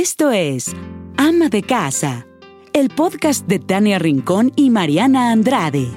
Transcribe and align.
Esto 0.00 0.30
es 0.30 0.70
Ama 1.16 1.48
de 1.48 1.64
Casa, 1.64 2.24
el 2.72 2.88
podcast 2.88 3.48
de 3.48 3.58
Tania 3.58 3.98
Rincón 3.98 4.52
y 4.54 4.70
Mariana 4.70 5.32
Andrade. 5.32 5.88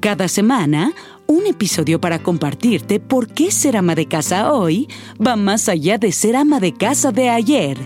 Cada 0.00 0.26
semana, 0.26 0.94
un 1.26 1.46
episodio 1.46 2.00
para 2.00 2.22
compartirte 2.22 2.98
por 2.98 3.28
qué 3.28 3.50
ser 3.50 3.76
ama 3.76 3.94
de 3.94 4.08
casa 4.08 4.54
hoy 4.54 4.88
va 5.20 5.36
más 5.36 5.68
allá 5.68 5.98
de 5.98 6.12
ser 6.12 6.34
ama 6.34 6.60
de 6.60 6.72
casa 6.72 7.12
de 7.12 7.28
ayer. 7.28 7.76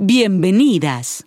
Bienvenidas. 0.00 1.24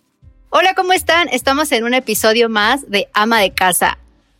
Hola, 0.50 0.74
¿cómo 0.74 0.92
están? 0.92 1.30
Estamos 1.30 1.72
en 1.72 1.84
un 1.84 1.94
episodio 1.94 2.50
más 2.50 2.90
de 2.90 3.08
Ama 3.14 3.40
de 3.40 3.54
Casa. 3.54 3.96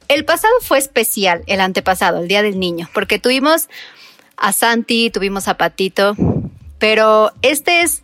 El 0.08 0.26
pasado 0.26 0.52
fue 0.60 0.76
especial, 0.76 1.44
el 1.46 1.62
antepasado, 1.62 2.20
el 2.20 2.28
Día 2.28 2.42
del 2.42 2.60
Niño, 2.60 2.90
porque 2.92 3.18
tuvimos 3.18 3.70
a 4.36 4.52
Santi, 4.52 5.08
tuvimos 5.08 5.48
a 5.48 5.56
Patito, 5.56 6.14
pero 6.78 7.32
este 7.40 7.80
es 7.80 8.03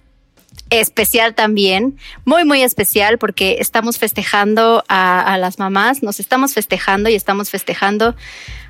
especial 0.70 1.34
también, 1.34 1.98
muy, 2.24 2.44
muy 2.44 2.62
especial 2.62 3.18
porque 3.18 3.56
estamos 3.58 3.98
festejando 3.98 4.84
a, 4.88 5.36
las 5.38 5.58
mamás, 5.58 6.02
nos 6.02 6.20
estamos 6.20 6.54
festejando 6.54 7.10
y 7.10 7.16
estamos 7.16 7.50
festejando 7.50 8.14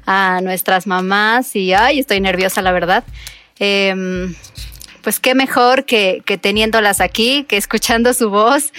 a 0.06 0.40
nuestras 0.42 0.86
mamás 0.86 1.54
y, 1.54 1.74
ay, 1.74 2.00
estoy 2.00 2.20
nerviosa, 2.20 2.62
la 2.62 2.72
verdad. 2.72 3.04
Em, 3.58 4.34
pues 5.02 5.20
qué 5.20 5.34
mejor 5.34 5.84
que, 5.84 6.22
que 6.24 6.38
teniéndolas 6.38 7.00
aquí, 7.00 7.44
que 7.44 7.58
escuchando 7.58 8.14
su 8.14 8.30
voz, 8.30 8.72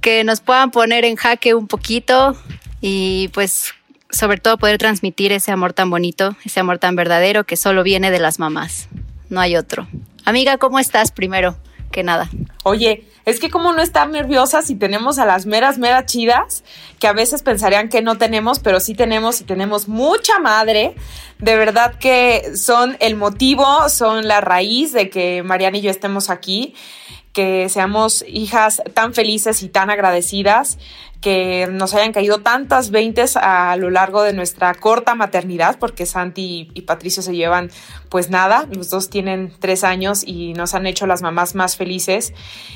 que 0.00 0.24
nos 0.24 0.40
puedan 0.40 0.72
poner 0.72 1.04
en 1.04 1.14
jaque 1.16 1.54
un 1.54 1.68
poquito 1.68 2.36
y 2.80 3.28
pues 3.32 3.72
sobre 4.10 4.38
todo 4.38 4.58
poder 4.58 4.78
transmitir 4.78 5.32
ese 5.32 5.52
amor 5.52 5.72
tan 5.72 5.90
bonito, 5.90 6.36
ese 6.44 6.60
amor 6.60 6.78
tan 6.78 6.96
verdadero 6.96 7.44
que 7.44 7.56
solo 7.56 7.84
viene 7.84 8.10
de 8.10 8.18
las 8.18 8.40
mamás. 8.40 8.88
No 9.30 9.40
hay 9.40 9.56
otro. 9.56 9.86
Amiga, 10.24 10.58
¿cómo 10.58 10.78
estás 10.78 11.12
primero 11.12 11.56
que 11.92 12.02
nada? 12.02 12.28
Oye, 12.64 13.06
es 13.24 13.38
que 13.38 13.50
como 13.50 13.72
no 13.72 13.82
estar 13.82 14.08
nerviosa 14.08 14.62
si 14.62 14.74
tenemos 14.74 15.20
a 15.20 15.26
las 15.26 15.46
meras, 15.46 15.78
meras 15.78 16.06
chidas, 16.06 16.64
que 16.98 17.06
a 17.06 17.12
veces 17.12 17.42
pensarían 17.44 17.88
que 17.88 18.02
no 18.02 18.18
tenemos, 18.18 18.58
pero 18.58 18.80
sí 18.80 18.94
tenemos 18.94 19.40
y 19.40 19.44
tenemos 19.44 19.86
mucha 19.86 20.40
madre. 20.40 20.96
De 21.38 21.56
verdad 21.56 21.94
que 21.94 22.56
son 22.56 22.96
el 22.98 23.14
motivo, 23.14 23.88
son 23.88 24.26
la 24.26 24.40
raíz 24.40 24.92
de 24.92 25.08
que 25.10 25.44
Mariana 25.44 25.78
y 25.78 25.82
yo 25.82 25.90
estemos 25.90 26.30
aquí 26.30 26.74
que 27.32 27.68
seamos 27.70 28.24
hijas 28.28 28.82
tan 28.92 29.14
felices 29.14 29.62
y 29.62 29.68
tan 29.68 29.88
agradecidas 29.88 30.78
que 31.22 31.68
nos 31.70 31.94
hayan 31.94 32.12
caído 32.12 32.38
tantas 32.38 32.90
veintes 32.90 33.36
a 33.36 33.76
lo 33.76 33.90
largo 33.90 34.22
de 34.22 34.32
nuestra 34.32 34.74
corta 34.74 35.14
maternidad, 35.14 35.78
porque 35.78 36.04
Santi 36.04 36.68
y 36.74 36.82
Patricio 36.82 37.22
se 37.22 37.34
llevan 37.34 37.70
pues 38.10 38.28
nada, 38.28 38.66
los 38.70 38.90
dos 38.90 39.08
tienen 39.08 39.54
tres 39.58 39.84
años 39.84 40.22
y 40.26 40.52
nos 40.52 40.74
han 40.74 40.84
hecho 40.86 41.06
las 41.06 41.22
mamás 41.22 41.54
más 41.54 41.76
felices. 41.76 42.34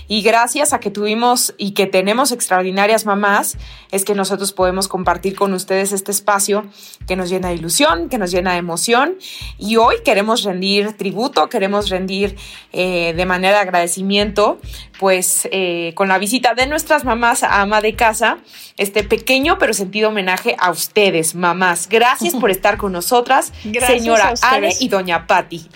Y 0.08 0.22
gracias 0.22 0.72
a 0.72 0.80
que 0.80 0.90
tuvimos 0.90 1.54
y 1.58 1.72
que 1.72 1.86
tenemos 1.86 2.32
extraordinarias 2.32 3.04
mamás, 3.04 3.58
es 3.90 4.04
que 4.04 4.14
nosotros 4.14 4.52
podemos 4.52 4.88
compartir 4.88 5.36
con 5.36 5.52
ustedes 5.52 5.92
este 5.92 6.10
espacio 6.10 6.64
que 7.06 7.16
nos 7.16 7.28
llena 7.28 7.48
de 7.48 7.56
ilusión, 7.56 8.08
que 8.08 8.16
nos 8.16 8.30
llena 8.30 8.52
de 8.52 8.58
emoción. 8.58 9.16
Y 9.58 9.76
hoy 9.76 9.96
queremos 10.04 10.44
rendir 10.44 10.96
tributo, 10.96 11.48
queremos 11.48 11.90
rendir 11.90 12.36
eh, 12.72 13.12
de 13.14 13.26
manera 13.26 13.56
de 13.56 13.62
agradecimiento, 13.62 14.58
pues 14.98 15.48
eh, 15.52 15.92
con 15.94 16.08
la 16.08 16.18
visita 16.18 16.54
de 16.54 16.66
nuestras 16.66 17.04
mamás 17.04 17.42
a 17.42 17.60
ama 17.60 17.80
de 17.80 17.94
casa 17.94 18.38
este 18.76 19.04
pequeño 19.04 19.58
pero 19.58 19.72
sentido 19.72 20.08
homenaje 20.08 20.56
a 20.58 20.70
ustedes, 20.70 21.34
mamás. 21.34 21.88
Gracias 21.88 22.34
por 22.34 22.50
estar 22.56 22.76
con 22.76 22.92
nosotras, 22.92 23.52
señora 23.86 24.34
Ale 24.42 24.70
y 24.80 24.88
doña 24.88 25.26
Patti. 25.26 25.68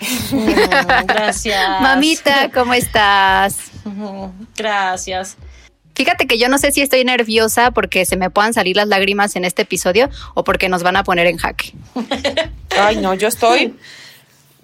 Gracias. 1.05 1.81
Mamita, 1.81 2.49
¿cómo 2.51 2.73
estás? 2.73 3.71
Gracias. 4.55 5.37
Fíjate 5.93 6.25
que 6.25 6.37
yo 6.37 6.47
no 6.47 6.57
sé 6.57 6.71
si 6.71 6.81
estoy 6.81 7.03
nerviosa 7.03 7.71
porque 7.71 8.05
se 8.05 8.15
me 8.15 8.29
puedan 8.29 8.53
salir 8.53 8.75
las 8.75 8.87
lágrimas 8.87 9.35
en 9.35 9.45
este 9.45 9.63
episodio 9.63 10.09
o 10.33 10.43
porque 10.43 10.69
nos 10.69 10.83
van 10.83 10.95
a 10.95 11.03
poner 11.03 11.27
en 11.27 11.37
jaque. 11.37 11.73
Ay, 12.79 12.97
no, 12.97 13.13
yo 13.13 13.27
estoy 13.27 13.75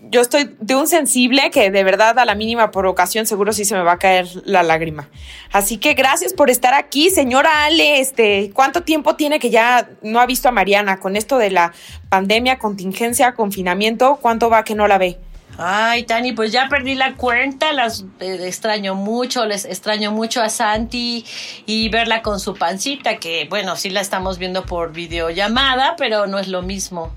yo 0.09 0.22
estoy 0.22 0.56
de 0.59 0.75
un 0.75 0.88
sensible 0.88 1.51
que 1.51 1.72
de 1.72 1.84
verdad 1.84 2.18
a 2.19 2.25
la 2.25 2.35
mínima 2.35 2.72
provocación 2.72 3.25
seguro 3.25 3.53
sí 3.53 3.66
se 3.66 3.75
me 3.75 3.81
va 3.81 3.94
a 3.94 4.00
caer 4.00 4.28
la 4.45 4.63
lágrima. 4.63 5.09
Así 5.51 5.78
que 5.78 5.94
gracias 5.94 6.34
por 6.34 6.50
estar 6.50 6.73
aquí, 6.73 7.09
señora 7.09 7.66
Ale. 7.66 8.00
Este, 8.00 8.51
¿cuánto 8.53 8.84
tiempo 8.84 9.16
tiene 9.16 9.40
que 9.40 9.50
ya 9.50 9.90
no 10.01 10.19
ha 10.19 10.25
visto 10.25 10.50
a 10.50 10.51
Mariana 10.51 11.00
con 11.00 11.16
esto 11.16 11.38
de 11.38 11.51
la 11.51 11.73
pandemia, 12.09 12.57
contingencia, 12.59 13.34
confinamiento? 13.34 14.18
¿Cuánto 14.22 14.50
va 14.50 14.63
que 14.63 14.75
no 14.75 14.88
la 14.88 14.97
ve? 14.97 15.18
Ay, 15.59 16.03
Tani, 16.03 16.34
pues 16.34 16.51
ya 16.51 16.69
perdí 16.69 16.94
la 16.94 17.16
cuenta, 17.16 17.74
las 17.74 18.06
eh, 18.19 18.38
extraño 18.44 18.94
mucho, 18.94 19.45
les 19.47 19.66
extraño 19.66 20.12
mucho 20.12 20.41
a 20.41 20.50
Santi 20.50 21.25
y 21.66 21.89
verla 21.89 22.22
con 22.22 22.39
su 22.39 22.53
pancita, 22.53 23.18
que 23.18 23.47
bueno, 23.50 23.75
sí 23.75 23.89
la 23.89 24.01
estamos 24.01 24.38
viendo 24.38 24.66
por 24.66 24.94
videollamada, 24.94 25.95
pero 25.97 26.28
no 26.28 26.38
es 26.38 26.47
lo 26.47 26.62
mismo 26.62 27.12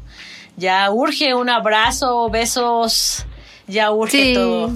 ya 0.56 0.90
urge 0.90 1.34
un 1.34 1.48
abrazo, 1.48 2.28
besos, 2.30 3.26
ya 3.66 3.90
urge 3.90 4.34
todo, 4.34 4.72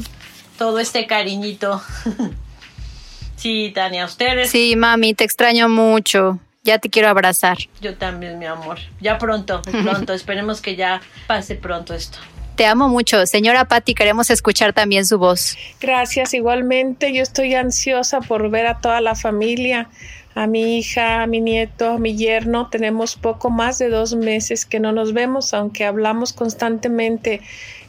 todo 0.58 0.78
este 0.78 1.06
cariñito. 1.06 1.82
sí, 3.36 3.72
Tania, 3.74 4.04
ustedes. 4.04 4.50
Sí, 4.50 4.76
mami, 4.76 5.14
te 5.14 5.24
extraño 5.24 5.68
mucho. 5.68 6.38
Ya 6.62 6.78
te 6.78 6.88
quiero 6.88 7.08
abrazar. 7.08 7.58
Yo 7.82 7.96
también, 7.96 8.38
mi 8.38 8.46
amor. 8.46 8.78
Ya 9.00 9.18
pronto, 9.18 9.60
pronto. 9.82 10.14
Esperemos 10.14 10.62
que 10.62 10.76
ya 10.76 11.02
pase 11.26 11.56
pronto 11.56 11.92
esto. 11.92 12.18
Te 12.56 12.66
amo 12.66 12.88
mucho. 12.88 13.26
Señora 13.26 13.66
Patti, 13.66 13.94
queremos 13.94 14.30
escuchar 14.30 14.72
también 14.72 15.04
su 15.04 15.18
voz. 15.18 15.58
Gracias, 15.80 16.34
igualmente. 16.34 17.12
Yo 17.12 17.22
estoy 17.22 17.54
ansiosa 17.54 18.20
por 18.20 18.48
ver 18.48 18.66
a 18.66 18.78
toda 18.78 19.00
la 19.00 19.14
familia 19.14 19.88
a 20.34 20.46
mi 20.46 20.78
hija, 20.78 21.22
a 21.22 21.26
mi 21.26 21.40
nieto, 21.40 21.90
a 21.90 21.98
mi 21.98 22.16
yerno. 22.16 22.68
Tenemos 22.70 23.16
poco 23.16 23.50
más 23.50 23.78
de 23.78 23.88
dos 23.88 24.14
meses 24.16 24.66
que 24.66 24.80
no 24.80 24.92
nos 24.92 25.12
vemos, 25.12 25.54
aunque 25.54 25.84
hablamos 25.84 26.32
constantemente 26.32 27.40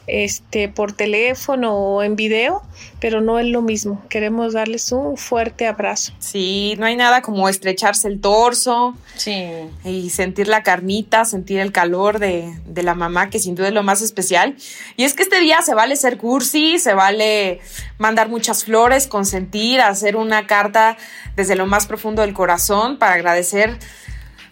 este, 0.06 0.68
por 0.68 0.92
teléfono 0.92 1.74
o 1.74 2.02
en 2.02 2.16
video, 2.16 2.62
pero 3.00 3.20
no 3.20 3.38
es 3.38 3.46
lo 3.46 3.62
mismo. 3.62 4.02
Queremos 4.08 4.52
darles 4.52 4.92
un 4.92 5.16
fuerte 5.16 5.66
abrazo. 5.66 6.12
Sí, 6.18 6.74
no 6.78 6.86
hay 6.86 6.96
nada 6.96 7.22
como 7.22 7.48
estrecharse 7.48 8.08
el 8.08 8.20
torso. 8.20 8.94
Sí. 9.16 9.44
Y 9.84 10.10
sentir 10.10 10.48
la 10.48 10.62
carnita, 10.62 11.24
sentir 11.24 11.58
el 11.58 11.72
calor 11.72 12.18
de, 12.18 12.56
de, 12.66 12.82
la 12.82 12.94
mamá, 12.94 13.30
que 13.30 13.38
sin 13.38 13.54
duda 13.54 13.68
es 13.68 13.74
lo 13.74 13.82
más 13.82 14.00
especial. 14.00 14.56
Y 14.96 15.04
es 15.04 15.14
que 15.14 15.22
este 15.22 15.40
día 15.40 15.62
se 15.62 15.74
vale 15.74 15.96
ser 15.96 16.18
cursi, 16.18 16.78
se 16.78 16.94
vale 16.94 17.60
mandar 17.98 18.28
muchas 18.28 18.64
flores, 18.64 19.06
consentir, 19.06 19.80
hacer 19.80 20.16
una 20.16 20.46
carta 20.46 20.96
desde 21.34 21.56
lo 21.56 21.66
más 21.66 21.86
profundo 21.86 22.22
del 22.22 22.32
corazón 22.32 22.98
para 22.98 23.14
agradecer 23.14 23.78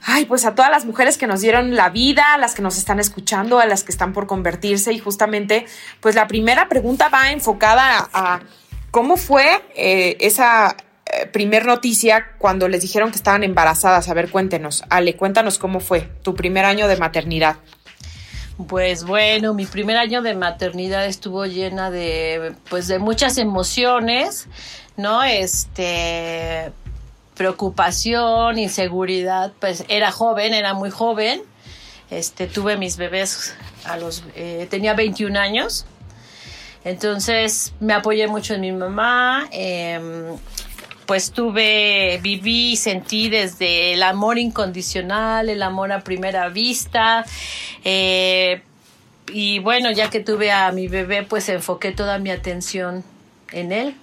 ay, 0.06 0.26
pues 0.26 0.44
a 0.44 0.54
todas 0.54 0.70
las 0.70 0.84
mujeres 0.84 1.16
que 1.16 1.26
nos 1.26 1.40
dieron 1.40 1.74
la 1.74 1.88
vida, 1.90 2.34
a 2.34 2.38
las 2.38 2.54
que 2.54 2.62
nos 2.62 2.76
están 2.76 3.00
escuchando, 3.00 3.58
a 3.58 3.66
las 3.66 3.84
que 3.84 3.92
están 3.92 4.12
por 4.12 4.26
convertirse 4.26 4.92
y 4.92 4.98
justamente, 4.98 5.66
pues 6.00 6.14
la 6.14 6.26
primera 6.26 6.68
pregunta 6.68 7.08
va 7.08 7.32
enfocada 7.32 8.08
a, 8.12 8.40
cómo 8.90 9.16
fue 9.16 9.62
eh, 9.74 10.16
esa 10.20 10.76
eh, 11.06 11.26
primer 11.26 11.64
noticia 11.66 12.32
cuando 12.38 12.68
les 12.68 12.82
dijeron 12.82 13.10
que 13.10 13.16
estaban 13.16 13.44
embarazadas. 13.44 14.08
A 14.08 14.14
ver, 14.14 14.30
cuéntenos, 14.30 14.84
Ale, 14.90 15.16
cuéntanos 15.16 15.58
cómo 15.58 15.80
fue 15.80 16.08
tu 16.22 16.34
primer 16.34 16.64
año 16.64 16.86
de 16.86 16.96
maternidad. 16.96 17.56
Pues 18.68 19.04
bueno, 19.04 19.52
mi 19.52 19.66
primer 19.66 19.96
año 19.96 20.22
de 20.22 20.34
maternidad 20.34 21.06
estuvo 21.06 21.44
llena 21.46 21.90
de, 21.90 22.54
pues 22.70 22.86
de 22.86 23.00
muchas 23.00 23.36
emociones, 23.38 24.46
¿no? 24.96 25.24
Este, 25.24 26.72
preocupación, 27.34 28.58
inseguridad, 28.58 29.52
pues 29.60 29.84
era 29.88 30.10
joven, 30.10 30.54
era 30.54 30.74
muy 30.74 30.90
joven. 30.90 31.42
Este, 32.10 32.46
tuve 32.46 32.76
mis 32.76 32.96
bebés 32.96 33.54
a 33.84 33.96
los, 33.96 34.22
eh, 34.36 34.66
tenía 34.70 34.94
21 34.94 35.38
años. 35.38 35.86
Entonces 36.84 37.72
me 37.80 37.94
apoyé 37.94 38.28
mucho 38.28 38.54
en 38.54 38.60
mi 38.60 38.72
mamá. 38.72 39.48
Em, 39.50 40.36
pues 41.06 41.32
tuve, 41.32 42.18
viví 42.22 42.72
y 42.72 42.76
sentí 42.76 43.28
desde 43.28 43.92
el 43.92 44.02
amor 44.02 44.38
incondicional, 44.38 45.48
el 45.48 45.62
amor 45.62 45.92
a 45.92 46.00
primera 46.00 46.48
vista. 46.48 47.24
Eh, 47.84 48.62
y 49.32 49.58
bueno, 49.58 49.90
ya 49.90 50.08
que 50.10 50.20
tuve 50.20 50.52
a 50.52 50.70
mi 50.72 50.88
bebé, 50.88 51.22
pues 51.22 51.48
enfoqué 51.48 51.92
toda 51.92 52.18
mi 52.18 52.30
atención 52.30 53.04
en 53.52 53.72
él 53.72 53.96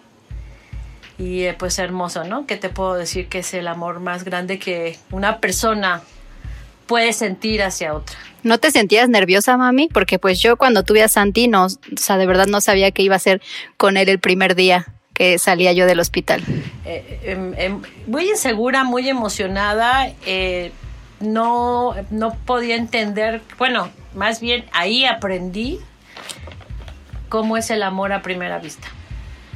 y 1.22 1.44
eh, 1.44 1.54
pues 1.54 1.78
hermoso, 1.78 2.24
¿no? 2.24 2.48
Que 2.48 2.58
te 2.58 2.70
puedo 2.70 2.96
decir 2.96 3.28
que 3.28 3.40
es 3.40 3.54
el 3.54 3.68
amor 3.68 4.00
más 4.00 4.24
grande 4.24 4.58
que 4.58 4.98
una 5.12 5.40
persona 5.40 6.02
puede 6.88 7.14
sentir 7.14 7.62
hacia 7.62 7.94
otra. 7.94 8.18
¿No 8.42 8.58
te 8.58 8.72
sentías 8.72 9.08
nerviosa, 9.08 9.56
mami? 9.56 9.88
Porque 9.88 10.18
pues 10.18 10.42
yo 10.42 10.58
cuando 10.58 10.82
tuve 10.82 11.04
a 11.04 11.08
Santi, 11.08 11.48
no, 11.48 11.66
o 11.66 11.70
sea, 11.96 12.18
de 12.18 12.26
verdad 12.26 12.48
no 12.48 12.60
sabía 12.60 12.90
qué 12.90 13.04
iba 13.04 13.14
a 13.14 13.18
hacer 13.18 13.40
con 13.78 13.98
él 13.98 14.10
el 14.10 14.20
primer 14.20 14.56
día 14.56 14.88
que 15.14 15.38
salía 15.38 15.74
yo 15.74 15.86
del 15.86 16.00
hospital. 16.00 16.42
Eh, 16.86 17.20
em, 17.24 17.54
em, 17.56 17.82
muy 18.08 18.28
insegura, 18.28 18.84
muy 18.84 19.08
emocionada, 19.08 20.12
eh, 20.26 20.72
no, 21.20 21.94
no 22.10 22.34
podía 22.46 22.76
entender, 22.76 23.44
bueno, 23.60 23.92
más 24.16 24.42
bien 24.42 24.66
ahí 24.74 25.06
aprendí 25.06 25.80
cómo 27.30 27.58
es 27.58 27.70
el 27.70 27.84
amor 27.84 28.12
a 28.12 28.24
primera 28.24 28.58
vista. 28.58 28.88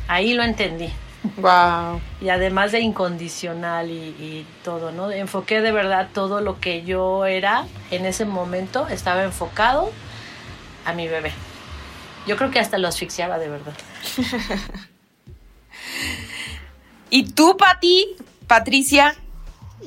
Ahí 0.07 0.35
lo 0.35 0.44
entendí 0.44 0.91
Wow. 1.38 2.01
Y 2.22 2.30
además 2.30 2.72
de 2.72 2.80
incondicional 2.80 3.89
y, 3.89 4.16
y, 4.19 4.48
todo, 4.63 4.92
¿no? 4.92 5.12
Enfoqué 5.12 5.62
de 5.62 5.72
verdad 5.72 6.10
todo 6.13 6.42
lo 6.42 6.60
que 6.60 6.83
yo 6.83 7.25
era 7.25 7.66
en 7.92 8.06
ese 8.06 8.25
momento, 8.25 8.88
estaba 8.88 9.24
enfocado 9.24 9.92
a 10.86 10.94
mi 10.94 11.07
bebé. 11.07 11.31
Yo 12.27 12.38
creo 12.38 12.51
que 12.51 12.60
hasta 12.60 12.77
lo 12.77 12.88
asfixiaba 12.88 13.38
de 13.38 13.50
verdad. 13.50 13.74
¿Y 17.10 17.24
tú, 17.31 17.56
Pati, 17.57 18.16
Patricia? 18.48 19.16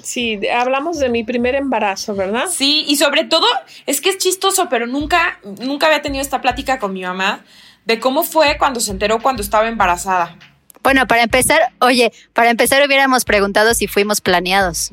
Sí, 0.02 0.40
hablamos 0.48 0.98
de 0.98 1.08
mi 1.08 1.24
primer 1.24 1.54
embarazo, 1.54 2.14
¿verdad? 2.14 2.46
Sí, 2.50 2.84
y 2.86 2.96
sobre 2.96 3.24
todo, 3.24 3.46
es 3.86 4.00
que 4.00 4.10
es 4.10 4.18
chistoso, 4.18 4.68
pero 4.68 4.86
nunca, 4.86 5.40
nunca 5.60 5.86
había 5.86 6.02
tenido 6.02 6.22
esta 6.22 6.40
plática 6.40 6.78
con 6.78 6.92
mi 6.92 7.02
mamá 7.02 7.44
de 7.84 7.98
cómo 7.98 8.22
fue 8.22 8.56
cuando 8.58 8.80
se 8.80 8.90
enteró 8.90 9.20
cuando 9.20 9.42
estaba 9.42 9.66
embarazada. 9.66 10.36
Bueno, 10.88 11.06
para 11.06 11.22
empezar, 11.22 11.60
oye, 11.80 12.14
para 12.32 12.48
empezar 12.48 12.82
hubiéramos 12.82 13.26
preguntado 13.26 13.74
si 13.74 13.86
fuimos 13.86 14.22
planeados. 14.22 14.90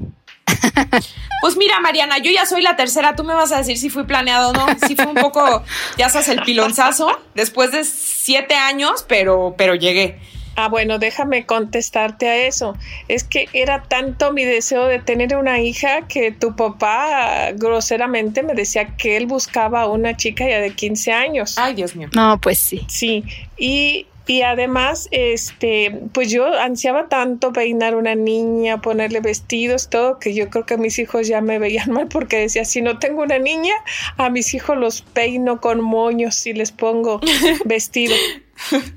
Pues 1.39 1.55
mira, 1.55 1.79
Mariana, 1.79 2.17
yo 2.17 2.31
ya 2.31 2.45
soy 2.45 2.61
la 2.61 2.75
tercera, 2.75 3.15
tú 3.15 3.23
me 3.23 3.33
vas 3.33 3.53
a 3.53 3.59
decir 3.59 3.77
si 3.77 3.89
fui 3.89 4.03
planeado 4.03 4.49
o 4.49 4.53
no. 4.53 4.65
Sí 4.87 4.97
fue 4.97 5.05
un 5.05 5.15
poco, 5.15 5.63
ya 5.97 6.09
sabes, 6.09 6.27
el 6.27 6.41
pilonzazo 6.41 7.07
después 7.33 7.71
de 7.71 7.85
siete 7.85 8.55
años, 8.55 9.05
pero, 9.07 9.55
pero 9.57 9.75
llegué. 9.75 10.19
Ah, 10.57 10.67
bueno, 10.67 10.99
déjame 10.99 11.45
contestarte 11.45 12.27
a 12.27 12.35
eso. 12.45 12.75
Es 13.07 13.23
que 13.23 13.47
era 13.53 13.83
tanto 13.83 14.33
mi 14.33 14.43
deseo 14.43 14.87
de 14.87 14.99
tener 14.99 15.37
una 15.37 15.59
hija 15.59 16.07
que 16.07 16.31
tu 16.31 16.57
papá 16.57 17.51
groseramente 17.53 18.43
me 18.43 18.53
decía 18.53 18.97
que 18.97 19.15
él 19.15 19.27
buscaba 19.27 19.83
a 19.83 19.87
una 19.87 20.17
chica 20.17 20.45
ya 20.49 20.59
de 20.59 20.73
15 20.73 21.11
años. 21.13 21.57
Ay, 21.57 21.73
Dios 21.75 21.95
mío. 21.95 22.09
No, 22.13 22.41
pues 22.41 22.59
sí. 22.59 22.85
Sí, 22.89 23.23
y 23.57 24.07
y 24.27 24.41
además, 24.41 25.07
este, 25.11 25.99
pues 26.13 26.31
yo 26.31 26.47
ansiaba 26.59 27.07
tanto 27.09 27.53
peinar 27.53 27.95
una 27.95 28.15
niña, 28.15 28.81
ponerle 28.81 29.19
vestidos, 29.19 29.89
todo, 29.89 30.19
que 30.19 30.33
yo 30.33 30.49
creo 30.49 30.65
que 30.65 30.77
mis 30.77 30.97
hijos 30.97 31.27
ya 31.27 31.41
me 31.41 31.59
veían 31.59 31.91
mal 31.91 32.07
porque 32.07 32.39
decía, 32.39 32.65
si 32.65 32.81
no 32.81 32.97
tengo 32.97 33.21
una 33.21 33.37
niña, 33.37 33.73
a 34.17 34.29
mis 34.29 34.53
hijos 34.53 34.77
los 34.77 35.01
peino 35.01 35.61
con 35.61 35.81
moños 35.81 36.45
y 36.47 36.53
les 36.53 36.71
pongo 36.71 37.21
vestido. 37.65 38.15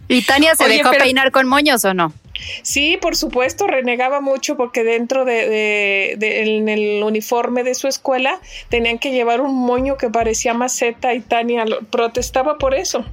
¿Y 0.06 0.22
Tania 0.22 0.54
se 0.54 0.64
Oye, 0.64 0.78
dejó 0.78 0.90
pero... 0.90 1.04
peinar 1.04 1.30
con 1.30 1.46
moños 1.46 1.84
o 1.84 1.92
no? 1.92 2.12
Sí, 2.62 2.96
por 3.00 3.16
supuesto, 3.16 3.66
renegaba 3.66 4.20
mucho 4.20 4.56
porque 4.56 4.84
dentro 4.84 5.25
de, 5.25 5.48
de, 5.48 6.14
de, 6.16 6.56
en 6.56 6.69
el 6.69 7.02
uniforme 7.02 7.64
de 7.64 7.75
su 7.75 7.88
escuela 7.88 8.40
tenían 8.69 9.00
que 9.00 9.10
llevar 9.10 9.40
un 9.40 9.56
moño 9.56 9.96
que 9.96 10.08
parecía 10.08 10.54
maceta 10.54 11.14
y 11.14 11.20
Tania 11.20 11.64
protestaba 11.90 12.56
por 12.56 12.75
eso 12.75 13.04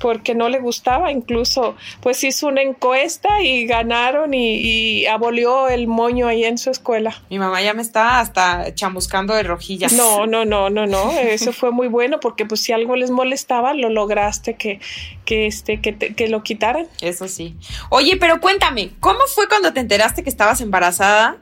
porque 0.00 0.34
no 0.34 0.48
le 0.48 0.58
gustaba, 0.58 1.12
incluso 1.12 1.76
pues 2.00 2.24
hizo 2.24 2.48
una 2.48 2.62
encuesta 2.62 3.42
y 3.42 3.66
ganaron 3.66 4.32
y, 4.32 4.56
y, 4.56 5.06
abolió 5.06 5.68
el 5.68 5.86
moño 5.86 6.26
ahí 6.26 6.44
en 6.44 6.56
su 6.56 6.70
escuela. 6.70 7.22
Mi 7.28 7.38
mamá 7.38 7.62
ya 7.62 7.74
me 7.74 7.82
está 7.82 8.18
hasta 8.18 8.74
chamuscando 8.74 9.34
de 9.34 9.42
rojillas. 9.42 9.92
No, 9.92 10.26
no, 10.26 10.46
no, 10.46 10.70
no, 10.70 10.86
no, 10.86 11.10
eso 11.12 11.52
fue 11.52 11.70
muy 11.70 11.86
bueno 11.88 12.18
porque 12.18 12.46
pues 12.46 12.62
si 12.62 12.72
algo 12.72 12.96
les 12.96 13.10
molestaba 13.10 13.74
lo 13.74 13.90
lograste 13.90 14.54
que, 14.54 14.80
que, 15.26 15.46
este, 15.46 15.82
que, 15.82 15.92
te, 15.92 16.14
que 16.14 16.28
lo 16.28 16.42
quitaran. 16.42 16.86
Eso 17.02 17.28
sí. 17.28 17.54
Oye, 17.90 18.16
pero 18.16 18.40
cuéntame, 18.40 18.92
¿cómo 19.00 19.20
fue 19.32 19.48
cuando 19.48 19.74
te 19.74 19.80
enteraste 19.80 20.22
que 20.22 20.30
estabas 20.30 20.62
embarazada? 20.62 21.36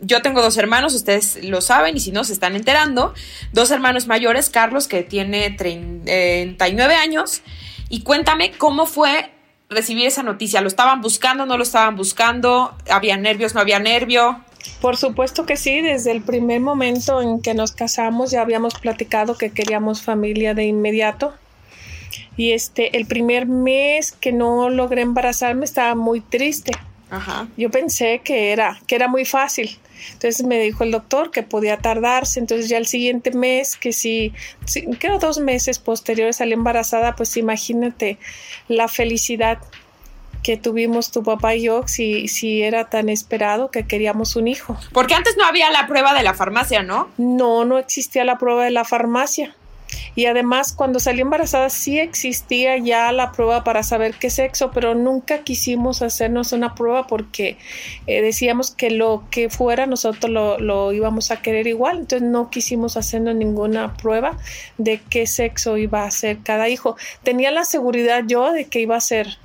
Yo 0.00 0.22
tengo 0.22 0.42
dos 0.42 0.56
hermanos, 0.56 0.94
ustedes 0.94 1.44
lo 1.44 1.60
saben 1.60 1.96
y 1.96 2.00
si 2.00 2.10
no 2.10 2.24
se 2.24 2.32
están 2.32 2.56
enterando. 2.56 3.14
Dos 3.52 3.70
hermanos 3.70 4.08
mayores, 4.08 4.50
Carlos 4.50 4.88
que 4.88 5.02
tiene 5.02 5.50
39 5.50 6.94
años 6.94 7.42
y 7.90 8.02
cuéntame 8.02 8.52
cómo 8.52 8.86
fue 8.86 9.30
recibir 9.68 10.06
esa 10.06 10.22
noticia. 10.22 10.62
¿Lo 10.62 10.68
estaban 10.68 11.02
buscando, 11.02 11.44
no 11.44 11.58
lo 11.58 11.64
estaban 11.64 11.96
buscando? 11.96 12.74
¿Había 12.88 13.16
nervios, 13.18 13.54
no 13.54 13.60
había 13.60 13.80
nervio? 13.80 14.42
Por 14.80 14.96
supuesto 14.96 15.44
que 15.44 15.56
sí, 15.56 15.80
desde 15.80 16.12
el 16.12 16.22
primer 16.22 16.60
momento 16.60 17.20
en 17.20 17.42
que 17.42 17.52
nos 17.52 17.72
casamos 17.72 18.30
ya 18.30 18.42
habíamos 18.42 18.74
platicado 18.74 19.36
que 19.36 19.50
queríamos 19.50 20.02
familia 20.02 20.54
de 20.54 20.64
inmediato. 20.64 21.34
Y 22.36 22.52
este, 22.52 22.96
el 22.96 23.06
primer 23.06 23.46
mes 23.46 24.12
que 24.12 24.32
no 24.32 24.70
logré 24.70 25.02
embarazarme 25.02 25.64
estaba 25.64 25.94
muy 25.94 26.20
triste. 26.20 26.72
Ajá. 27.10 27.48
Yo 27.56 27.70
pensé 27.70 28.20
que 28.24 28.52
era, 28.52 28.80
que 28.86 28.94
era 28.94 29.08
muy 29.08 29.24
fácil. 29.24 29.78
Entonces 30.12 30.46
me 30.46 30.58
dijo 30.58 30.84
el 30.84 30.90
doctor 30.90 31.30
que 31.30 31.42
podía 31.42 31.76
tardarse. 31.78 32.40
Entonces 32.40 32.68
ya 32.68 32.78
el 32.78 32.86
siguiente 32.86 33.32
mes, 33.32 33.76
que 33.76 33.92
si, 33.92 34.32
si 34.64 34.86
creo 34.86 35.18
dos 35.18 35.38
meses 35.38 35.78
posteriores 35.78 36.40
a 36.40 36.46
la 36.46 36.54
embarazada, 36.54 37.16
pues 37.16 37.36
imagínate 37.36 38.18
la 38.68 38.88
felicidad 38.88 39.58
que 40.42 40.56
tuvimos 40.56 41.10
tu 41.10 41.22
papá 41.22 41.54
y 41.54 41.64
yo 41.64 41.86
si, 41.86 42.28
si 42.28 42.62
era 42.62 42.88
tan 42.88 43.08
esperado 43.08 43.70
que 43.70 43.86
queríamos 43.86 44.36
un 44.36 44.48
hijo. 44.48 44.78
Porque 44.92 45.14
antes 45.14 45.36
no 45.36 45.44
había 45.44 45.70
la 45.70 45.86
prueba 45.86 46.14
de 46.14 46.22
la 46.22 46.34
farmacia, 46.34 46.82
¿no? 46.82 47.10
No, 47.18 47.64
no 47.64 47.78
existía 47.78 48.24
la 48.24 48.38
prueba 48.38 48.64
de 48.64 48.70
la 48.70 48.84
farmacia. 48.84 49.54
Y 50.14 50.26
además, 50.26 50.72
cuando 50.72 51.00
salí 51.00 51.20
embarazada 51.20 51.70
sí 51.70 51.98
existía 51.98 52.76
ya 52.78 53.10
la 53.12 53.32
prueba 53.32 53.64
para 53.64 53.82
saber 53.82 54.14
qué 54.14 54.30
sexo, 54.30 54.70
pero 54.72 54.94
nunca 54.94 55.44
quisimos 55.44 56.02
hacernos 56.02 56.52
una 56.52 56.74
prueba 56.74 57.06
porque 57.06 57.56
eh, 58.06 58.22
decíamos 58.22 58.70
que 58.70 58.90
lo 58.90 59.24
que 59.30 59.50
fuera 59.50 59.86
nosotros 59.86 60.30
lo, 60.30 60.58
lo, 60.58 60.92
íbamos 60.92 61.30
a 61.30 61.42
querer 61.42 61.66
igual. 61.66 61.98
Entonces 61.98 62.28
no 62.28 62.50
quisimos 62.50 62.96
hacernos 62.96 63.34
ninguna 63.34 63.94
prueba 63.96 64.36
de 64.78 65.00
qué 65.08 65.26
sexo 65.26 65.76
iba 65.76 66.04
a 66.04 66.10
ser 66.10 66.38
cada 66.42 66.68
hijo. 66.68 66.96
Tenía 67.22 67.50
la 67.50 67.64
seguridad 67.64 68.24
yo 68.26 68.52
de 68.52 68.66
que 68.66 68.80
iba 68.80 68.96
a 68.96 69.00
ser 69.00 69.38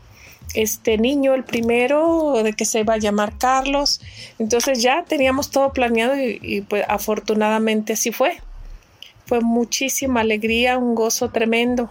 este 0.54 0.98
niño, 0.98 1.34
el 1.34 1.44
primero, 1.44 2.42
de 2.44 2.54
que 2.54 2.66
se 2.66 2.80
iba 2.80 2.94
a 2.94 2.98
llamar 2.98 3.38
Carlos. 3.38 4.02
Entonces 4.40 4.82
ya 4.82 5.04
teníamos 5.04 5.52
todo 5.52 5.74
planeado 5.74 6.20
y, 6.20 6.40
y 6.42 6.62
pues 6.62 6.86
afortunadamente 6.88 7.94
así 7.94 8.12
fue 8.12 8.40
fue 9.26 9.42
muchísima 9.42 10.22
alegría, 10.22 10.78
un 10.78 10.96
gozo 10.96 11.30
tremendo. 11.30 11.90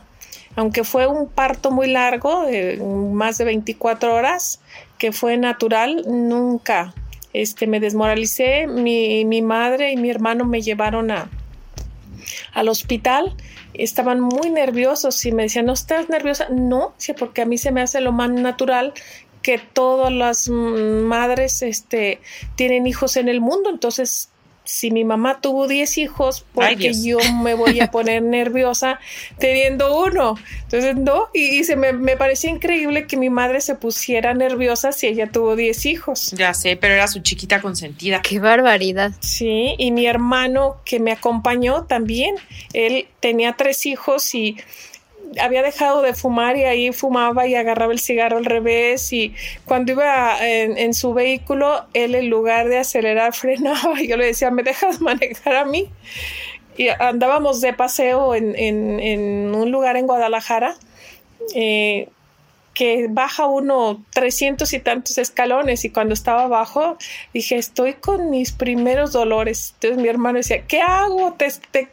Aunque 0.56 0.84
fue 0.84 1.06
un 1.06 1.28
parto 1.28 1.70
muy 1.70 1.88
largo, 1.88 2.44
de 2.46 2.76
más 3.12 3.38
de 3.38 3.44
24 3.44 4.14
horas, 4.14 4.60
que 4.98 5.10
fue 5.10 5.36
natural, 5.36 6.04
nunca 6.06 6.94
este, 7.32 7.66
me 7.66 7.80
desmoralicé. 7.80 8.66
Mi, 8.66 9.24
mi 9.24 9.42
madre 9.42 9.92
y 9.92 9.96
mi 9.96 10.10
hermano 10.10 10.44
me 10.44 10.62
llevaron 10.62 11.10
a, 11.10 11.28
al 12.52 12.68
hospital. 12.68 13.34
Estaban 13.74 14.20
muy 14.20 14.50
nerviosos 14.50 15.26
y 15.26 15.32
me 15.32 15.42
decían, 15.44 15.66
¿no 15.66 15.72
estás 15.72 16.08
nerviosa? 16.08 16.48
No, 16.50 16.94
porque 17.18 17.42
a 17.42 17.46
mí 17.46 17.58
se 17.58 17.72
me 17.72 17.82
hace 17.82 18.00
lo 18.00 18.12
más 18.12 18.30
natural 18.30 18.94
que 19.42 19.58
todas 19.58 20.10
las 20.10 20.48
madres 20.48 21.60
este, 21.62 22.20
tienen 22.56 22.86
hijos 22.86 23.16
en 23.18 23.28
el 23.28 23.42
mundo, 23.42 23.68
entonces 23.68 24.30
si 24.64 24.90
mi 24.90 25.04
mamá 25.04 25.40
tuvo 25.40 25.68
10 25.68 25.98
hijos, 25.98 26.44
porque 26.52 26.88
Ay, 26.88 27.04
yo 27.04 27.18
me 27.42 27.54
voy 27.54 27.80
a 27.80 27.90
poner 27.90 28.22
nerviosa 28.22 28.98
teniendo 29.38 30.02
uno. 30.02 30.36
Entonces, 30.62 30.96
no, 30.96 31.28
y, 31.32 31.60
y 31.60 31.64
se 31.64 31.76
me, 31.76 31.92
me, 31.92 32.16
parecía 32.16 32.50
increíble 32.50 33.06
que 33.06 33.16
mi 33.16 33.30
madre 33.30 33.60
se 33.60 33.74
pusiera 33.74 34.34
nerviosa 34.34 34.92
si 34.92 35.06
ella 35.06 35.30
tuvo 35.30 35.56
10 35.56 35.86
hijos. 35.86 36.30
Ya 36.32 36.54
sé, 36.54 36.76
pero 36.76 36.94
era 36.94 37.06
su 37.06 37.20
chiquita 37.20 37.60
consentida. 37.60 38.22
Qué 38.22 38.40
barbaridad. 38.40 39.12
Sí, 39.20 39.74
y 39.78 39.90
mi 39.90 40.06
hermano 40.06 40.76
que 40.84 40.98
me 40.98 41.12
acompañó 41.12 41.84
también, 41.84 42.34
él 42.72 43.06
tenía 43.20 43.54
tres 43.54 43.86
hijos 43.86 44.34
y 44.34 44.56
había 45.40 45.62
dejado 45.62 46.02
de 46.02 46.14
fumar 46.14 46.56
y 46.56 46.64
ahí 46.64 46.92
fumaba 46.92 47.46
y 47.46 47.54
agarraba 47.54 47.92
el 47.92 47.98
cigarro 47.98 48.38
al 48.38 48.44
revés 48.44 49.12
y 49.12 49.34
cuando 49.64 49.92
iba 49.92 50.36
en, 50.40 50.94
su 50.94 51.14
vehículo, 51.14 51.84
él 51.94 52.14
en 52.14 52.30
lugar 52.30 52.68
de 52.68 52.78
acelerar 52.78 53.32
frenaba 53.34 54.00
y 54.00 54.08
yo 54.08 54.16
le 54.16 54.26
decía, 54.26 54.50
¿me 54.50 54.62
dejas 54.62 55.00
manejar 55.00 55.56
a 55.56 55.64
mí? 55.64 55.90
Y 56.76 56.88
andábamos 56.88 57.60
de 57.60 57.72
paseo 57.72 58.34
en, 58.34 58.54
en, 58.56 58.98
en 59.00 59.54
un 59.54 59.70
lugar 59.70 59.96
en 59.96 60.06
Guadalajara. 60.06 60.76
Eh, 61.54 62.08
que 62.74 63.06
baja 63.08 63.46
uno 63.46 64.02
trescientos 64.10 64.72
y 64.72 64.80
tantos 64.80 65.16
escalones 65.18 65.84
y 65.84 65.90
cuando 65.90 66.12
estaba 66.12 66.42
abajo 66.42 66.98
dije 67.32 67.56
estoy 67.56 67.94
con 67.94 68.30
mis 68.30 68.52
primeros 68.52 69.12
dolores 69.12 69.74
entonces 69.74 70.02
mi 70.02 70.08
hermano 70.08 70.38
decía 70.38 70.66
¿qué 70.66 70.80
hago? 70.80 71.34
¿Te, 71.34 71.48
te, 71.70 71.88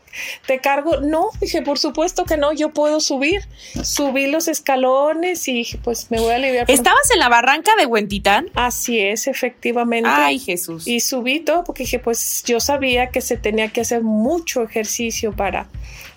te 0.48 0.60
cargo? 0.60 1.00
no, 1.02 1.30
dije 1.40 1.62
por 1.62 1.78
supuesto 1.78 2.26
que 2.26 2.36
no, 2.36 2.52
yo 2.52 2.70
puedo 2.70 3.00
subir 3.00 3.42
subí 3.84 4.26
los 4.26 4.48
escalones 4.48 5.48
y 5.48 5.54
dije 5.54 5.80
pues 5.84 6.10
me 6.10 6.20
voy 6.20 6.32
a 6.32 6.36
aliviar 6.36 6.70
¿estabas 6.70 7.12
en 7.12 7.20
la 7.20 7.30
barranca 7.30 7.72
de 7.78 7.86
Huentitán? 7.86 8.48
así 8.56 9.00
es, 9.00 9.28
efectivamente 9.28 10.10
ay 10.12 10.40
Jesús 10.40 10.88
y 10.88 11.00
subí 11.00 11.42
todo 11.42 11.64
porque 11.64 11.84
dije 11.84 12.00
pues 12.00 12.44
yo 12.46 12.60
sabía 12.60 13.12
que 13.12 13.22
se 13.22 13.38
tenía 13.38 13.70
que 13.70 13.82
hacer 13.82 14.02
mucho 14.02 14.64
ejercicio 14.64 15.32
para 15.34 15.68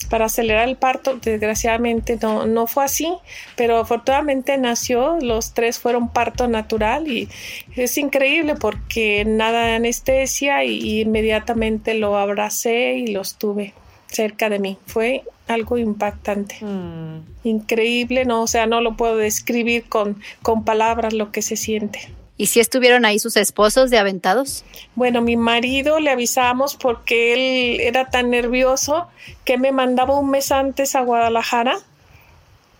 para 0.04 0.26
acelerar 0.26 0.68
el 0.68 0.76
parto. 0.76 1.16
Desgraciadamente 1.16 2.18
no, 2.20 2.46
no 2.46 2.66
fue 2.66 2.84
así, 2.84 3.12
pero 3.56 3.78
afortunadamente 3.78 4.56
nació, 4.58 5.18
los 5.20 5.54
tres 5.54 5.78
fueron 5.78 6.08
parto 6.08 6.48
natural 6.48 7.08
y 7.08 7.28
es 7.76 7.96
increíble 7.98 8.54
porque 8.54 9.24
nada 9.26 9.66
de 9.66 9.74
anestesia 9.74 10.64
y, 10.64 10.78
y 10.78 11.00
inmediatamente 11.02 11.94
lo 11.94 12.16
abracé 12.16 12.94
y 12.94 13.08
los 13.08 13.36
tuve 13.36 13.74
cerca 14.08 14.48
de 14.48 14.58
mí. 14.58 14.78
Fue 14.86 15.24
algo 15.48 15.78
impactante. 15.78 16.56
Mm. 16.60 17.20
Increíble, 17.44 18.24
no, 18.24 18.42
o 18.42 18.46
sea, 18.46 18.66
no 18.66 18.80
lo 18.80 18.96
puedo 18.96 19.16
describir 19.16 19.84
con, 19.84 20.20
con 20.42 20.64
palabras 20.64 21.12
lo 21.12 21.30
que 21.32 21.42
se 21.42 21.56
siente. 21.56 22.10
¿Y 22.36 22.46
si 22.46 22.58
estuvieron 22.58 23.04
ahí 23.04 23.18
sus 23.18 23.36
esposos 23.36 23.90
de 23.90 23.98
aventados? 23.98 24.64
Bueno, 24.96 25.20
mi 25.20 25.36
marido 25.36 26.00
le 26.00 26.10
avisamos 26.10 26.74
porque 26.74 27.32
él 27.32 27.80
era 27.80 28.10
tan 28.10 28.30
nervioso 28.30 29.06
que 29.44 29.56
me 29.56 29.70
mandaba 29.70 30.18
un 30.18 30.30
mes 30.30 30.50
antes 30.50 30.96
a 30.96 31.02
Guadalajara 31.02 31.78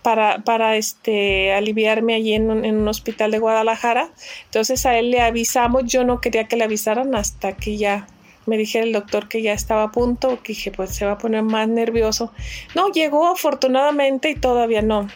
para, 0.01 0.39
para 0.39 0.75
este, 0.75 1.53
aliviarme 1.53 2.15
allí 2.15 2.33
en 2.33 2.51
un, 2.51 2.65
en 2.65 2.75
un 2.75 2.87
hospital 2.89 3.31
de 3.31 3.39
Guadalajara. 3.39 4.09
Entonces 4.45 4.85
a 4.85 4.99
él 4.99 5.09
le 5.11 5.21
avisamos, 5.21 5.85
yo 5.85 6.03
no 6.03 6.19
quería 6.19 6.49
que 6.49 6.57
le 6.57 6.65
avisaran 6.65 7.15
hasta 7.15 7.53
que 7.53 7.77
ya 7.77 8.07
me 8.45 8.57
dije 8.57 8.79
el 8.79 8.91
doctor 8.91 9.27
que 9.27 9.41
ya 9.41 9.53
estaba 9.53 9.83
a 9.83 9.91
punto, 9.91 10.41
que 10.43 10.53
dije, 10.53 10.71
pues 10.71 10.91
se 10.91 11.05
va 11.05 11.13
a 11.13 11.17
poner 11.17 11.43
más 11.43 11.67
nervioso. 11.67 12.31
No, 12.75 12.91
llegó 12.91 13.27
afortunadamente 13.27 14.29
y 14.29 14.35
todavía 14.35 14.81
no. 14.81 15.07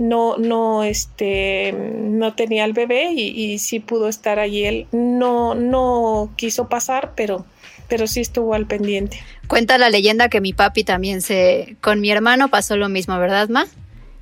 No, 0.00 0.38
no, 0.38 0.82
este, 0.82 1.72
no 1.72 2.32
tenía 2.34 2.64
el 2.64 2.72
bebé 2.72 3.12
y, 3.12 3.28
y 3.28 3.58
sí 3.58 3.80
pudo 3.80 4.08
estar 4.08 4.38
allí. 4.38 4.64
Él 4.64 4.86
no, 4.92 5.54
no 5.54 6.32
quiso 6.36 6.70
pasar, 6.70 7.12
pero, 7.14 7.44
pero 7.86 8.06
sí 8.06 8.20
estuvo 8.20 8.54
al 8.54 8.66
pendiente. 8.66 9.20
Cuenta 9.46 9.76
la 9.76 9.90
leyenda 9.90 10.30
que 10.30 10.40
mi 10.40 10.54
papi 10.54 10.84
también 10.84 11.20
se, 11.20 11.76
con 11.82 12.00
mi 12.00 12.10
hermano 12.10 12.48
pasó 12.48 12.76
lo 12.76 12.88
mismo, 12.88 13.18
¿verdad, 13.18 13.50
Ma? 13.50 13.66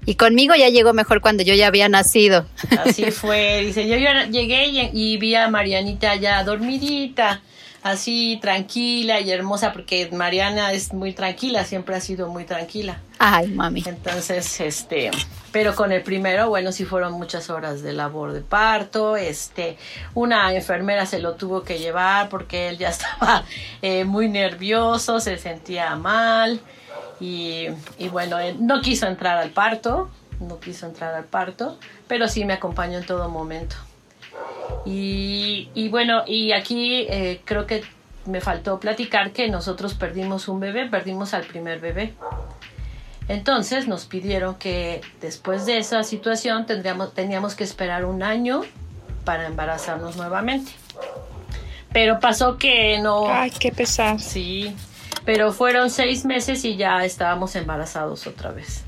Y 0.04 0.16
conmigo 0.16 0.54
ya 0.56 0.68
llegó 0.68 0.94
mejor 0.94 1.20
cuando 1.20 1.44
yo 1.44 1.54
ya 1.54 1.68
había 1.68 1.88
nacido. 1.88 2.47
Así 2.85 3.11
fue, 3.12 3.62
dice, 3.64 3.87
yo, 3.87 3.97
yo 3.99 4.30
llegué 4.30 4.66
y, 4.66 4.90
y 4.92 5.16
vi 5.18 5.37
a 5.37 5.49
Marianita 5.49 6.16
ya 6.16 6.42
dormidita 6.42 7.40
así 7.82 8.38
tranquila 8.40 9.20
y 9.20 9.30
hermosa, 9.30 9.73
porque 9.73 10.08
Mariana 10.12 10.73
es 10.73 10.92
muy 10.92 11.12
tranquila, 11.12 11.64
siempre 11.64 11.94
ha 11.94 12.00
sido 12.00 12.28
muy 12.28 12.44
tranquila. 12.44 13.00
Ay, 13.18 13.49
mami. 13.49 13.82
Entonces, 13.87 14.61
este, 14.61 15.11
pero 15.52 15.75
con 15.75 15.92
el 15.92 16.02
primero, 16.02 16.49
bueno, 16.49 16.73
sí 16.73 16.85
fueron 16.85 17.14
muchas 17.14 17.50
horas 17.50 17.82
de 17.82 17.92
labor 17.92 18.32
de 18.32 18.42
parto, 18.42 19.16
este, 19.16 19.76
una 20.14 20.52
enfermera 20.54 21.06
se 21.06 21.18
lo 21.18 21.35
tuvo 21.35 21.62
que 21.62 21.78
llevar 21.78 22.28
porque 22.28 22.68
él 22.68 22.78
ya 22.78 22.88
estaba 22.90 23.44
eh, 23.82 24.04
muy 24.04 24.28
nervioso, 24.28 25.20
se 25.20 25.38
sentía 25.38 25.97
mal 25.97 26.61
y, 27.20 27.66
y 27.99 28.08
bueno, 28.08 28.38
él 28.38 28.56
no 28.61 28.80
quiso 28.80 29.06
entrar 29.06 29.38
al 29.38 29.50
parto, 29.50 30.11
no 30.40 30.61
quiso 30.61 30.87
entrar 30.87 31.14
al 31.14 31.25
parto, 31.25 31.78
pero 32.06 32.28
sí 32.28 32.44
me 32.44 32.52
acompañó 32.52 32.99
en 32.99 33.06
todo 33.06 33.28
momento. 33.28 33.76
Y, 34.88 35.68
y 35.75 35.88
bueno, 35.88 36.23
y 36.26 36.52
aquí 36.52 37.07
eh, 37.11 37.42
creo 37.45 37.66
que 37.66 37.83
me 38.25 38.40
faltó 38.40 38.80
platicar 38.80 39.33
que 39.33 39.49
nosotros 39.49 39.92
perdimos 39.92 40.49
un 40.49 40.61
bebé, 40.61 40.88
perdimos 40.88 41.35
al 41.35 41.45
primer 41.45 41.78
bebé. 41.78 42.14
Entonces 43.28 43.87
nos 43.87 44.07
pidieron 44.07 44.54
que 44.54 45.02
después 45.21 45.66
de 45.66 45.76
esa 45.76 46.02
situación 46.04 46.64
tendríamos, 46.64 47.12
teníamos 47.12 47.54
que 47.54 47.64
esperar 47.64 48.07
un 48.07 48.23
año 48.23 48.62
para 49.25 49.47
embarazarnos 49.47 50.16
nuevamente. 50.16 50.73
Pero 51.92 52.18
pasó 52.18 52.57
que 52.57 52.99
no... 52.99 53.28
Ay, 53.28 53.50
qué 53.50 53.71
pesar. 53.71 54.18
Sí, 54.18 54.75
pero 55.26 55.52
fueron 55.52 55.90
seis 55.90 56.25
meses 56.25 56.64
y 56.64 56.76
ya 56.76 57.04
estábamos 57.04 57.54
embarazados 57.57 58.26
otra 58.26 58.52
vez. 58.52 58.85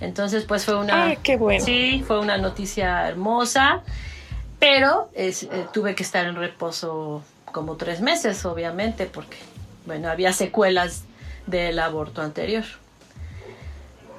Entonces, 0.00 0.44
pues 0.44 0.64
fue 0.64 0.76
una... 0.76 1.04
Ay, 1.04 1.18
qué 1.22 1.36
bueno. 1.36 1.62
Sí, 1.62 2.02
fue 2.06 2.18
una 2.20 2.38
noticia 2.38 3.06
hermosa, 3.08 3.82
pero 4.58 5.10
es, 5.14 5.44
eh, 5.44 5.66
tuve 5.72 5.94
que 5.94 6.02
estar 6.02 6.26
en 6.26 6.36
reposo 6.36 7.22
como 7.52 7.76
tres 7.76 8.00
meses, 8.00 8.44
obviamente, 8.44 9.06
porque, 9.06 9.36
bueno, 9.86 10.10
había 10.10 10.32
secuelas 10.32 11.04
del 11.46 11.78
aborto 11.78 12.22
anterior. 12.22 12.64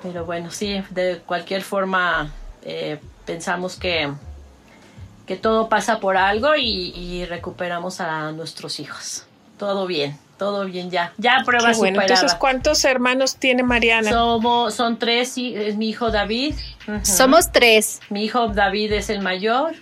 Pero 0.02 0.26
bueno, 0.26 0.50
sí, 0.50 0.82
de 0.90 1.22
cualquier 1.26 1.62
forma 1.62 2.32
eh, 2.64 3.00
pensamos 3.26 3.76
que, 3.76 4.12
que 5.28 5.36
todo 5.36 5.70
pasa 5.70 6.00
por 6.00 6.18
algo 6.18 6.56
y, 6.56 6.94
y 6.96 7.26
recuperamos 7.26 8.00
a 8.00 8.32
nuestros 8.32 8.80
hijos. 8.80 9.26
Todo 9.58 9.88
bien, 9.88 10.18
todo 10.38 10.64
bien 10.64 10.90
ya. 10.90 11.14
Ya 11.18 11.42
prueba 11.46 11.74
bueno. 11.74 12.00
superada. 12.00 12.14
Entonces, 12.14 12.34
¿cuántos 12.40 12.86
hermanos 12.86 13.36
tiene 13.36 13.62
Mariana? 13.62 14.10
Somos, 14.10 14.74
son 14.74 14.98
tres, 14.98 15.38
y 15.38 15.54
es 15.54 15.76
mi 15.76 15.90
hijo 15.90 16.12
David. 16.12 16.56
Somos 17.04 17.52
tres. 17.52 18.00
Mi 18.10 18.24
hijo 18.24 18.48
David 18.48 18.94
es 18.94 19.10
el 19.10 19.20
mayor. 19.20 19.76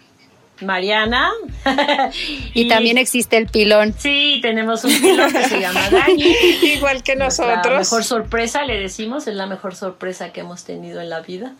Mariana. 0.62 1.32
Y, 2.54 2.68
también 2.68 2.98
existe 2.98 3.38
el 3.38 3.48
pilón. 3.48 3.94
Sí, 3.98 4.40
tenemos 4.42 4.84
un 4.84 5.00
pilón 5.00 5.32
que 5.32 5.44
se 5.44 5.60
llama 5.60 5.90
Dani. 5.90 6.24
Igual 6.64 7.04
que 7.04 7.16
nosotros. 7.16 7.78
mejor 7.78 8.04
sorpresa, 8.04 8.64
le 8.64 8.80
decimos, 8.80 9.28
es 9.28 9.36
la 9.36 9.46
mejor 9.46 9.76
sorpresa 9.76 10.32
que 10.32 10.42
hemos 10.42 10.64
tenido 10.64 11.02
en 11.02 11.10
la 11.10 11.22
vida. 11.22 11.54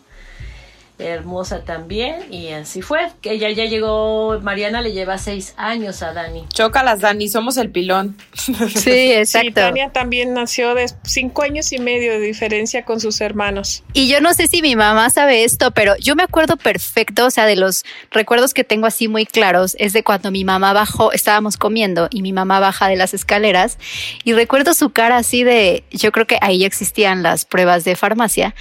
Hermosa 0.98 1.64
también, 1.64 2.32
y 2.32 2.48
así 2.48 2.82
fue. 2.82 3.08
Que 3.20 3.32
ella 3.32 3.50
ya 3.50 3.64
llegó, 3.66 4.40
Mariana 4.40 4.80
le 4.80 4.92
lleva 4.92 5.18
seis 5.18 5.54
años 5.56 6.02
a 6.02 6.12
Dani. 6.12 6.46
Chócalas, 6.52 7.00
Dani, 7.00 7.28
somos 7.28 7.56
el 7.56 7.70
pilón. 7.70 8.16
Sí, 8.34 8.54
Sí, 8.68 9.12
exacto. 9.12 9.52
Tania 9.54 9.90
también 9.90 10.34
nació 10.34 10.74
de 10.74 10.86
cinco 11.04 11.42
años 11.42 11.72
y 11.72 11.78
medio 11.78 12.12
de 12.12 12.20
diferencia 12.20 12.84
con 12.84 13.00
sus 13.00 13.20
hermanos. 13.20 13.82
Y 13.92 14.08
yo 14.08 14.20
no 14.20 14.34
sé 14.34 14.46
si 14.46 14.62
mi 14.62 14.76
mamá 14.76 15.10
sabe 15.10 15.44
esto, 15.44 15.70
pero 15.70 15.96
yo 15.98 16.16
me 16.16 16.22
acuerdo 16.22 16.56
perfecto, 16.56 17.26
o 17.26 17.30
sea, 17.30 17.46
de 17.46 17.56
los 17.56 17.84
recuerdos 18.10 18.54
que 18.54 18.64
tengo 18.64 18.86
así 18.86 19.08
muy 19.08 19.26
claros, 19.26 19.76
es 19.78 19.92
de 19.92 20.02
cuando 20.02 20.30
mi 20.30 20.44
mamá 20.44 20.72
bajó, 20.72 21.12
estábamos 21.12 21.56
comiendo 21.56 22.08
y 22.10 22.22
mi 22.22 22.32
mamá 22.32 22.60
baja 22.60 22.88
de 22.88 22.96
las 22.96 23.14
escaleras 23.14 23.78
y 24.24 24.32
recuerdo 24.32 24.74
su 24.74 24.90
cara 24.90 25.16
así 25.16 25.44
de, 25.44 25.84
yo 25.90 26.12
creo 26.12 26.26
que 26.26 26.38
ahí 26.40 26.64
existían 26.64 27.22
las 27.22 27.44
pruebas 27.44 27.84
de 27.84 27.96
farmacia 27.96 28.54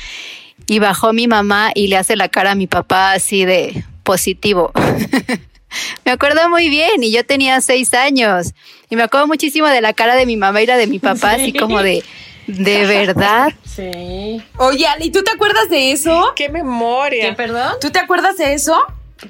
y 0.66 0.80
bajó 0.80 1.14
mi 1.14 1.28
mamá 1.28 1.72
y 1.76 1.88
le 1.88 1.98
hace 1.98 2.16
la 2.16 2.30
cara 2.30 2.52
a 2.52 2.56
mi 2.56 2.68
papá 2.68 3.12
así 3.14 3.46
de 3.46 3.84
positivo. 4.04 4.72
me 6.06 6.12
acuerdo 6.12 6.50
muy 6.50 6.70
bien 6.70 7.04
y 7.04 7.12
yo 7.12 7.26
tenía 7.26 7.62
seis 7.62 7.94
años 7.94 8.54
y 8.90 8.96
me 8.96 9.04
acuerdo 9.04 9.28
muchísimo 9.28 9.68
de 9.68 9.82
la 9.82 9.94
cara 9.94 10.16
de 10.16 10.26
mi 10.26 10.38
mamá 10.38 10.62
y 10.62 10.66
la 10.66 10.78
de 10.78 10.88
mi 10.88 11.00
papá, 11.00 11.32
así 11.32 11.52
Sí. 11.52 11.54
como 11.60 11.82
de, 11.84 12.04
¿de 12.48 12.86
verdad? 13.06 13.54
Sí. 13.66 14.42
Oye, 14.58 14.88
Ali, 14.88 15.12
¿tú 15.12 15.24
te 15.24 15.32
acuerdas 15.32 15.70
de 15.70 15.92
eso? 15.92 16.34
¡Qué 16.36 16.50
memoria! 16.50 17.30
¿Qué, 17.30 17.34
perdón? 17.36 17.74
¿Tú 17.82 17.92
te 17.92 18.00
acuerdas 18.00 18.38
de 18.38 18.54
eso? 18.54 18.78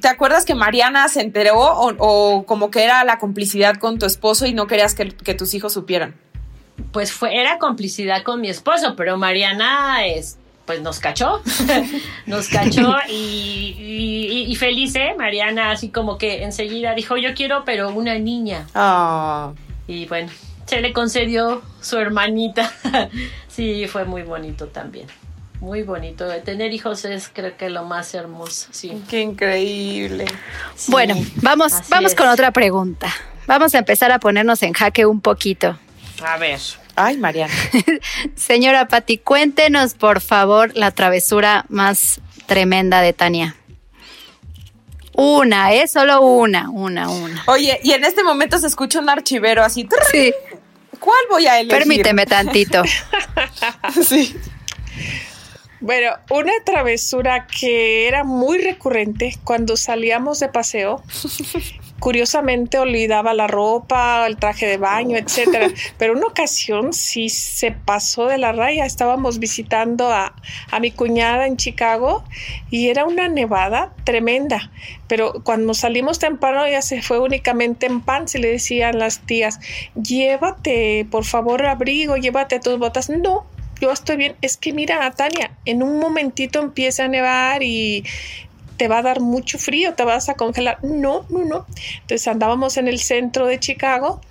¿Te 0.02 0.08
acuerdas 0.10 0.44
que 0.46 0.54
Mariana 0.54 1.08
se 1.08 1.22
enteró 1.22 1.58
o, 1.60 1.94
o 1.98 2.46
como 2.46 2.70
que 2.72 2.84
era 2.84 3.04
la 3.06 3.20
complicidad 3.20 3.78
con 3.78 3.98
tu 4.00 4.06
esposo 4.06 4.46
y 4.46 4.54
no 4.54 4.68
querías 4.68 4.94
que, 4.96 5.10
que 5.10 5.34
tus 5.34 5.54
hijos 5.54 5.74
supieran? 5.74 6.16
Pues 6.92 7.12
fue, 7.12 7.36
era 7.40 7.58
complicidad 7.58 8.22
con 8.24 8.42
mi 8.42 8.50
esposo, 8.50 8.96
pero 8.96 9.18
Mariana 9.18 10.06
es, 10.06 10.37
pues 10.68 10.82
nos 10.82 11.00
cachó, 11.00 11.42
nos 12.28 12.50
cachó 12.50 12.94
y, 13.10 13.74
y, 13.80 14.52
y 14.52 14.56
feliz, 14.56 14.94
¿eh? 14.96 15.16
Mariana 15.18 15.72
así 15.72 15.90
como 15.90 16.18
que 16.20 16.44
enseguida 16.44 16.94
dijo, 16.94 17.18
yo 17.18 17.34
quiero, 17.34 17.64
pero 17.66 17.90
una 17.90 18.20
niña. 18.20 18.68
Ah. 18.76 19.54
Y 19.88 20.06
bueno, 20.06 20.30
se 20.66 20.82
le 20.82 20.92
concedió 20.94 21.62
su 21.82 21.98
hermanita. 21.98 22.72
sí, 23.48 23.88
fue 23.88 24.04
muy 24.04 24.24
bonito 24.24 24.68
también. 24.68 25.08
Muy 25.62 25.82
bonito. 25.84 26.28
Tener 26.44 26.72
hijos 26.74 27.06
es 27.06 27.32
creo 27.34 27.56
que 27.58 27.70
lo 27.70 27.84
más 27.86 28.14
hermoso, 28.14 28.68
sí. 28.72 29.02
Qué 29.10 29.22
increíble. 29.22 30.26
Sí, 30.76 30.92
Bueno, 30.92 31.16
vamos, 31.38 31.72
vamos 31.90 32.12
es. 32.12 32.18
con 32.18 32.28
otra 32.28 32.52
pregunta. 32.52 33.08
Vamos 33.48 33.74
a 33.74 33.78
empezar 33.80 34.12
a 34.12 34.20
ponernos 34.20 34.62
en 34.62 34.74
jaque 34.74 35.06
un 35.06 35.22
poquito. 35.22 35.80
A 36.24 36.38
ver. 36.38 36.60
Ay, 36.98 37.16
Mariana. 37.18 37.54
Señora 38.36 38.88
Patti, 38.88 39.20
cuéntenos 39.20 39.94
por 39.94 40.20
favor 40.20 40.72
la 40.76 40.90
travesura 40.92 41.66
más 41.70 42.20
tremenda 42.48 43.02
de 43.02 43.14
Tania. 43.14 43.56
Una, 45.14 45.74
¿eh? 45.74 45.88
Solo 45.88 46.22
una, 46.22 46.70
una, 46.72 47.10
una. 47.10 47.44
Oye, 47.48 47.80
y 47.84 47.92
en 47.92 48.04
este 48.04 48.24
momento 48.24 48.58
se 48.58 48.66
escucha 48.68 49.00
un 49.00 49.10
archivero 49.10 49.64
así. 49.64 49.84
trrr, 49.84 50.00
Sí, 50.12 50.34
¿Cuál 51.00 51.18
voy 51.30 51.46
a 51.46 51.60
elegir? 51.60 51.78
permíteme 51.80 52.26
tantito. 52.26 52.84
Sí. 54.04 54.36
Bueno, 55.80 56.10
una 56.32 56.52
travesura 56.66 57.46
que 57.46 58.08
era 58.08 58.24
muy 58.24 58.58
recurrente 58.58 59.38
cuando 59.44 59.78
salíamos 59.78 60.40
de 60.40 60.50
paseo. 60.50 61.04
Curiosamente 62.00 62.78
olvidaba 62.78 63.34
la 63.34 63.48
ropa, 63.48 64.26
el 64.28 64.38
traje 64.38 64.68
de 64.68 64.78
baño, 64.78 65.18
etcétera. 65.18 65.70
Pero 65.98 66.14
una 66.14 66.28
ocasión 66.28 66.94
sí 66.94 67.30
se 67.30 67.72
pasó 67.72 68.28
de 68.28 68.38
la 68.38 68.52
raya. 68.52 68.86
Estábamos 68.86 69.40
visitando 69.40 70.10
a, 70.10 70.36
a 70.72 70.80
mi 70.80 70.92
cuñada 70.92 71.48
en 71.48 71.58
Chicago 71.58 72.24
y 72.70 72.90
era 72.90 73.06
una 73.06 73.28
nevada 73.28 73.94
tremenda. 74.04 74.72
Pero 75.08 75.42
cuando 75.44 75.74
salimos 75.74 76.20
temprano 76.20 76.66
ella 76.66 76.82
se 76.82 77.02
fue 77.02 77.20
únicamente 77.20 77.86
en 77.86 78.02
pants 78.02 78.36
y 78.36 78.40
le 78.40 78.52
decían 78.52 79.00
las 79.00 79.20
tías, 79.20 79.60
llévate 79.96 81.08
por 81.10 81.26
favor 81.26 81.66
abrigo, 81.66 82.18
llévate 82.18 82.60
tus 82.60 82.78
botas. 82.78 83.10
No, 83.10 83.46
yo 83.80 83.92
estoy 83.92 84.18
bien. 84.18 84.36
Es 84.42 84.58
que 84.58 84.74
mira, 84.74 85.10
Tania, 85.12 85.52
en 85.66 85.84
un 85.84 86.00
momentito 86.00 86.60
empieza 86.60 87.06
a 87.06 87.08
nevar 87.08 87.64
y 87.64 88.04
te 88.78 88.88
va 88.88 89.00
a 89.00 89.02
dar 89.02 89.20
mucho 89.20 89.58
frío, 89.58 89.94
te 89.96 90.04
vas 90.04 90.30
a 90.30 90.36
congelar. 90.36 90.84
No, 90.84 91.26
no, 91.30 91.44
no. 91.44 91.66
Entonces 92.02 92.28
andábamos 92.28 92.78
en 92.78 92.88
el 92.88 93.00
centro 93.00 93.46
de 93.46 93.60
Chicago 93.60 94.22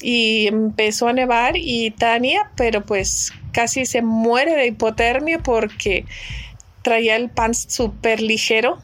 y 0.00 0.46
empezó 0.46 1.08
a 1.08 1.12
nevar 1.12 1.56
y 1.56 1.90
Tania, 1.90 2.50
pero 2.56 2.84
pues 2.84 3.32
casi 3.52 3.86
se 3.86 4.02
muere 4.02 4.54
de 4.54 4.66
hipotermia 4.66 5.38
porque 5.38 6.04
traía 6.82 7.16
el 7.16 7.30
pants 7.30 7.66
súper 7.68 8.20
ligero 8.20 8.78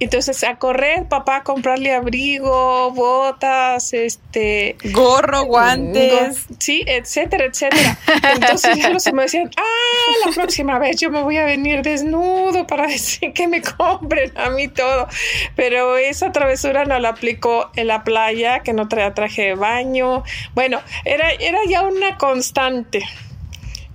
Entonces 0.00 0.42
a 0.44 0.56
correr, 0.56 1.06
papá, 1.08 1.36
a 1.36 1.42
comprarle 1.42 1.92
abrigo, 1.92 2.90
botas, 2.90 3.92
este... 3.92 4.76
Gorro, 4.92 5.44
guantes. 5.44 6.46
sí, 6.58 6.82
etcétera, 6.86 7.44
etcétera. 7.44 7.98
Entonces 8.34 8.78
ya 8.78 8.88
los 8.88 9.12
me 9.12 9.24
decían, 9.24 9.50
ah, 9.58 10.26
la 10.26 10.32
próxima 10.32 10.78
vez 10.78 10.98
yo 10.98 11.10
me 11.10 11.22
voy 11.22 11.36
a 11.36 11.44
venir 11.44 11.82
desnudo 11.82 12.66
para 12.66 12.86
decir 12.88 13.34
que 13.34 13.46
me 13.46 13.60
compren 13.60 14.32
a 14.38 14.48
mí 14.48 14.68
todo. 14.68 15.06
Pero 15.54 15.98
esa 15.98 16.32
travesura 16.32 16.86
no 16.86 16.98
la 16.98 17.10
aplicó 17.10 17.70
en 17.76 17.88
la 17.88 18.02
playa, 18.02 18.60
que 18.60 18.72
no 18.72 18.88
traía 18.88 19.12
traje 19.12 19.42
de 19.42 19.54
baño. 19.54 20.24
Bueno, 20.54 20.80
era, 21.04 21.30
era 21.32 21.58
ya 21.68 21.82
una 21.82 22.16
constante. 22.16 23.02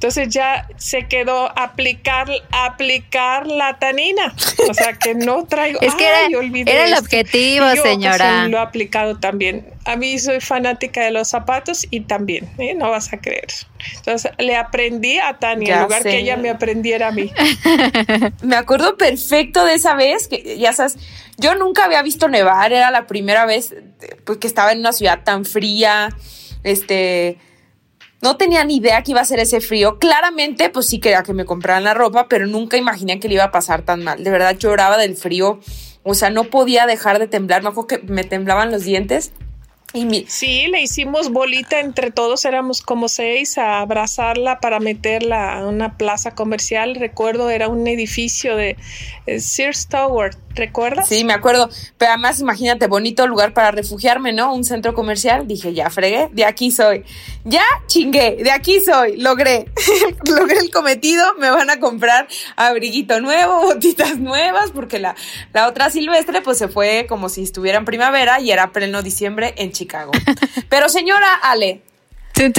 Entonces 0.05 0.29
ya 0.31 0.67
se 0.77 1.07
quedó 1.07 1.51
aplicar, 1.57 2.29
aplicar 2.51 3.47
la 3.47 3.79
tanina. 3.79 4.35
O 4.69 4.73
sea, 4.75 4.93
que 4.93 5.15
no 5.15 5.45
traigo. 5.45 5.79
es 5.81 5.95
que 5.95 6.05
era, 6.05 6.27
era 6.67 6.85
el 6.85 6.93
objetivo, 6.93 7.65
señora. 7.81 8.47
lo 8.47 8.57
he 8.57 8.61
aplicado 8.61 9.17
también. 9.17 9.65
A 9.83 9.95
mí 9.95 10.19
soy 10.19 10.41
fanática 10.41 11.01
de 11.01 11.09
los 11.09 11.27
zapatos 11.27 11.87
y 11.89 12.01
también, 12.01 12.47
¿eh? 12.59 12.75
no 12.75 12.91
vas 12.91 13.13
a 13.13 13.17
creer. 13.17 13.47
Entonces 13.95 14.31
le 14.37 14.55
aprendí 14.55 15.17
a 15.17 15.39
Tania 15.39 15.77
en 15.77 15.81
lugar 15.81 16.03
que 16.03 16.19
ella 16.19 16.37
me 16.37 16.51
aprendiera 16.51 17.07
a 17.07 17.11
mí. 17.11 17.31
me 18.43 18.57
acuerdo 18.57 18.97
perfecto 18.97 19.65
de 19.65 19.73
esa 19.73 19.95
vez 19.95 20.27
que 20.27 20.59
ya 20.59 20.71
sabes, 20.71 20.99
yo 21.37 21.55
nunca 21.55 21.85
había 21.85 22.03
visto 22.03 22.27
nevar, 22.27 22.73
era 22.73 22.91
la 22.91 23.07
primera 23.07 23.47
vez 23.47 23.73
pues, 24.23 24.37
que 24.37 24.45
estaba 24.45 24.71
en 24.71 24.81
una 24.81 24.93
ciudad 24.93 25.23
tan 25.23 25.45
fría. 25.45 26.09
Este, 26.63 27.39
no 28.21 28.37
tenía 28.37 28.63
ni 28.63 28.77
idea 28.77 29.03
que 29.03 29.11
iba 29.11 29.21
a 29.21 29.25
ser 29.25 29.39
ese 29.39 29.61
frío. 29.61 29.99
Claramente, 29.99 30.69
pues 30.69 30.87
sí 30.87 30.99
quería 30.99 31.23
que 31.23 31.33
me 31.33 31.45
compraran 31.45 31.83
la 31.83 31.93
ropa, 31.93 32.27
pero 32.27 32.47
nunca 32.47 32.77
imaginé 32.77 33.19
que 33.19 33.27
le 33.27 33.35
iba 33.35 33.43
a 33.43 33.51
pasar 33.51 33.83
tan 33.83 34.03
mal. 34.03 34.23
De 34.23 34.31
verdad 34.31 34.57
lloraba 34.57 34.97
del 34.97 35.15
frío. 35.15 35.59
O 36.03 36.13
sea, 36.15 36.29
no 36.29 36.45
podía 36.45 36.85
dejar 36.85 37.19
de 37.19 37.27
temblar. 37.27 37.63
Me 37.63 37.69
acuerdo 37.69 37.87
que 37.87 37.97
me 37.99 38.23
temblaban 38.23 38.71
los 38.71 38.83
dientes. 38.83 39.31
Y 39.95 40.25
Sí, 40.27 40.67
le 40.67 40.81
hicimos 40.81 41.31
bolita 41.31 41.79
entre 41.79 42.11
todos, 42.11 42.43
éramos 42.43 42.81
como 42.81 43.07
seis 43.07 43.57
a 43.57 43.79
abrazarla 43.79 44.59
para 44.59 44.81
meterla 44.81 45.53
a 45.53 45.65
una 45.65 45.97
plaza 45.97 46.31
comercial. 46.35 46.95
Recuerdo, 46.95 47.49
era 47.49 47.69
un 47.69 47.87
edificio 47.87 48.57
de 48.57 48.75
eh, 49.25 49.39
Sears 49.39 49.87
Tower, 49.87 50.35
¿recuerdas? 50.53 51.07
Sí, 51.07 51.23
me 51.23 51.31
acuerdo. 51.31 51.69
Pero 51.97 52.11
además, 52.11 52.41
imagínate, 52.41 52.87
bonito 52.87 53.25
lugar 53.25 53.53
para 53.53 53.71
refugiarme, 53.71 54.33
¿no? 54.33 54.53
Un 54.53 54.65
centro 54.65 54.93
comercial. 54.93 55.47
Dije, 55.47 55.73
ya 55.73 55.89
fregué, 55.89 56.27
de 56.33 56.43
aquí 56.43 56.71
soy. 56.71 57.05
Ya 57.45 57.63
chingué, 57.87 58.35
de 58.43 58.51
aquí 58.51 58.81
soy. 58.81 59.15
Logré, 59.15 59.67
logré 60.29 60.57
el 60.57 60.71
cometido. 60.71 61.23
Me 61.39 61.49
van 61.49 61.69
a 61.69 61.79
comprar 61.79 62.27
abriguito 62.57 63.21
nuevo, 63.21 63.61
botitas 63.61 64.17
nuevas, 64.17 64.71
porque 64.71 64.99
la, 64.99 65.15
la 65.53 65.69
otra 65.69 65.89
silvestre, 65.89 66.41
pues 66.41 66.57
se 66.57 66.67
fue 66.67 67.05
como 67.07 67.29
si 67.29 67.43
estuviera 67.43 67.77
en 67.77 67.85
primavera 67.85 68.41
y 68.41 68.51
era 68.51 68.73
pleno 68.73 69.01
diciembre 69.01 69.53
en 69.55 69.71
Chicago. 69.71 69.84
Chicago. 69.85 70.11
Pero 70.69 70.89
señora 70.89 71.35
Ale, 71.43 71.81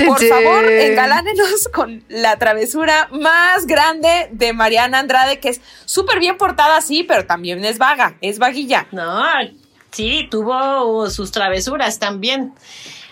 por 0.06 0.25
favor, 0.25 0.64
engalánenos 0.64 1.68
con 1.73 2.02
la 2.09 2.38
travesura 2.38 3.09
más 3.11 3.66
grande 3.66 4.28
de 4.30 4.52
Mariana 4.52 5.00
Andrade, 5.00 5.38
que 5.38 5.50
es 5.50 5.61
súper 5.85 6.18
bien 6.18 6.38
portada, 6.38 6.80
sí, 6.80 7.02
pero 7.02 7.26
también 7.26 7.62
es 7.64 7.76
vaga, 7.76 8.16
es 8.23 8.38
vaguilla. 8.38 8.87
No, 8.92 9.23
sí, 9.90 10.28
tuvo 10.30 11.11
sus 11.11 11.30
travesuras 11.30 11.99
también. 11.99 12.54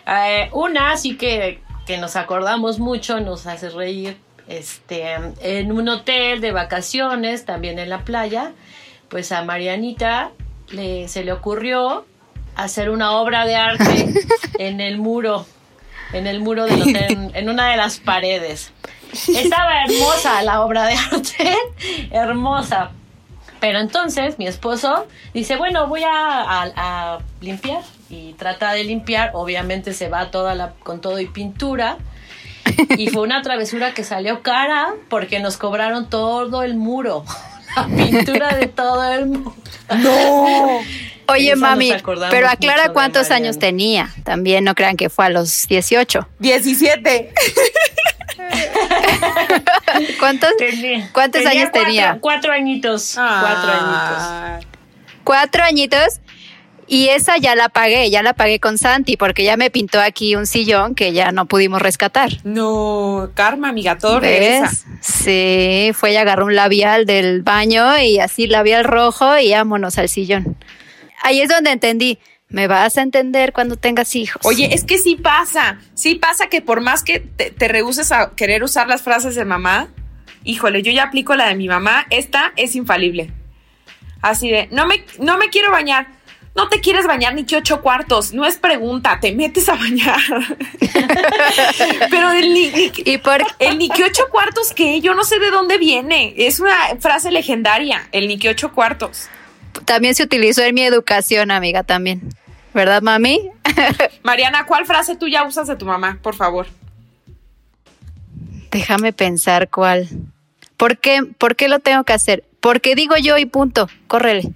Eh, 0.07 0.49
una 0.53 0.97
sí 0.97 1.17
que, 1.17 1.61
que 1.87 1.99
nos 1.99 2.17
acordamos 2.17 2.79
mucho, 2.79 3.21
nos 3.21 3.47
hace 3.47 3.69
reír, 3.69 4.17
este, 4.49 5.15
en 5.41 5.73
un 5.73 5.89
hotel 5.89 6.41
de 6.41 6.53
vacaciones, 6.53 7.45
también 7.45 7.79
en 7.79 7.91
la 7.91 8.05
playa, 8.05 8.53
pues 9.09 9.33
a 9.33 9.45
Marianita 9.45 10.31
le, 10.71 11.09
se 11.09 11.25
le 11.25 11.33
ocurrió 11.33 12.07
hacer 12.57 12.91
una 12.91 13.13
obra 13.13 13.47
de 13.47 13.57
arte 13.57 14.15
en 14.59 14.81
el 14.81 14.99
muro, 14.99 15.47
en 16.13 16.27
el 16.27 16.41
muro 16.41 16.65
del 16.65 16.83
hotel, 16.83 17.31
en, 17.35 17.49
una 17.49 17.71
de 17.71 17.77
las 17.77 17.99
paredes. 17.99 18.73
Estaba 19.13 19.85
hermosa 19.85 20.43
la 20.43 20.63
obra 20.63 20.87
de 20.87 20.95
arte, 20.95 21.57
hermosa. 22.11 22.91
Pero 23.61 23.79
entonces 23.79 24.39
mi 24.39 24.47
esposo 24.47 25.07
dice, 25.33 25.57
bueno, 25.57 25.87
voy 25.87 26.03
a, 26.05 27.19
limpiar. 27.41 27.83
Y 28.11 28.35
trata 28.35 28.73
de 28.73 28.85
limpiar, 28.85 29.31
obviamente 29.33 29.95
se 29.95 30.09
va 30.09 30.31
toda 30.31 30.55
la, 30.55 30.73
con 30.83 31.01
todo 31.01 31.21
y 31.21 31.27
pintura. 31.27 31.99
Y 32.97 33.09
fue 33.09 33.23
una 33.23 33.43
travesura 33.43 33.93
que 33.93 34.05
salió 34.05 34.43
cara 34.43 34.95
porque 35.11 35.39
nos 35.39 35.59
cobraron 35.59 36.09
todo 36.09 36.63
el 36.63 36.77
muro. 36.77 37.25
La 37.77 37.87
pintura 37.87 38.57
de 38.57 38.67
todo 38.67 39.13
el 39.13 39.27
muro. 39.27 39.55
No. 39.99 40.81
Oye, 41.29 41.57
mami, 41.57 41.95
pero 42.31 42.49
aclara 42.49 42.93
cuántos 42.93 43.31
años 43.31 43.59
tenía. 43.59 44.11
También 44.25 44.65
no 44.65 44.75
crean 44.75 44.97
que 44.97 45.09
fue 45.09 45.27
a 45.27 45.31
los 45.31 45.67
18. 45.69 46.29
17. 46.39 47.33
¿Cuántos, 50.19 50.51
¿cuántos 51.13 51.47
años 51.47 51.73
tenía? 51.73 52.19
Cuatro 52.21 52.53
añitos. 52.53 53.13
Cuatro 53.15 53.73
ah. 53.73 54.59
añitos. 54.59 54.73
Cuatro 55.25 55.65
añitos. 55.65 56.21
Y 56.87 57.09
esa 57.09 57.37
ya 57.39 57.55
la 57.55 57.69
pagué, 57.69 58.11
ya 58.11 58.23
la 58.23 58.35
pagué 58.35 58.61
con 58.61 58.79
Santi, 58.79 59.17
porque 59.17 59.45
ya 59.45 59.57
me 59.57 59.71
pintó 59.71 60.01
aquí 60.01 60.37
un 60.37 60.47
sillón 60.47 60.95
que 60.95 61.13
ya 61.13 61.33
no 61.33 61.47
pudimos 61.47 61.81
rescatar. 61.81 62.31
No, 62.45 63.31
karma, 63.35 63.69
amiga, 63.71 63.99
todo 63.99 64.21
Sí, 65.01 65.91
fue 65.95 66.13
y 66.13 66.17
agarró 66.17 66.47
un 66.47 66.55
labial 66.55 67.07
del 67.07 67.43
baño 67.43 67.99
y 67.99 68.19
así 68.19 68.47
labial 68.47 68.85
rojo 68.85 69.39
y 69.39 69.53
vámonos 69.53 69.99
al 69.99 70.09
sillón 70.09 70.57
ahí 71.25 71.41
es 71.41 71.49
donde 71.49 71.73
entendí. 71.73 72.19
Me 72.49 72.69
vas 72.69 72.99
a 72.99 73.03
entender 73.03 73.53
cuando 73.53 73.77
tengas 73.77 74.15
hijos. 74.15 74.41
Oye, 74.45 74.73
es 74.73 74.85
que 74.85 74.99
sí 74.99 75.17
pasa, 75.17 75.81
sí 75.95 76.15
pasa 76.15 76.47
que 76.47 76.61
por 76.61 76.83
más 76.83 77.03
que 77.03 77.19
te, 77.19 77.51
te 77.51 77.67
rehuses 77.67 78.13
a 78.13 78.33
querer 78.37 78.63
usar 78.63 78.87
las 78.87 79.03
frases 79.03 79.35
de 79.35 79.45
mamá, 79.45 79.89
híjole, 80.45 80.83
yo 80.83 80.93
ya 80.93 81.05
aplico 81.05 81.35
la 81.35 81.49
de 81.49 81.57
mi 81.57 81.67
mamá, 81.67 82.07
esta 82.11 82.53
es 82.57 82.77
infalible. 82.77 83.33
Así 84.23 84.51
de, 84.51 84.69
no 84.71 84.87
me, 84.87 85.05
no 85.19 85.37
me 85.37 85.49
quiero 85.49 85.73
bañar. 85.73 86.07
No 86.55 86.69
te 86.69 86.81
quieres 86.81 87.07
bañar 87.07 87.35
ni 87.35 87.45
que 87.45 87.57
ocho 87.57 87.81
cuartos, 87.81 88.33
no 88.33 88.47
es 88.47 88.57
pregunta, 88.57 89.19
te 89.21 89.33
metes 89.33 89.69
a 89.69 89.75
bañar. 89.75 90.21
Pero 92.11 92.31
el 92.31 92.55
ni, 92.55 92.93
¿Y 93.05 93.19
por 93.19 93.43
el 93.59 93.79
ni 93.79 93.89
que 93.89 94.05
ocho 94.05 94.29
cuartos 94.31 94.73
que 94.73 95.01
yo 95.01 95.15
no 95.15 95.25
sé 95.25 95.41
de 95.41 95.51
dónde 95.51 95.79
viene, 95.79 96.33
es 96.37 96.61
una 96.61 96.77
frase 97.01 97.33
legendaria, 97.33 98.09
el 98.13 98.29
ni 98.29 98.39
que 98.39 98.51
ocho 98.51 98.73
cuartos 98.73 99.29
también 99.85 100.15
se 100.15 100.23
utilizó 100.23 100.63
en 100.63 100.75
mi 100.75 100.83
educación, 100.83 101.51
amiga, 101.51 101.83
también. 101.83 102.23
¿Verdad, 102.73 103.03
mami? 103.03 103.51
Mariana, 104.23 104.67
¿cuál 104.67 104.87
frase 104.87 105.17
tú 105.17 105.29
ya 105.29 105.45
usas 105.45 105.67
de 105.69 105.77
tu 105.77 105.87
mamá, 105.87 106.19
por 106.23 106.35
favor? 106.35 106.67
Déjame 108.71 109.13
pensar 109.13 109.69
cuál. 109.69 110.09
¿Por 110.77 110.99
qué, 110.99 111.23
¿Por 111.39 111.55
qué 111.55 111.69
lo 111.69 111.79
tengo 111.79 112.05
que 112.05 112.13
hacer? 112.13 112.45
Porque 112.61 112.95
digo 112.95 113.17
yo 113.17 113.39
y 113.39 113.47
punto, 113.47 113.89
córrele. 114.09 114.51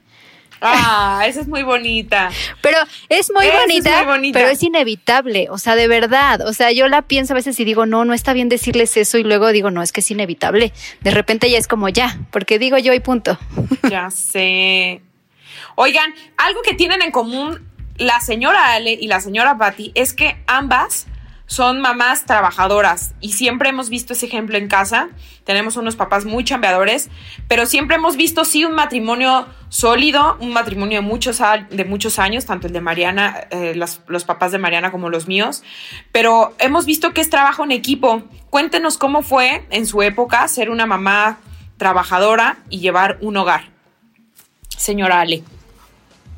Ah, 0.60 1.24
esa 1.26 1.40
es 1.40 1.48
muy 1.48 1.62
bonita. 1.62 2.30
Pero 2.60 2.78
es 3.08 3.30
muy, 3.32 3.46
bonita, 3.48 4.04
pero 4.32 4.48
es 4.48 4.62
inevitable, 4.62 5.48
o 5.50 5.58
sea, 5.58 5.76
de 5.76 5.88
verdad. 5.88 6.46
O 6.46 6.52
sea, 6.52 6.72
yo 6.72 6.88
la 6.88 7.02
pienso 7.02 7.32
a 7.32 7.36
veces 7.36 7.58
y 7.60 7.64
digo, 7.64 7.86
no, 7.86 8.04
no 8.04 8.14
está 8.14 8.32
bien 8.32 8.48
decirles 8.48 8.96
eso 8.96 9.18
y 9.18 9.24
luego 9.24 9.48
digo, 9.48 9.70
no, 9.70 9.82
es 9.82 9.92
que 9.92 10.00
es 10.00 10.10
inevitable. 10.10 10.72
De 11.00 11.10
repente 11.10 11.50
ya 11.50 11.58
es 11.58 11.68
como 11.68 11.88
ya, 11.88 12.18
porque 12.30 12.58
digo 12.58 12.78
yo 12.78 12.92
y 12.92 13.00
punto. 13.00 13.38
Ya 13.88 14.10
sé. 14.10 15.00
Oigan, 15.76 16.14
algo 16.36 16.62
que 16.62 16.74
tienen 16.74 17.00
en 17.02 17.10
común 17.10 17.66
la 17.96 18.20
señora 18.20 18.72
Ale 18.74 18.92
y 18.92 19.06
la 19.08 19.20
señora 19.20 19.56
Patty 19.58 19.92
es 19.94 20.12
que 20.12 20.36
ambas 20.46 21.06
son 21.48 21.80
mamás 21.80 22.26
trabajadoras 22.26 23.14
y 23.22 23.32
siempre 23.32 23.70
hemos 23.70 23.88
visto 23.88 24.12
ese 24.12 24.26
ejemplo 24.26 24.58
en 24.58 24.68
casa. 24.68 25.08
Tenemos 25.44 25.78
unos 25.78 25.96
papás 25.96 26.26
muy 26.26 26.44
chambeadores, 26.44 27.08
pero 27.48 27.64
siempre 27.64 27.96
hemos 27.96 28.16
visto 28.16 28.44
sí 28.44 28.66
un 28.66 28.74
matrimonio 28.74 29.46
sólido, 29.70 30.36
un 30.40 30.52
matrimonio 30.52 31.00
de 31.00 31.06
muchos, 31.06 31.40
de 31.70 31.84
muchos 31.86 32.18
años, 32.18 32.44
tanto 32.44 32.66
el 32.66 32.74
de 32.74 32.82
Mariana, 32.82 33.48
eh, 33.50 33.74
los, 33.74 34.24
papás 34.24 34.52
de 34.52 34.58
Mariana 34.58 34.92
como 34.92 35.08
los 35.08 35.26
míos, 35.26 35.62
pero 36.12 36.54
hemos 36.58 36.84
visto 36.84 37.14
que 37.14 37.22
es 37.22 37.30
trabajo 37.30 37.64
en 37.64 37.72
equipo. 37.72 38.22
Cuéntenos 38.50 38.98
cómo 38.98 39.22
fue 39.22 39.66
en 39.70 39.86
su 39.86 40.02
época 40.02 40.46
ser 40.48 40.68
una 40.68 40.84
mamá 40.84 41.38
trabajadora 41.78 42.58
y 42.68 42.80
llevar 42.80 43.16
un 43.22 43.38
hogar. 43.38 43.70
Señora 44.68 45.22
Ale. 45.22 45.42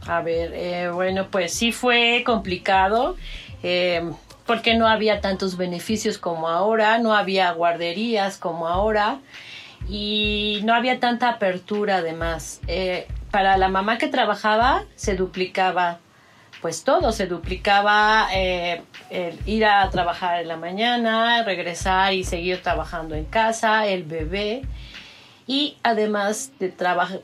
A 0.06 0.22
ver, 0.22 0.52
eh, 0.54 0.88
bueno, 0.88 1.26
pues 1.32 1.52
sí 1.52 1.72
fue 1.72 2.22
complicado. 2.24 3.16
Eh, 3.64 4.08
porque 4.50 4.74
no 4.74 4.88
había 4.88 5.20
tantos 5.20 5.56
beneficios 5.56 6.18
como 6.18 6.48
ahora, 6.48 6.98
no 6.98 7.14
había 7.14 7.52
guarderías 7.52 8.36
como 8.36 8.66
ahora. 8.66 9.20
Y 9.88 10.58
no 10.64 10.74
había 10.74 10.98
tanta 10.98 11.28
apertura 11.28 11.98
además. 11.98 12.60
Eh, 12.66 13.06
para 13.30 13.56
la 13.58 13.68
mamá 13.68 13.96
que 13.96 14.08
trabajaba 14.08 14.82
se 14.96 15.14
duplicaba 15.14 16.00
pues 16.60 16.82
todo, 16.82 17.12
se 17.12 17.28
duplicaba 17.28 18.26
ir 19.46 19.64
a 19.64 19.88
trabajar 19.90 20.40
en 20.40 20.48
la 20.48 20.56
mañana, 20.56 21.44
regresar 21.44 22.12
y 22.12 22.24
seguir 22.24 22.60
trabajando 22.60 23.14
en 23.14 23.26
casa, 23.26 23.86
el 23.86 24.02
bebé. 24.02 24.62
Y 25.46 25.76
además 25.84 26.50
de, 26.58 26.74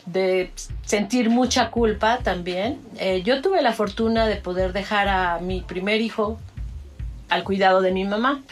de 0.06 0.52
sentir 0.82 1.28
mucha 1.28 1.72
culpa 1.72 2.18
también, 2.18 2.80
eh, 3.00 3.22
yo 3.24 3.42
tuve 3.42 3.62
la 3.62 3.72
fortuna 3.72 4.28
de 4.28 4.36
poder 4.36 4.72
dejar 4.72 5.08
a 5.08 5.40
mi 5.40 5.62
primer 5.62 6.00
hijo 6.00 6.38
al 7.28 7.44
cuidado 7.44 7.80
de 7.80 7.92
mi 7.92 8.04
mamá. 8.04 8.42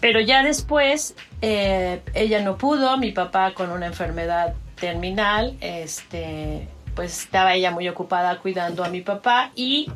Pero 0.00 0.20
ya 0.20 0.42
después 0.42 1.14
eh, 1.40 2.02
ella 2.14 2.40
no 2.42 2.58
pudo, 2.58 2.96
mi 2.98 3.12
papá 3.12 3.54
con 3.54 3.70
una 3.70 3.86
enfermedad 3.86 4.54
terminal, 4.74 5.56
este, 5.60 6.68
pues 6.94 7.22
estaba 7.22 7.54
ella 7.54 7.70
muy 7.70 7.88
ocupada 7.88 8.38
cuidando 8.38 8.84
a 8.84 8.88
mi 8.88 9.00
papá 9.00 9.50
y 9.54 9.90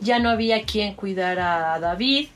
ya 0.00 0.18
no 0.18 0.30
había 0.30 0.62
quien 0.64 0.94
cuidar 0.94 1.38
a 1.38 1.78
David, 1.78 2.28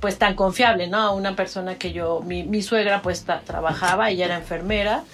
pues 0.00 0.18
tan 0.18 0.34
confiable, 0.34 0.86
¿no? 0.86 1.14
Una 1.14 1.34
persona 1.34 1.76
que 1.76 1.92
yo, 1.92 2.20
mi, 2.20 2.62
suegra 2.62 3.02
pues 3.02 3.24
trabajaba, 3.44 4.10
ella 4.10 4.26
era 4.26 4.36
enfermera, 4.36 5.04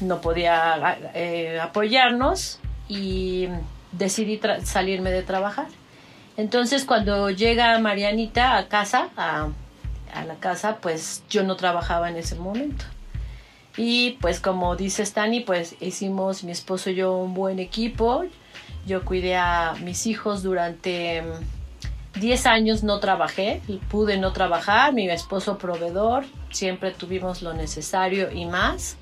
no 0.00 0.20
podía 0.20 0.98
eh, 1.14 1.58
apoyarnos 1.60 2.58
y 2.88 3.48
decidí 3.92 4.40
salirme 4.64 5.10
de 5.10 5.22
trabajar. 5.22 5.66
Entonces 6.36 6.84
cuando 6.84 7.30
llega 7.30 7.78
Marianita 7.78 8.56
a 8.56 8.68
casa, 8.68 9.10
a, 9.16 9.48
la 10.26 10.34
casa, 10.36 10.78
pues 10.80 11.22
yo 11.28 11.42
no 11.42 11.56
trabajaba 11.56 12.08
en 12.08 12.16
ese 12.16 12.34
momento. 12.36 12.84
Y 13.76 14.18
pues 14.20 14.40
como 14.40 14.76
dice 14.76 15.04
Stani, 15.04 15.40
pues 15.40 15.76
hicimos 15.80 16.44
mi 16.44 16.52
esposo 16.52 16.90
y 16.90 16.96
yo 16.96 17.16
un 17.16 17.34
buen 17.34 17.58
equipo. 17.58 18.24
Yo 18.86 19.04
cuidé 19.04 19.36
a 19.36 19.74
mis 19.82 20.06
hijos 20.06 20.42
durante 20.42 21.22
10 22.18 22.44
mm, 22.44 22.48
años, 22.48 22.82
no 22.82 22.98
trabajé, 23.00 23.62
pude 23.90 24.18
no 24.18 24.32
trabajar, 24.32 24.92
mi 24.92 25.08
esposo 25.08 25.56
proveedor, 25.56 26.24
siempre 26.50 26.90
tuvimos 26.90 27.42
lo 27.42 27.54
necesario 27.54 28.30
y 28.30 28.44
más. 28.44 28.96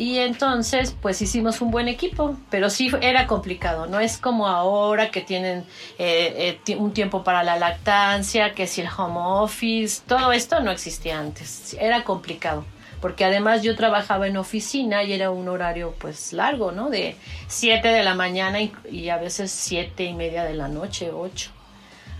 Y 0.00 0.18
entonces, 0.20 0.96
pues 1.02 1.20
hicimos 1.20 1.60
un 1.60 1.70
buen 1.70 1.86
equipo, 1.86 2.34
pero 2.48 2.70
sí 2.70 2.90
era 3.02 3.26
complicado. 3.26 3.86
No 3.86 4.00
es 4.00 4.16
como 4.16 4.48
ahora 4.48 5.10
que 5.10 5.20
tienen 5.20 5.66
eh, 5.98 6.58
eh, 6.66 6.76
un 6.76 6.94
tiempo 6.94 7.22
para 7.22 7.42
la 7.42 7.58
lactancia, 7.58 8.54
que 8.54 8.66
si 8.66 8.80
el 8.80 8.88
home 8.96 9.20
office, 9.20 10.00
todo 10.06 10.32
esto 10.32 10.58
no 10.60 10.70
existía 10.70 11.18
antes. 11.18 11.76
Era 11.78 12.02
complicado 12.02 12.64
porque 13.02 13.26
además 13.26 13.62
yo 13.62 13.76
trabajaba 13.76 14.26
en 14.26 14.38
oficina 14.38 15.02
y 15.02 15.12
era 15.12 15.30
un 15.30 15.50
horario 15.50 15.94
pues 15.98 16.32
largo, 16.32 16.72
¿no? 16.72 16.88
De 16.88 17.16
7 17.48 17.86
de 17.88 18.02
la 18.02 18.14
mañana 18.14 18.58
y, 18.62 19.10
a 19.10 19.18
veces 19.18 19.50
siete 19.50 20.04
y 20.04 20.14
media 20.14 20.44
de 20.44 20.54
la 20.54 20.68
noche, 20.68 21.10
8. 21.12 21.50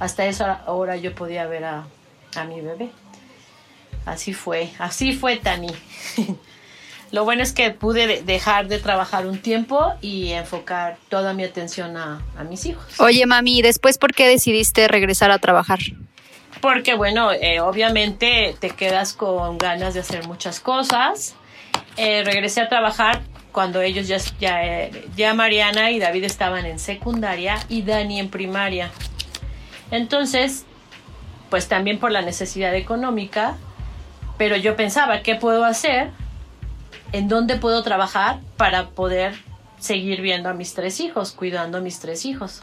Hasta 0.01 0.27
esa 0.27 0.65
hora 0.67 0.97
yo 0.97 1.15
podía 1.15 1.47
ver 1.47 1.65
a, 1.65 1.87
a 2.37 2.45
mi 2.45 2.61
bebé. 2.61 2.91
Así 4.05 4.35
fue, 4.35 4.71
así 4.79 5.15
fue 5.15 5.39
Tani. 5.39 5.71
Lo 7.13 7.25
bueno 7.25 7.43
es 7.43 7.53
que 7.53 7.71
pude 7.71 8.23
dejar 8.23 8.69
de 8.69 8.79
trabajar 8.79 9.27
un 9.27 9.39
tiempo 9.39 9.95
y 10.01 10.31
enfocar 10.31 10.97
toda 11.09 11.33
mi 11.35 11.45
atención 11.45 11.97
a, 11.97 12.23
a 12.37 12.45
mis 12.45 12.67
hijos. 12.67 13.01
Oye, 13.01 13.27
mami, 13.27 13.63
¿después 13.63 13.99
por 13.99 14.15
qué 14.15 14.29
decidiste 14.29 14.87
regresar 14.87 15.31
a 15.31 15.39
trabajar? 15.39 15.81
porque 16.61 16.95
bueno, 16.95 17.33
eh, 17.33 17.61
obviamente 17.61 18.55
te 18.59 18.71
quedas 18.71 19.15
con 19.15 19.59
ganas 19.59 19.95
de 19.95 20.01
hacer 20.01 20.27
muchas 20.27 20.61
cosas. 20.61 21.35
Eh, 21.97 22.23
regresé 22.25 22.61
a 22.61 22.69
trabajar 22.69 23.23
cuando 23.53 23.81
ellos 23.81 24.09
ya, 24.09 24.19
ya, 24.39 24.65
eh, 24.65 25.09
ya 25.17 25.35
Mariana 25.35 25.91
y 25.91 25.99
David 25.99 26.25
estaban 26.25 26.67
en 26.67 26.79
secundaria 26.79 27.59
y 27.69 27.83
Dani 27.83 28.21
en 28.21 28.29
primaria. 28.29 28.91
Entonces, 29.91 30.65
pues 31.49 31.67
también 31.69 31.99
por 31.99 32.13
la 32.13 32.23
necesidad 32.23 32.75
económica, 32.75 33.57
pero 34.39 34.57
yo 34.57 34.77
pensaba, 34.77 35.23
¿qué 35.23 35.35
puedo 35.35 35.65
hacer? 35.65 36.11
¿En 37.13 37.29
dónde 37.29 37.57
puedo 37.57 37.83
trabajar 37.83 38.41
para 38.57 38.91
poder 38.91 39.35
seguir 39.79 40.21
viendo 40.21 40.49
a 40.49 40.55
mis 40.55 40.75
tres 40.75 41.01
hijos, 41.01 41.33
cuidando 41.33 41.79
a 41.79 41.81
mis 41.81 41.99
tres 41.99 42.25
hijos? 42.25 42.63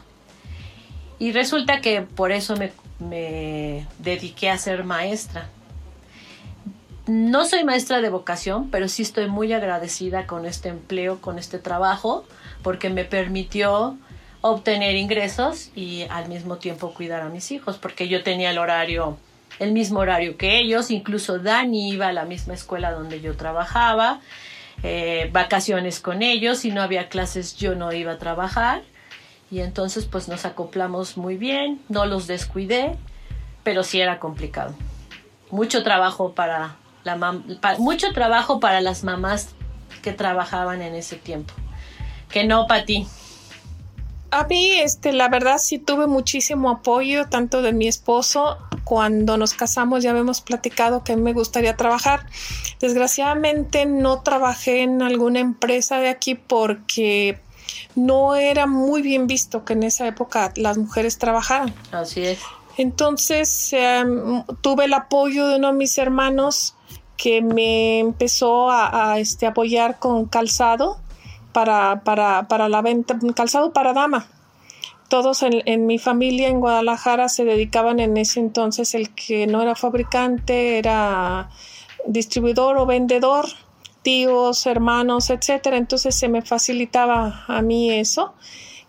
Y 1.18 1.32
resulta 1.32 1.80
que 1.80 2.02
por 2.02 2.32
eso 2.32 2.54
me 2.98 3.86
dediqué 3.98 4.50
a 4.50 4.58
ser 4.58 4.84
maestra. 4.84 5.48
No 7.06 7.46
soy 7.46 7.64
maestra 7.64 8.00
de 8.00 8.10
vocación, 8.10 8.70
pero 8.70 8.86
sí 8.88 9.02
estoy 9.02 9.28
muy 9.28 9.52
agradecida 9.52 10.26
con 10.26 10.44
este 10.44 10.68
empleo, 10.68 11.20
con 11.20 11.38
este 11.38 11.58
trabajo, 11.58 12.26
porque 12.62 12.90
me 12.90 13.04
permitió 13.04 13.96
obtener 14.40 14.94
ingresos 14.94 15.70
y 15.74 16.02
al 16.10 16.28
mismo 16.28 16.56
tiempo 16.56 16.94
cuidar 16.94 17.22
a 17.22 17.28
mis 17.28 17.50
hijos, 17.50 17.78
porque 17.78 18.08
yo 18.08 18.22
tenía 18.22 18.50
el 18.50 18.58
horario, 18.58 19.18
el 19.58 19.72
mismo 19.72 20.00
horario 20.00 20.36
que 20.36 20.58
ellos, 20.58 20.90
incluso 20.90 21.38
Dani 21.38 21.90
iba 21.90 22.08
a 22.08 22.12
la 22.12 22.24
misma 22.24 22.54
escuela 22.54 22.92
donde 22.92 23.20
yo 23.20 23.36
trabajaba, 23.36 24.20
eh, 24.82 25.28
vacaciones 25.32 26.00
con 26.00 26.22
ellos, 26.22 26.58
si 26.58 26.70
no 26.70 26.82
había 26.82 27.08
clases 27.08 27.56
yo 27.56 27.74
no 27.74 27.92
iba 27.92 28.12
a 28.12 28.18
trabajar 28.18 28.82
y 29.50 29.60
entonces 29.60 30.04
pues 30.04 30.28
nos 30.28 30.44
acoplamos 30.44 31.16
muy 31.16 31.36
bien, 31.36 31.80
no 31.88 32.06
los 32.06 32.26
descuidé, 32.26 32.96
pero 33.64 33.82
sí 33.82 34.00
era 34.00 34.18
complicado. 34.18 34.74
Mucho 35.50 35.82
trabajo 35.82 36.34
para 36.34 36.76
la 37.04 37.16
mucho 37.78 38.12
trabajo 38.12 38.60
para 38.60 38.80
las 38.80 39.02
mamás 39.02 39.54
que 40.02 40.12
trabajaban 40.12 40.82
en 40.82 40.94
ese 40.94 41.16
tiempo. 41.16 41.54
Que 42.30 42.44
no 42.44 42.66
para 42.66 42.84
ti. 42.84 43.06
A 44.30 44.44
mí, 44.44 44.72
este, 44.72 45.12
la 45.12 45.28
verdad 45.28 45.58
sí 45.58 45.78
tuve 45.78 46.06
muchísimo 46.06 46.70
apoyo, 46.70 47.28
tanto 47.28 47.62
de 47.62 47.72
mi 47.72 47.88
esposo. 47.88 48.58
Cuando 48.84 49.36
nos 49.36 49.54
casamos 49.54 50.02
ya 50.02 50.10
habíamos 50.10 50.40
platicado 50.40 51.04
que 51.04 51.16
me 51.16 51.32
gustaría 51.32 51.76
trabajar. 51.76 52.26
Desgraciadamente 52.80 53.86
no 53.86 54.22
trabajé 54.22 54.82
en 54.82 55.02
alguna 55.02 55.40
empresa 55.40 55.98
de 55.98 56.08
aquí 56.08 56.34
porque 56.34 57.40
no 57.94 58.34
era 58.34 58.66
muy 58.66 59.02
bien 59.02 59.26
visto 59.26 59.64
que 59.64 59.74
en 59.74 59.82
esa 59.82 60.06
época 60.06 60.52
las 60.56 60.78
mujeres 60.78 61.18
trabajaran. 61.18 61.74
Así 61.92 62.22
es. 62.24 62.38
Entonces 62.76 63.72
em, 63.72 64.44
tuve 64.60 64.84
el 64.84 64.94
apoyo 64.94 65.48
de 65.48 65.56
uno 65.56 65.68
de 65.68 65.74
mis 65.74 65.98
hermanos 65.98 66.74
que 67.16 67.42
me 67.42 67.98
empezó 67.98 68.70
a, 68.70 69.18
este, 69.18 69.46
apoyar 69.46 69.98
con 69.98 70.26
calzado 70.26 70.98
para, 71.52 72.02
para, 72.04 72.48
para, 72.48 72.68
la 72.68 72.82
venta, 72.82 73.18
calzado 73.34 73.72
para 73.72 73.92
dama. 73.92 74.26
Todos 75.08 75.42
en, 75.42 75.62
en, 75.64 75.86
mi 75.86 75.98
familia 75.98 76.48
en 76.48 76.60
Guadalajara 76.60 77.28
se 77.28 77.44
dedicaban 77.44 77.98
en 77.98 78.16
ese 78.16 78.40
entonces, 78.40 78.94
el 78.94 79.14
que 79.14 79.46
no 79.46 79.62
era 79.62 79.74
fabricante 79.74 80.78
era 80.78 81.48
distribuidor 82.06 82.76
o 82.76 82.86
vendedor 82.86 83.46
tíos, 84.02 84.66
hermanos, 84.66 85.30
etcétera. 85.30 85.76
Entonces 85.76 86.14
se 86.14 86.28
me 86.28 86.42
facilitaba 86.42 87.44
a 87.46 87.62
mí 87.62 87.90
eso. 87.90 88.34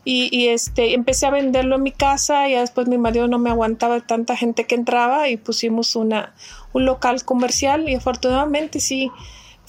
Y, 0.06 0.48
este 0.48 0.95
empecé 0.95 1.28
a 1.28 1.30
venderlo 1.30 1.76
en 1.76 1.84
mi 1.84 1.91
casa 1.91 2.48
y 2.48 2.54
después 2.54 2.88
mi 2.88 2.98
marido 2.98 3.28
no 3.28 3.38
me 3.38 3.52
aguantaba 3.52 4.00
tanta 4.00 4.36
gente 4.36 4.65
que 4.65 4.74
entraba 4.74 5.30
y 5.30 5.38
pusimos 5.38 5.95
una 5.95 6.34
un 6.74 6.86
local 6.86 7.24
comercial 7.26 7.88
y 7.89 7.95
afortunadamente 7.95 8.80
sí 8.80 9.12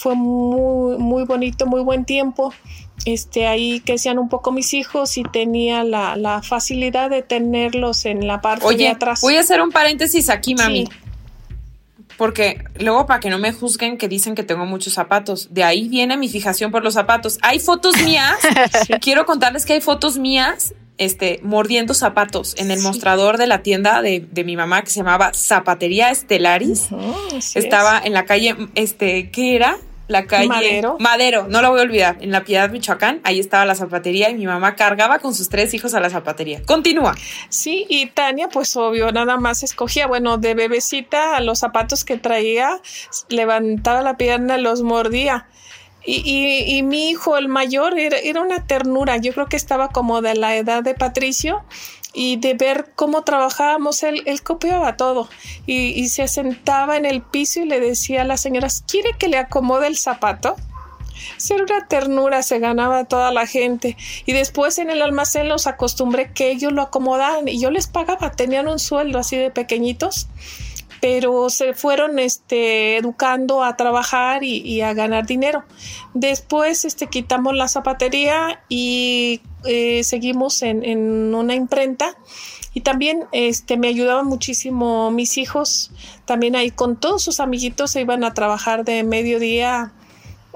fue 0.01 0.15
muy 0.15 0.97
muy 0.97 1.25
bonito 1.25 1.67
muy 1.67 1.83
buen 1.83 2.07
tiempo. 2.07 2.55
Este 3.05 3.47
ahí 3.47 3.81
crecían 3.81 4.19
un 4.19 4.31
poco 4.31 4.51
mis 4.51 4.73
hijos 4.73 5.19
y 5.19 5.25
tenía 5.25 5.85
la, 5.85 6.41
facilidad 6.43 7.11
de 7.11 7.23
tenerlos 7.23 8.07
en 8.07 8.27
la 8.27 8.41
parte 8.41 8.77
de 8.77 8.89
atrás. 8.89 9.21
voy 9.21 9.37
a 9.37 9.41
hacer 9.41 9.61
un 9.61 9.71
paréntesis 9.71 10.31
aquí 10.31 10.55
mami. 10.55 10.89
Porque 12.17 12.65
luego 12.79 13.07
para 13.07 13.21
que 13.21 13.29
no 13.29 13.39
me 13.39 13.53
juzguen 13.53 13.99
que 13.99 14.09
dicen 14.09 14.35
que 14.35 14.43
tengo 14.43 14.65
muchos 14.65 14.95
zapatos, 14.95 15.49
de 15.53 15.65
ahí 15.65 15.89
viene 15.89 16.17
mi 16.17 16.29
fijación 16.29 16.71
por 16.71 16.83
los 16.83 16.95
zapatos. 16.95 17.39
Hay 17.43 17.61
fotos 17.61 17.95
mías, 18.03 18.39
quiero 19.03 19.27
contarles 19.27 19.67
que 19.67 19.75
hay 19.75 19.81
fotos 19.83 20.19
mías 20.19 20.75
este, 20.97 21.41
mordiendo 21.43 21.93
zapatos 21.93 22.55
en 22.59 22.71
el 22.71 22.81
mostrador 22.81 23.39
de 23.39 23.47
la 23.47 23.63
tienda 23.63 24.03
de, 24.03 24.27
mi 24.45 24.57
mamá 24.57 24.83
que 24.83 24.91
se 24.91 25.01
llamaba 25.01 25.33
Zapatería 25.35 26.11
Estelaris. 26.11 26.89
Estaba 27.55 28.01
en 28.03 28.15
la 28.15 28.25
calle, 28.25 28.57
este, 28.75 29.31
¿qué 29.31 29.57
era? 29.57 29.79
La 30.11 30.27
calle 30.27 30.49
Madero. 30.49 30.97
Madero, 30.99 31.47
no 31.49 31.63
la 31.63 31.71
voy 31.71 31.81
a 31.81 31.83
olvidar, 31.83 32.19
en 32.21 32.31
la 32.31 32.45
Piedad, 32.45 32.71
Michoacán, 32.71 33.21
ahí 33.25 33.39
estaba 33.39 33.65
la 33.65 33.75
zapatería 33.75 34.31
y 34.31 34.35
mi 34.35 34.47
mamá 34.47 34.77
cargaba 34.77 35.19
con 35.19 35.35
sus 35.35 35.49
tres 35.49 35.73
hijos 35.75 35.95
a 35.95 36.01
la 36.01 36.11
zapatería. 36.11 36.63
Continúa. 36.65 37.15
Sí, 37.49 37.87
y 37.89 38.07
Tania, 38.07 38.49
pues 38.49 38.77
obvio, 38.77 39.13
nada 39.13 39.37
más 39.37 39.63
escogía, 39.63 40.07
bueno, 40.07 40.39
de 40.39 40.55
bebecita 40.55 41.41
los 41.41 41.61
zapatos 41.61 42.05
que 42.05 42.17
traía, 42.17 42.81
levantaba 43.29 44.03
la 44.03 44.17
pierna, 44.17 44.59
los 44.59 44.83
mordía. 44.83 45.47
Y, 46.03 46.65
y, 46.67 46.83
mi 46.83 47.11
hijo, 47.11 47.37
el 47.37 47.49
mayor, 47.49 47.99
era, 47.99 48.17
era, 48.17 48.41
una 48.41 48.67
ternura. 48.67 49.19
Yo 49.19 49.35
creo 49.35 49.47
que 49.47 49.57
estaba 49.57 49.89
como 49.89 50.23
de 50.23 50.35
la 50.35 50.57
edad 50.57 50.83
de 50.83 50.95
Patricio 50.95 51.63
y 52.13 52.37
de 52.37 52.55
ver 52.55 52.91
cómo 52.97 53.23
trabajábamos, 53.23 54.03
él, 54.03 54.25
copiaba 54.43 54.97
todo 54.97 55.29
y, 55.67 55.89
y, 56.01 56.09
se 56.09 56.29
sentaba 56.29 56.97
en 56.97 57.07
el 57.07 57.23
piso 57.23 57.61
y 57.61 57.67
le 57.67 57.81
decía 57.81 58.23
a 58.23 58.25
las 58.25 58.41
señoras, 58.41 58.85
¿quiere 58.87 59.11
que 59.19 59.29
le 59.29 59.39
acomode 59.39 59.87
el 59.87 59.97
zapato? 59.97 60.57
Ser 61.37 61.63
una 61.63 61.87
ternura, 61.87 62.43
se 62.43 62.59
ganaba 62.59 63.05
toda 63.05 63.31
la 63.33 63.47
gente. 63.47 63.97
Y 64.27 64.33
después 64.33 64.79
en 64.79 64.91
el 64.91 65.03
almacén 65.03 65.49
los 65.49 65.67
acostumbré 65.67 66.33
que 66.33 66.51
ellos 66.51 66.73
lo 66.73 66.83
acomodaran 66.83 67.49
y 67.49 67.61
yo 67.61 67.71
les 67.71 67.87
pagaba, 67.87 68.33
tenían 68.33 68.69
un 68.69 68.79
sueldo 68.79 69.19
así 69.19 69.37
de 69.37 69.51
pequeñitos 69.51 70.29
pero 71.01 71.49
se 71.49 71.75
fueron 71.75 72.19
este, 72.19 72.99
educando 72.99 73.65
a 73.65 73.77
trabajar 73.77 74.45
y, 74.45 74.83
a 74.83 74.93
ganar 74.93 75.27
dinero. 75.27 75.65
Después 76.15 76.85
este, 76.85 77.07
quitamos 77.07 77.55
la 77.55 77.69
zapatería 77.69 78.63
y 78.69 79.41
eh, 79.65 80.03
seguimos 80.05 80.63
en, 80.63 80.85
en, 80.85 81.35
una 81.35 81.55
imprenta. 81.55 82.17
Y 82.73 82.83
también 82.83 83.25
este, 83.33 83.77
me 83.77 83.89
ayudaban 83.89 84.27
muchísimo 84.27 85.11
mis 85.11 85.39
hijos, 85.39 85.91
también 86.25 86.55
ahí 86.55 86.71
con 86.71 86.97
todos 86.97 87.23
sus 87.23 87.41
amiguitos 87.41 87.91
se 87.91 88.03
iban 88.03 88.23
a 88.23 88.33
trabajar 88.33 88.85
de 88.85 89.03
mediodía 89.03 89.93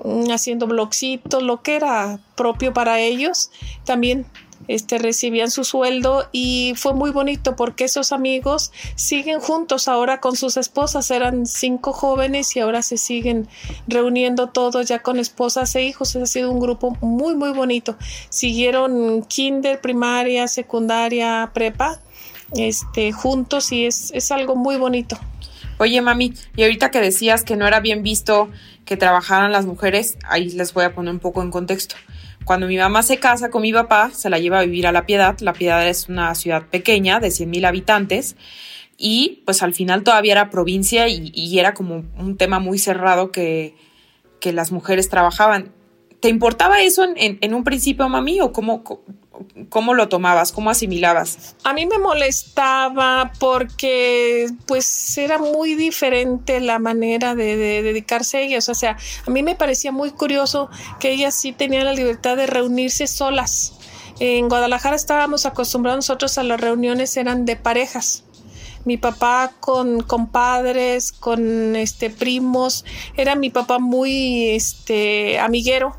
mm, 0.04 0.30
haciendo 0.30 0.68
blogcitos, 0.68 1.42
lo 1.42 1.62
que 1.62 1.74
era 1.74 2.20
propio 2.36 2.72
para 2.72 3.00
ellos. 3.00 3.50
También 3.84 4.26
este, 4.68 4.98
recibían 4.98 5.50
su 5.50 5.64
sueldo 5.64 6.28
y 6.32 6.74
fue 6.76 6.94
muy 6.94 7.10
bonito 7.10 7.56
porque 7.56 7.84
esos 7.84 8.12
amigos 8.12 8.72
siguen 8.94 9.40
juntos 9.40 9.88
ahora 9.88 10.20
con 10.20 10.36
sus 10.36 10.56
esposas, 10.56 11.10
eran 11.10 11.46
cinco 11.46 11.92
jóvenes 11.92 12.54
y 12.56 12.60
ahora 12.60 12.82
se 12.82 12.96
siguen 12.96 13.48
reuniendo 13.86 14.48
todos 14.48 14.86
ya 14.86 15.00
con 15.00 15.18
esposas 15.18 15.74
e 15.74 15.82
hijos, 15.82 16.16
ha 16.16 16.26
sido 16.26 16.50
un 16.50 16.60
grupo 16.60 16.96
muy 17.00 17.34
muy 17.34 17.52
bonito, 17.52 17.96
siguieron 18.28 19.22
kinder, 19.22 19.80
primaria, 19.80 20.48
secundaria, 20.48 21.50
prepa, 21.52 22.00
este, 22.56 23.12
juntos 23.12 23.72
y 23.72 23.86
es, 23.86 24.10
es 24.12 24.30
algo 24.30 24.56
muy 24.56 24.76
bonito. 24.76 25.18
Oye, 25.78 26.00
mami, 26.00 26.34
y 26.56 26.62
ahorita 26.62 26.90
que 26.90 27.00
decías 27.00 27.42
que 27.42 27.56
no 27.56 27.66
era 27.66 27.80
bien 27.80 28.02
visto 28.02 28.48
que 28.84 28.96
trabajaran 28.96 29.50
las 29.50 29.66
mujeres, 29.66 30.16
ahí 30.24 30.50
les 30.50 30.72
voy 30.72 30.84
a 30.84 30.94
poner 30.94 31.12
un 31.12 31.20
poco 31.20 31.42
en 31.42 31.50
contexto. 31.50 31.96
Cuando 32.44 32.66
mi 32.66 32.76
mamá 32.76 33.02
se 33.02 33.18
casa 33.18 33.50
con 33.50 33.62
mi 33.62 33.72
papá, 33.72 34.10
se 34.10 34.28
la 34.28 34.38
lleva 34.38 34.58
a 34.58 34.64
vivir 34.64 34.86
a 34.86 34.92
La 34.92 35.06
Piedad. 35.06 35.38
La 35.40 35.54
Piedad 35.54 35.88
es 35.88 36.08
una 36.08 36.34
ciudad 36.34 36.66
pequeña 36.66 37.20
de 37.20 37.28
100.000 37.28 37.66
habitantes 37.66 38.36
y 38.96 39.42
pues 39.44 39.62
al 39.62 39.74
final 39.74 40.02
todavía 40.02 40.32
era 40.32 40.50
provincia 40.50 41.08
y, 41.08 41.58
era 41.58 41.74
como 41.74 42.04
un 42.18 42.36
tema 42.36 42.58
muy 42.58 42.78
cerrado 42.78 43.32
que, 43.32 43.74
que, 44.40 44.52
las 44.52 44.72
mujeres 44.72 45.08
trabajaban. 45.08 45.72
¿Te 46.20 46.28
importaba 46.28 46.82
eso 46.82 47.04
en, 47.04 47.38
en 47.40 47.54
un 47.54 47.64
principio, 47.64 48.08
mami, 48.08 48.40
o 48.40 48.52
cómo, 48.52 48.84
¿Cómo 49.68 49.94
lo 49.94 50.08
tomabas? 50.08 50.52
¿Cómo 50.52 50.70
asimilabas? 50.70 51.56
A 51.64 51.72
mí 51.72 51.86
me 51.86 51.98
molestaba 51.98 53.32
porque 53.40 54.48
pues 54.66 55.18
era 55.18 55.38
muy 55.38 55.74
diferente 55.74 56.60
la 56.60 56.78
manera 56.78 57.34
de, 57.34 57.56
dedicarse 57.56 58.38
a 58.38 58.40
ellas. 58.40 58.68
O 58.68 58.74
sea, 58.74 58.96
a 59.26 59.30
mí 59.30 59.42
me 59.42 59.54
parecía 59.54 59.92
muy 59.92 60.10
curioso 60.10 60.70
que 61.00 61.10
ellas 61.10 61.34
sí 61.34 61.52
tenían 61.52 61.84
la 61.84 61.92
libertad 61.92 62.36
de 62.36 62.46
reunirse 62.46 63.06
solas. 63.06 63.74
En 64.20 64.48
Guadalajara 64.48 64.94
estábamos 64.94 65.46
acostumbrados 65.46 65.98
nosotros 65.98 66.38
a 66.38 66.44
las 66.44 66.60
reuniones 66.60 67.16
eran 67.16 67.44
de 67.44 67.56
parejas 67.56 68.24
mi 68.84 68.98
papá 68.98 69.52
con 69.60 70.02
compadres, 70.02 71.10
con 71.10 71.74
este 71.74 72.10
primos, 72.10 72.84
era 73.16 73.34
mi 73.34 73.48
papá 73.48 73.78
muy 73.78 74.50
este 74.50 75.38
amiguero 75.38 75.96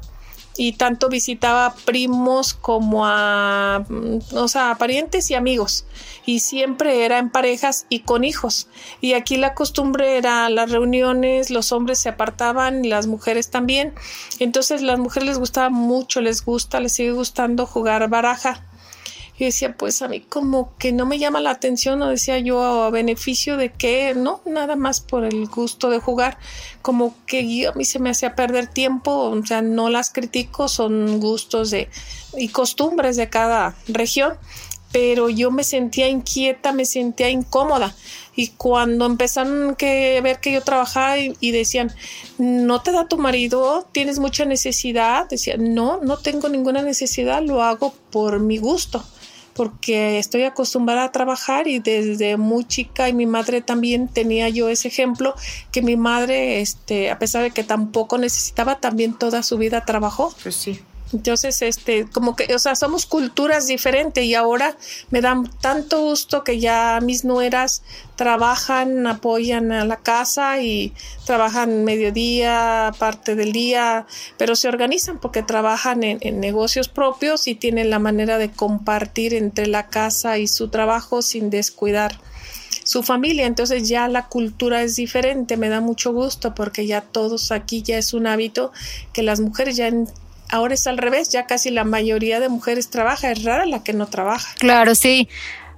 y 0.58 0.74
tanto 0.74 1.10
visitaba 1.10 1.76
primos 1.86 2.54
como 2.54 3.06
a, 3.06 3.84
mm, 3.88 4.20
o 4.36 4.48
sea, 4.48 4.76
parientes 4.76 5.30
y 5.32 5.36
amigos. 5.36 5.86
Y 6.26 6.40
siempre 6.40 7.06
era 7.06 7.20
en 7.20 7.30
parejas 7.30 7.86
y 7.90 8.00
con 8.00 8.24
hijos. 8.24 8.68
Y 9.02 9.14
aquí 9.14 9.38
la 9.38 9.54
costumbre 9.54 10.18
era 10.18 10.50
las 10.50 10.72
reuniones, 10.72 11.50
los 11.50 11.72
hombres 11.72 12.00
se 12.00 12.10
apartaban 12.10 12.90
las 12.90 13.08
mujeres 13.08 13.50
también. 13.50 13.94
Entonces 14.40 14.82
las 14.82 15.00
mujeres 15.00 15.30
les 15.30 15.40
gustaba 15.40 15.70
mucho, 15.70 16.22
les 16.22 16.44
gusta, 16.44 16.80
les 16.80 16.94
sigue 16.94 17.12
gustando 17.12 17.66
jugar 17.66 18.08
baraja. 18.10 18.64
Y 19.38 19.46
decía, 19.46 19.76
pues 19.76 20.02
a 20.02 20.08
mí 20.08 20.22
como 20.22 20.76
que 20.78 20.94
no 20.94 21.06
me 21.06 21.20
llama 21.20 21.42
la 21.42 21.52
atención, 21.52 22.02
o 22.02 22.10
decía 22.10 22.40
yo 22.40 22.64
a 22.64 22.90
beneficio 22.90 23.58
de 23.58 23.72
que, 23.72 24.14
no, 24.16 24.42
nada 24.46 24.78
más 24.78 25.02
por 25.02 25.26
el 25.26 25.48
gusto 25.48 25.90
de 25.90 26.00
jugar, 26.00 26.38
como 26.82 27.14
que 27.26 27.68
a 27.68 27.74
mí 27.74 27.84
se 27.84 28.00
me 28.00 28.10
hacía 28.10 28.36
perder 28.36 28.68
tiempo, 28.68 29.12
o 29.12 29.46
sea, 29.46 29.62
no 29.62 29.90
las 29.90 30.12
critico, 30.12 30.70
son 30.70 31.20
gustos 31.20 31.72
de 31.72 31.90
y 32.38 32.50
costumbres 32.50 33.18
de 33.18 33.30
cada 33.30 33.76
región, 33.88 34.38
pero 34.92 35.30
yo 35.30 35.52
me 35.52 35.66
sentía 35.66 36.08
inquieta, 36.08 36.72
me 36.72 36.86
sentía 36.86 37.30
incómoda. 37.30 37.94
Y 38.38 38.50
cuando 38.50 39.06
empezaron 39.06 39.72
a 39.72 39.76
ver 40.22 40.40
que 40.40 40.54
yo 40.54 40.62
trabajaba 40.62 41.18
y, 41.18 41.36
y, 41.42 41.52
decían, 41.52 41.94
¿no 42.38 42.82
te 42.82 42.94
da 42.94 43.08
tu 43.08 43.18
marido? 43.18 43.86
¿Tienes 43.92 44.20
mucha 44.20 44.46
necesidad? 44.46 45.28
Decía, 45.28 45.56
no, 45.58 46.00
no 46.02 46.18
tengo 46.18 46.48
ninguna 46.48 46.82
necesidad, 46.82 47.42
lo 47.42 47.62
hago 47.62 47.94
por 48.12 48.40
mi 48.40 48.58
gusto 48.58 49.04
porque 49.56 50.20
estoy 50.20 50.44
acostumbrada 50.44 51.06
a 51.06 51.12
trabajar 51.12 51.68
y 51.68 51.80
desde 51.80 52.36
muy 52.36 52.66
chica 52.66 53.08
y 53.08 53.14
mi 53.14 53.26
madre 53.26 53.62
también 53.62 54.10
tenía 54.10 54.50
yo 54.50 54.68
ese 54.68 54.90
ejemplo 54.90 55.34
que 55.72 55.82
mi 55.82 55.96
madre, 55.96 56.60
este, 56.60 57.10
a 57.10 57.18
pesar 57.18 57.42
de 57.42 57.52
que 57.52 57.64
tampoco 57.64 58.18
necesitaba, 58.18 58.80
también 58.80 59.14
toda 59.14 59.44
su 59.44 59.58
vida 59.58 59.86
trabajó. 59.86 60.36
Pues 60.44 60.56
sí. 60.56 60.82
Entonces, 61.16 61.62
este, 61.62 62.08
como 62.12 62.36
que, 62.36 62.54
o 62.54 62.60
sea, 62.60 62.76
somos 62.76 63.06
culturas 63.06 63.68
diferentes 63.68 64.26
y 64.26 64.36
ahora 64.36 64.76
me 65.12 65.22
dan 65.22 65.50
tanto 65.62 66.02
gusto 66.02 66.44
que 66.44 66.60
ya 66.60 67.00
mis 67.02 67.24
nueras 67.24 67.84
trabajan, 68.18 69.08
apoyan 69.08 69.72
a 69.72 69.86
la 69.86 69.96
casa 69.96 70.62
y 70.62 70.92
trabajan 71.26 71.86
mediodía, 71.86 72.92
parte 73.00 73.36
del 73.36 73.54
día, 73.54 74.06
pero 74.38 74.58
se 74.58 74.68
organizan 74.68 75.20
porque 75.20 75.42
trabajan 75.42 76.04
en, 76.04 76.40
negocios 76.42 76.90
propios 76.90 77.48
y 77.48 77.56
tienen 77.56 77.90
la 77.90 78.00
manera 78.00 78.38
de 78.38 78.52
compartir 78.52 79.34
entre 79.34 79.68
la 79.68 79.88
casa 79.88 80.38
y 80.38 80.48
su 80.48 80.68
trabajo 80.68 81.22
sin 81.22 81.50
descuidar 81.50 82.20
su 82.84 83.04
familia. 83.04 83.46
Entonces 83.46 83.88
ya 83.88 84.10
la 84.10 84.28
cultura 84.28 84.84
es 84.84 84.98
diferente. 84.98 85.56
Me 85.56 85.70
da 85.70 85.80
mucho 85.80 86.12
gusto 86.12 86.54
porque 86.54 86.86
ya 86.86 87.00
todos 87.00 87.54
aquí 87.54 87.84
ya 87.84 87.98
es 87.98 88.14
un 88.14 88.28
hábito 88.28 88.74
que 89.14 89.24
las 89.24 89.40
mujeres 89.40 89.78
ya 89.78 89.90
ahora 90.50 90.74
es 90.74 90.88
al 90.88 90.98
revés, 90.98 91.30
ya 91.30 91.46
casi 91.46 91.72
la 91.72 91.84
mayoría 91.84 92.40
de 92.40 92.50
mujeres 92.50 92.90
trabaja, 92.90 93.32
es 93.32 93.44
rara 93.44 93.66
la 93.66 93.84
que 93.84 93.94
no 93.94 94.08
trabaja. 94.08 94.54
Claro, 94.58 94.96
sí. 94.96 95.30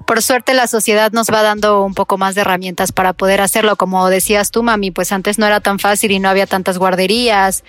Por 0.06 0.22
suerte 0.22 0.54
la 0.54 0.68
sociedad 0.68 1.12
nos 1.12 1.28
va 1.28 1.42
dando 1.42 1.84
un 1.84 1.94
poco 1.94 2.18
más 2.18 2.34
de 2.34 2.40
herramientas 2.40 2.94
para 2.94 3.12
poder 3.12 3.42
hacerlo. 3.42 3.76
Como 3.76 4.08
decías 4.10 4.52
tú, 4.52 4.64
mami, 4.64 4.90
pues 4.90 5.12
antes 5.12 5.38
no 5.38 5.46
era 5.46 5.60
tan 5.60 5.80
fácil 5.80 6.12
y 6.12 6.20
no 6.20 6.30
había 6.30 6.48
tantas 6.48 6.78
guarderías, 6.78 7.66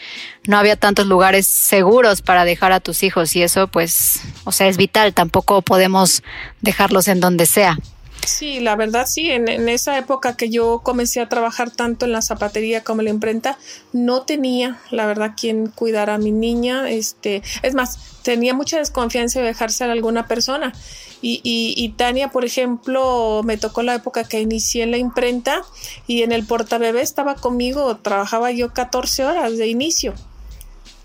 no 0.46 0.56
había 0.56 0.76
tantos 0.76 1.06
lugares 1.06 1.48
seguros 1.48 2.22
para 2.22 2.44
dejar 2.44 2.70
a 2.70 2.78
tus 2.78 3.02
hijos 3.02 3.34
y 3.34 3.42
eso 3.42 3.66
pues, 3.66 4.20
o 4.44 4.52
sea, 4.52 4.68
es 4.68 4.76
vital. 4.76 5.14
Tampoco 5.14 5.62
podemos 5.62 6.22
dejarlos 6.60 7.08
en 7.08 7.18
donde 7.18 7.44
sea. 7.44 7.76
Sí, 8.24 8.60
la 8.60 8.76
verdad 8.76 9.06
sí, 9.06 9.30
en, 9.30 9.68
esa 9.68 9.96
época 9.98 10.36
que 10.36 10.50
yo 10.50 10.80
comencé 10.80 11.20
a 11.20 11.28
trabajar 11.28 11.70
tanto 11.70 12.04
en 12.04 12.12
la 12.12 12.22
zapatería 12.22 12.84
como 12.84 13.00
en 13.00 13.06
la 13.06 13.10
imprenta, 13.10 13.58
no 13.92 14.22
tenía, 14.22 14.80
la 14.90 15.06
verdad, 15.06 15.32
quien 15.38 15.68
cuidara 15.68 16.14
a 16.14 16.18
mi 16.18 16.30
niña. 16.30 16.90
Este, 16.90 17.42
es 17.62 17.74
más, 17.74 18.20
tenía 18.22 18.54
mucha 18.54 18.78
desconfianza 18.78 19.40
de 19.40 19.46
dejarse 19.46 19.84
a 19.84 19.92
alguna 19.92 20.26
persona. 20.26 20.72
Y, 21.20 21.40
y, 21.42 21.74
y, 21.76 21.88
Tania, 21.90 22.30
por 22.30 22.44
ejemplo, 22.44 23.42
me 23.44 23.56
tocó 23.56 23.82
la 23.82 23.94
época 23.94 24.24
que 24.24 24.40
inicié 24.40 24.84
en 24.84 24.92
la 24.92 24.98
imprenta 24.98 25.62
y 26.06 26.22
en 26.22 26.30
el 26.30 26.46
portabebé 26.46 27.00
estaba 27.00 27.34
conmigo, 27.34 27.96
trabajaba 27.96 28.52
yo 28.52 28.72
14 28.72 29.24
horas 29.24 29.58
de 29.58 29.66
inicio. 29.66 30.14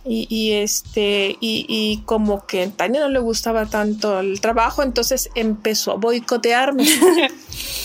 Y, 0.05 0.27
y, 0.29 0.51
este 0.51 1.37
y, 1.39 1.65
y, 1.69 2.03
como 2.05 2.45
que 2.45 2.63
a 2.63 2.69
Tania 2.69 2.99
no 2.99 3.09
le 3.09 3.19
gustaba 3.19 3.67
tanto 3.67 4.19
el 4.19 4.41
trabajo 4.41 4.83
entonces 4.83 5.29
empezó 5.35 5.91
a 5.91 5.95
boicotearme. 5.95 6.85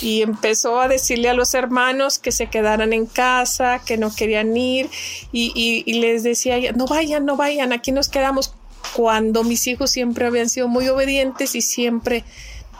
Y 0.00 0.22
empezó 0.22 0.80
a 0.80 0.88
decirle 0.88 1.28
a 1.28 1.34
los 1.34 1.54
hermanos 1.54 2.18
que 2.18 2.32
se 2.32 2.46
quedaran 2.46 2.92
en 2.92 3.04
casa 3.04 3.80
que 3.84 3.98
no 3.98 4.14
querían 4.14 4.56
ir 4.56 4.88
y, 5.32 5.52
y 5.84 5.92
les 6.00 6.22
decía 6.22 6.56
no 6.72 6.86
vayan 6.86 7.26
no 7.26 7.36
vayan 7.36 7.72
aquí 7.72 7.90
nos 7.92 8.08
quedamos 8.08 8.54
cuando 8.94 9.44
mis 9.44 9.66
hijos 9.66 9.90
siempre 9.90 10.26
habían 10.26 10.48
sido 10.48 10.68
muy 10.68 10.88
obedientes 10.88 11.54
y 11.54 11.62
siempre 11.62 12.24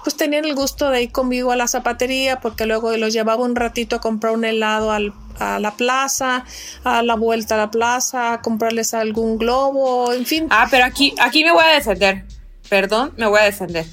pues 0.02 0.16
tenían 0.16 0.44
el 0.44 0.54
gusto 0.54 0.90
de 0.90 1.02
ir 1.02 1.12
conmigo 1.12 1.52
a 1.52 1.56
la 1.56 1.68
zapatería 1.68 2.40
porque 2.40 2.66
luego 2.66 2.96
los 2.96 3.12
llevaba 3.12 3.42
un 3.44 3.56
ratito 3.56 3.96
a 3.96 4.00
comprar 4.00 4.32
un 4.32 4.44
helado 4.44 4.92
al 4.92 5.12
a 5.38 5.58
la 5.58 5.72
plaza, 5.76 6.44
a 6.84 7.02
la 7.02 7.14
vuelta 7.14 7.54
a 7.54 7.58
la 7.58 7.70
plaza, 7.70 8.34
a 8.34 8.42
comprarles 8.42 8.94
algún 8.94 9.38
globo, 9.38 10.12
en 10.12 10.26
fin. 10.26 10.46
Ah, 10.50 10.66
pero 10.70 10.84
aquí, 10.84 11.14
aquí 11.20 11.44
me 11.44 11.52
voy 11.52 11.64
a 11.64 11.74
defender. 11.74 12.24
Perdón, 12.68 13.12
me 13.16 13.26
voy 13.26 13.40
a 13.40 13.44
defender. 13.44 13.86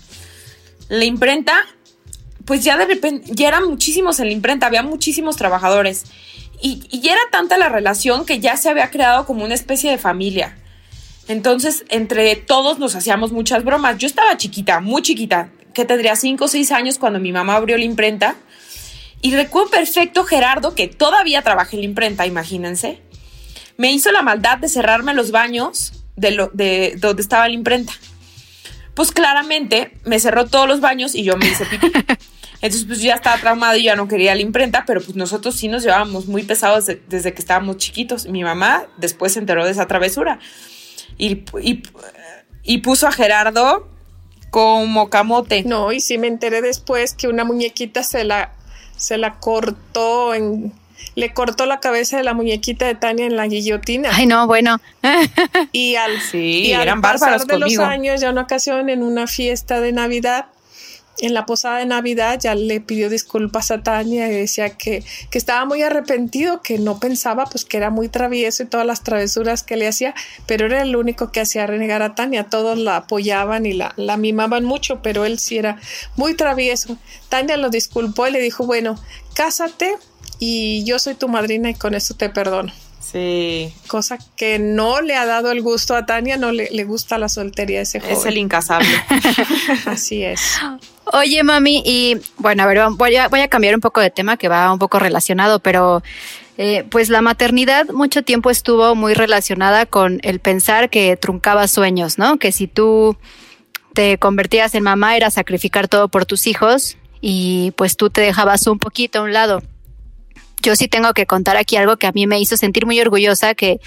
La 0.89 1.05
imprenta, 1.05 1.65
pues 2.45 2.63
ya 2.63 2.77
de 2.77 2.85
repente, 2.85 3.31
ya 3.33 3.47
eran 3.47 3.67
muchísimos 3.67 4.19
en 4.19 4.27
la 4.27 4.33
imprenta, 4.33 4.67
había 4.67 4.83
muchísimos 4.83 5.35
trabajadores. 5.35 6.05
Y, 6.61 6.87
y 6.89 7.07
era 7.07 7.21
tanta 7.31 7.57
la 7.57 7.69
relación 7.69 8.25
que 8.25 8.39
ya 8.39 8.57
se 8.57 8.69
había 8.69 8.89
creado 8.89 9.25
como 9.25 9.43
una 9.43 9.55
especie 9.55 9.91
de 9.91 9.97
familia. 9.97 10.57
Entonces, 11.27 11.85
entre 11.89 12.35
todos 12.35 12.77
nos 12.77 12.95
hacíamos 12.95 13.31
muchas 13.31 13.63
bromas. 13.63 13.97
Yo 13.97 14.07
estaba 14.07 14.37
chiquita, 14.37 14.79
muy 14.79 15.01
chiquita, 15.01 15.49
que 15.75 15.85
tendría 15.85 16.15
5 16.15 16.43
o 16.43 16.47
6 16.47 16.71
años 16.71 16.97
cuando 16.97 17.19
mi 17.19 17.31
mamá 17.31 17.55
abrió 17.55 17.77
la 17.77 17.83
imprenta 17.83 18.35
y 19.21 19.35
recuerdo 19.35 19.71
perfecto 19.71 20.23
Gerardo, 20.23 20.75
que 20.75 20.87
todavía 20.87 21.41
trabaja 21.41 21.71
en 21.73 21.79
la 21.79 21.85
imprenta, 21.85 22.25
imagínense, 22.25 23.01
me 23.77 23.91
hizo 23.91 24.11
la 24.11 24.21
maldad 24.21 24.57
de 24.57 24.69
cerrarme 24.69 25.13
los 25.13 25.31
baños 25.31 25.93
de, 26.15 26.31
lo, 26.31 26.49
de 26.53 26.95
donde 26.97 27.21
estaba 27.21 27.47
la 27.47 27.53
imprenta. 27.53 27.93
Pues 28.93 29.11
claramente 29.11 29.97
me 30.05 30.19
cerró 30.19 30.45
todos 30.45 30.67
los 30.67 30.79
baños 30.79 31.15
y 31.15 31.23
yo 31.23 31.37
me 31.37 31.47
hice 31.47 31.65
pipí. 31.65 31.91
Entonces, 32.61 32.85
pues 32.85 33.01
ya 33.01 33.15
estaba 33.15 33.37
traumado 33.37 33.77
y 33.77 33.83
ya 33.83 33.95
no 33.95 34.07
quería 34.07 34.33
la 34.33 34.41
imprenta, 34.41 34.85
pero 34.87 35.01
pues 35.01 35.15
nosotros 35.15 35.55
sí 35.55 35.67
nos 35.67 35.83
llevábamos 35.83 36.27
muy 36.27 36.43
pesados 36.43 36.85
desde 36.85 37.33
que 37.33 37.41
estábamos 37.41 37.77
chiquitos. 37.77 38.27
Mi 38.27 38.43
mamá 38.43 38.85
después 38.97 39.33
se 39.33 39.39
enteró 39.39 39.65
de 39.65 39.71
esa 39.71 39.87
travesura 39.87 40.39
y, 41.17 41.43
y, 42.63 42.77
puso 42.79 43.07
a 43.07 43.11
Gerardo 43.11 43.89
como 44.55 45.09
camote. 45.09 45.63
No, 45.65 45.91
y 45.91 45.99
sí 45.99 46.17
me 46.17 46.27
enteré 46.27 46.61
después 46.61 47.13
que 47.13 47.27
una 47.27 47.43
muñequita 47.43 48.03
se 48.03 48.23
la, 48.23 48.53
se 48.95 49.17
la 49.17 49.35
cortó 49.41 50.33
en 50.33 50.71
le 51.15 51.33
cortó 51.33 51.65
la 51.65 51.81
cabeza 51.81 52.15
de 52.15 52.23
la 52.23 52.33
muñequita 52.33 52.85
de 52.85 52.95
Tania 52.95 53.25
en 53.25 53.35
la 53.35 53.47
guillotina. 53.47 54.11
Ay, 54.13 54.27
no, 54.27 54.47
bueno. 54.47 54.79
y 55.73 55.95
al, 55.95 56.21
sí, 56.21 56.71
eran 56.71 57.01
bárbaros 57.01 57.45
de 57.47 57.59
los 57.59 57.77
años, 57.79 58.21
ya 58.21 58.29
una 58.29 58.43
ocasión 58.43 58.87
en 58.87 59.03
una 59.03 59.27
fiesta 59.27 59.81
de 59.81 59.91
Navidad, 59.91 60.45
en 61.19 61.33
la 61.33 61.45
posada 61.45 61.79
de 61.79 61.85
Navidad 61.85 62.39
ya 62.41 62.55
le 62.55 62.81
pidió 62.81 63.09
disculpas 63.09 63.71
a 63.71 63.81
Tania 63.81 64.27
y 64.27 64.35
decía 64.35 64.71
que, 64.71 65.03
que, 65.29 65.37
estaba 65.37 65.65
muy 65.65 65.81
arrepentido, 65.81 66.61
que 66.61 66.77
no 66.77 66.99
pensaba 66.99 67.45
pues 67.45 67.65
que 67.65 67.77
era 67.77 67.89
muy 67.89 68.09
travieso 68.09 68.63
y 68.63 68.65
todas 68.65 68.85
las 68.85 69.03
travesuras 69.03 69.63
que 69.63 69.77
le 69.77 69.87
hacía, 69.87 70.13
pero 70.45 70.65
era 70.65 70.81
el 70.81 70.95
único 70.95 71.31
que 71.31 71.41
hacía 71.41 71.67
renegar 71.67 72.01
a 72.01 72.15
Tania. 72.15 72.45
Todos 72.45 72.77
la 72.77 72.97
apoyaban 72.97 73.65
y 73.65 73.73
la, 73.73 73.93
la 73.95 74.17
mimaban 74.17 74.65
mucho, 74.65 75.01
pero 75.01 75.25
él 75.25 75.39
sí 75.39 75.57
era 75.57 75.79
muy 76.15 76.35
travieso. 76.35 76.97
Tania 77.29 77.57
lo 77.57 77.69
disculpó 77.69 78.27
y 78.27 78.31
le 78.31 78.39
dijo, 78.39 78.65
bueno, 78.65 78.99
cásate 79.33 79.95
y 80.39 80.83
yo 80.83 80.99
soy 80.99 81.15
tu 81.15 81.27
madrina 81.27 81.69
y 81.69 81.75
con 81.75 81.95
eso 81.95 82.13
te 82.13 82.29
perdono. 82.29 82.73
Sí. 82.99 83.73
Cosa 83.87 84.17
que 84.35 84.59
no 84.59 85.01
le 85.01 85.15
ha 85.15 85.25
dado 85.25 85.51
el 85.51 85.61
gusto 85.61 85.95
a 85.95 86.05
Tania, 86.05 86.37
no 86.37 86.51
le, 86.51 86.83
gusta 86.83 87.17
la 87.17 87.29
soltería 87.29 87.77
de 87.77 87.83
ese 87.83 87.99
joven. 87.99 88.17
Es 88.17 88.25
el 88.25 88.37
incasable. 88.37 88.89
Así 89.85 90.23
es. 90.23 90.41
Oye, 91.13 91.43
mami, 91.43 91.83
y 91.85 92.17
bueno, 92.37 92.63
a 92.63 92.65
ver, 92.65 92.79
voy 92.91 93.15
a, 93.15 93.27
voy 93.27 93.41
a 93.41 93.47
cambiar 93.47 93.75
un 93.75 93.81
poco 93.81 94.01
de 94.01 94.09
tema 94.09 94.37
que 94.37 94.47
va 94.47 94.71
un 94.73 94.79
poco 94.79 94.97
relacionado, 94.97 95.59
pero 95.59 96.01
eh, 96.57 96.83
pues 96.89 97.09
la 97.09 97.21
maternidad 97.21 97.87
mucho 97.89 98.23
tiempo 98.23 98.49
estuvo 98.49 98.95
muy 98.95 99.13
relacionada 99.13 99.85
con 99.85 100.19
el 100.23 100.39
pensar 100.39 100.89
que 100.89 101.15
truncaba 101.15 101.67
sueños, 101.67 102.17
¿no? 102.17 102.37
Que 102.37 102.51
si 102.51 102.67
tú 102.67 103.17
te 103.93 104.17
convertías 104.17 104.73
en 104.73 104.83
mamá 104.83 105.15
era 105.15 105.29
sacrificar 105.29 105.87
todo 105.87 106.07
por 106.07 106.25
tus 106.25 106.47
hijos 106.47 106.97
y 107.21 107.71
pues 107.77 107.97
tú 107.97 108.09
te 108.09 108.21
dejabas 108.21 108.65
un 108.67 108.79
poquito 108.79 109.19
a 109.19 109.21
un 109.23 109.33
lado 109.33 109.61
yo 110.65 110.75
sí 110.75 110.87
tengo 110.87 111.13
que 111.13 111.27
contar 111.27 111.57
aquí 111.57 111.75
algo 111.75 111.97
que 111.97 112.07
a 112.07 112.11
mí 112.11 112.25
me 112.25 112.39
hizo 112.39 112.57
sentir 112.57 112.87
muy 112.87 112.99
orgullosa, 112.99 113.53
que 113.53 113.79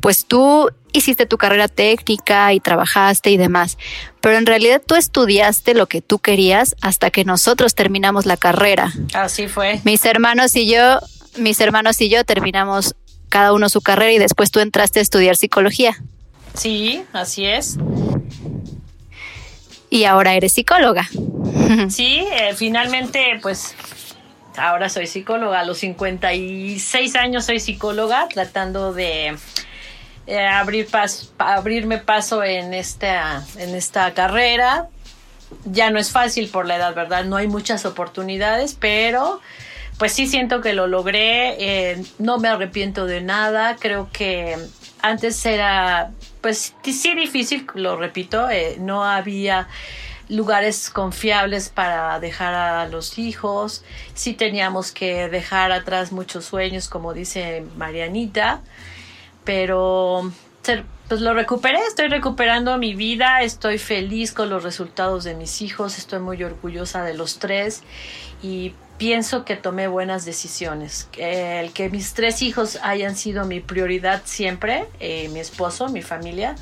pues 0.00 0.26
tú 0.26 0.70
hiciste 0.92 1.24
tu 1.24 1.38
carrera 1.38 1.68
técnica 1.68 2.52
y 2.52 2.60
trabajaste 2.60 3.30
y 3.30 3.38
demás, 3.38 3.78
pero 4.20 4.36
en 4.36 4.44
realidad 4.44 4.82
tú 4.84 4.94
estudiaste 4.94 5.72
lo 5.72 5.86
que 5.86 6.02
tú 6.02 6.18
querías 6.18 6.76
hasta 6.82 7.10
que 7.10 7.24
nosotros 7.24 7.74
terminamos 7.74 8.26
la 8.26 8.36
carrera. 8.36 8.92
Así 9.14 9.48
fue. 9.48 9.80
Mis 9.84 10.04
hermanos 10.04 10.54
y 10.54 10.70
yo, 10.70 10.98
mis 11.38 11.60
hermanos 11.60 11.98
y 12.02 12.10
yo 12.10 12.24
terminamos 12.24 12.94
cada 13.30 13.54
uno 13.54 13.70
su 13.70 13.80
carrera 13.80 14.12
y 14.12 14.18
después 14.18 14.50
tú 14.50 14.60
entraste 14.60 14.98
a 14.98 15.02
estudiar 15.02 15.36
psicología. 15.36 15.96
Sí, 16.52 17.04
así 17.14 17.46
es. 17.46 17.78
Y 19.88 20.04
ahora 20.04 20.34
eres 20.34 20.52
psicóloga. 20.52 21.08
Sí, 21.88 22.26
eh, 22.32 22.54
finalmente 22.54 23.38
pues 23.40 23.74
ahora 24.58 24.88
soy 24.88 25.06
psicóloga. 25.06 25.60
A 25.60 25.64
los 25.64 25.78
56 25.78 27.16
años 27.16 27.44
soy 27.44 27.60
psicóloga, 27.60 28.28
tratando 28.28 28.92
de 28.92 29.36
eh, 30.26 30.46
abrir 30.46 30.88
abrirme 31.38 31.98
paso 31.98 32.42
en 32.42 32.74
esta, 32.74 33.44
en 33.56 33.74
esta 33.74 34.12
carrera. 34.14 34.88
Ya 35.64 35.90
no 35.90 35.98
es 35.98 36.10
fácil 36.10 36.48
por 36.48 36.66
la 36.66 36.76
edad, 36.76 36.94
¿verdad? 36.94 37.24
No 37.24 37.36
hay 37.36 37.48
muchas 37.48 37.86
oportunidades, 37.86 38.76
pero 38.78 39.40
pues 39.98 40.12
sí 40.12 40.26
siento 40.26 40.60
que 40.60 40.74
lo 40.74 40.86
logré. 40.86 41.56
Eh, 41.58 42.04
no 42.18 42.38
me 42.38 42.48
arrepiento 42.48 43.06
de 43.06 43.22
nada. 43.22 43.76
Creo 43.76 44.10
que 44.12 44.56
antes 45.00 45.44
era, 45.46 46.10
pues 46.40 46.74
sí 46.82 47.14
difícil, 47.14 47.66
lo 47.74 47.96
repito, 47.96 48.50
eh, 48.50 48.76
no 48.78 49.04
había 49.04 49.68
lugares 50.28 50.90
confiables 50.90 51.70
para 51.70 52.20
dejar 52.20 52.54
a 52.54 52.86
los 52.88 53.18
hijos, 53.18 53.82
sí 54.14 54.34
teníamos 54.34 54.92
que 54.92 55.28
dejar 55.28 55.72
atrás 55.72 56.12
muchos 56.12 56.44
sueños, 56.44 56.88
como 56.88 57.14
dice 57.14 57.64
Marianita, 57.76 58.60
pero 59.44 60.30
pues 61.08 61.22
lo 61.22 61.32
recuperé, 61.32 61.78
estoy 61.86 62.08
recuperando 62.08 62.76
mi 62.76 62.94
vida, 62.94 63.40
estoy 63.40 63.78
feliz 63.78 64.32
con 64.32 64.50
los 64.50 64.62
resultados 64.62 65.24
de 65.24 65.34
mis 65.34 65.62
hijos, 65.62 65.96
estoy 65.96 66.18
muy 66.18 66.42
orgullosa 66.44 67.02
de 67.02 67.14
los 67.14 67.38
tres 67.38 67.82
y 68.42 68.74
pienso 68.98 69.46
que 69.46 69.56
tomé 69.56 69.88
buenas 69.88 70.26
decisiones. 70.26 71.08
El 71.16 71.72
que 71.72 71.88
mis 71.88 72.12
tres 72.12 72.42
hijos 72.42 72.78
hayan 72.82 73.16
sido 73.16 73.46
mi 73.46 73.60
prioridad 73.60 74.20
siempre, 74.26 74.86
eh, 75.00 75.30
mi 75.30 75.40
esposo, 75.40 75.88
mi 75.88 76.02
familia, 76.02 76.54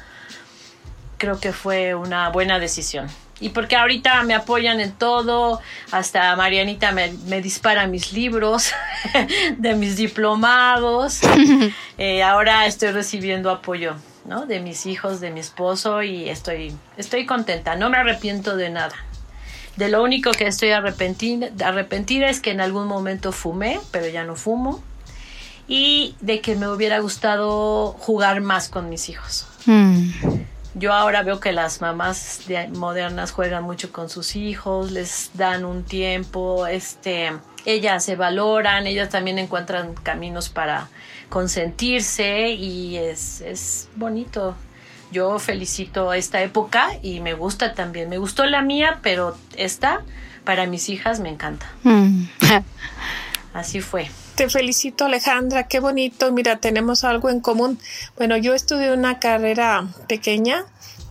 creo 1.18 1.40
que 1.40 1.52
fue 1.52 1.96
una 1.96 2.28
buena 2.28 2.60
decisión 2.60 3.08
y 3.40 3.50
porque 3.50 3.76
ahorita 3.76 4.22
me 4.22 4.34
apoyan 4.34 4.80
en 4.80 4.92
todo, 4.92 5.60
hasta 5.90 6.34
Marianita 6.36 6.92
me, 6.92 7.40
dispara 7.42 7.86
mis 7.86 8.12
libros 8.12 8.72
de 9.58 9.74
mis 9.74 9.96
diplomados, 9.96 11.20
eh, 11.98 12.22
ahora 12.22 12.66
estoy 12.66 12.92
recibiendo 12.92 13.50
apoyo, 13.50 13.96
¿no? 14.24 14.46
De 14.46 14.60
mis 14.60 14.86
hijos, 14.86 15.20
de 15.20 15.30
mi 15.30 15.40
esposo 15.40 16.02
y 16.02 16.28
estoy, 16.28 16.74
estoy 16.96 17.26
contenta, 17.26 17.76
no 17.76 17.90
me 17.90 17.98
arrepiento 17.98 18.56
de 18.56 18.70
nada. 18.70 18.94
De 19.76 19.90
lo 19.90 20.02
único 20.02 20.30
que 20.30 20.46
estoy 20.46 20.70
arrepentida, 20.70 21.48
arrepentida 21.62 22.30
es 22.30 22.40
que 22.40 22.50
en 22.50 22.62
algún 22.62 22.86
momento 22.86 23.30
fumé, 23.30 23.78
pero 23.90 24.08
ya 24.08 24.24
no 24.24 24.34
fumo. 24.34 24.82
Y 25.68 26.14
de 26.20 26.40
que 26.40 26.54
me 26.54 26.68
hubiera 26.68 27.00
gustado 27.00 27.92
jugar 27.98 28.40
más 28.40 28.70
con 28.70 28.88
mis 28.88 29.10
hijos. 29.10 29.46
Mm. 29.66 30.10
Yo 30.78 30.92
ahora 30.92 31.22
veo 31.22 31.40
que 31.40 31.52
las 31.52 31.80
mamás 31.80 32.42
modernas 32.74 33.32
juegan 33.32 33.64
mucho 33.64 33.92
con 33.92 34.10
sus 34.10 34.36
hijos, 34.36 34.90
les 34.92 35.30
dan 35.32 35.64
un 35.64 35.84
tiempo, 35.84 36.66
este, 36.66 37.32
ellas 37.64 38.04
se 38.04 38.14
valoran, 38.14 38.86
ellas 38.86 39.08
también 39.08 39.38
encuentran 39.38 39.94
caminos 39.94 40.50
para 40.50 40.88
consentirse 41.30 42.50
y 42.50 42.98
es, 42.98 43.40
es 43.40 43.88
bonito. 43.96 44.54
Yo 45.10 45.38
felicito 45.38 46.12
esta 46.12 46.42
época 46.42 46.90
y 47.00 47.20
me 47.20 47.32
gusta 47.32 47.72
también. 47.72 48.10
Me 48.10 48.18
gustó 48.18 48.44
la 48.44 48.60
mía, 48.60 48.98
pero 49.02 49.34
esta 49.56 50.02
para 50.44 50.66
mis 50.66 50.90
hijas 50.90 51.20
me 51.20 51.30
encanta. 51.30 51.66
Mm. 51.84 52.24
Así 53.54 53.80
fue. 53.80 54.10
Te 54.36 54.50
felicito 54.50 55.06
Alejandra, 55.06 55.66
qué 55.66 55.80
bonito. 55.80 56.30
Mira, 56.30 56.58
tenemos 56.58 57.04
algo 57.04 57.30
en 57.30 57.40
común. 57.40 57.78
Bueno, 58.18 58.36
yo 58.36 58.52
estudié 58.52 58.92
una 58.92 59.18
carrera 59.18 59.88
pequeña, 60.08 60.66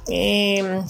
em, 0.08 0.84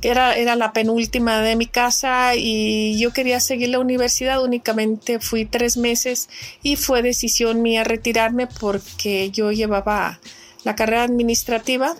era, 0.00 0.34
era 0.34 0.56
la 0.56 0.72
penúltima 0.72 1.40
de 1.42 1.54
mi 1.54 1.66
casa 1.66 2.34
y 2.34 2.98
yo 2.98 3.12
quería 3.12 3.40
seguir 3.40 3.68
la 3.68 3.78
universidad, 3.78 4.42
únicamente 4.42 5.20
fui 5.20 5.44
tres 5.44 5.76
meses 5.76 6.30
y 6.62 6.76
fue 6.76 7.02
decisión 7.02 7.60
mía 7.60 7.84
retirarme 7.84 8.46
porque 8.46 9.30
yo 9.30 9.52
llevaba 9.52 10.18
la 10.64 10.74
carrera 10.76 11.02
administrativa 11.02 11.94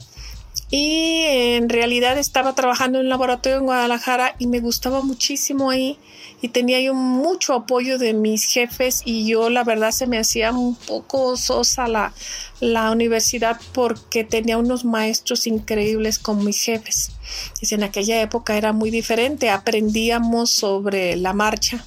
y 0.71 1.21
en 1.27 1.69
realidad 1.69 2.17
estaba 2.19 2.55
trabajando 2.55 2.99
en 2.99 3.05
un 3.05 3.11
laboratorio 3.11 3.59
en 3.59 3.65
Guadalajara 3.65 4.37
y 4.39 4.47
me 4.47 4.61
gustaba 4.61 5.03
muchísimo 5.03 5.71
ahí 5.71 5.99
tenía 6.49 6.81
yo 6.81 6.95
mucho 6.95 7.55
apoyo 7.55 7.99
de 7.99 8.13
mis 8.13 8.45
jefes 8.45 9.03
y 9.05 9.27
yo 9.27 9.51
la 9.51 9.65
verdad 9.65 9.91
se 9.91 10.07
me 10.07 10.19
hacía 10.19 10.53
un 10.53 10.75
poco 10.75 11.37
sosa 11.37 11.89
la, 11.89 12.13
la 12.61 12.91
universidad 12.91 13.61
porque 13.73 14.25
tenía 14.25 14.59
unos 14.59 14.85
maestros 14.85 15.47
increíbles 15.47 16.19
con 16.19 16.45
mis 16.45 16.63
jefes. 16.63 17.13
Y 17.61 17.75
en 17.75 17.83
aquella 17.83 18.21
época 18.21 18.57
era 18.57 18.73
muy 18.73 18.91
diferente, 18.91 19.51
aprendíamos 19.51 20.51
sobre 20.51 21.17
la 21.17 21.33
marcha. 21.33 21.85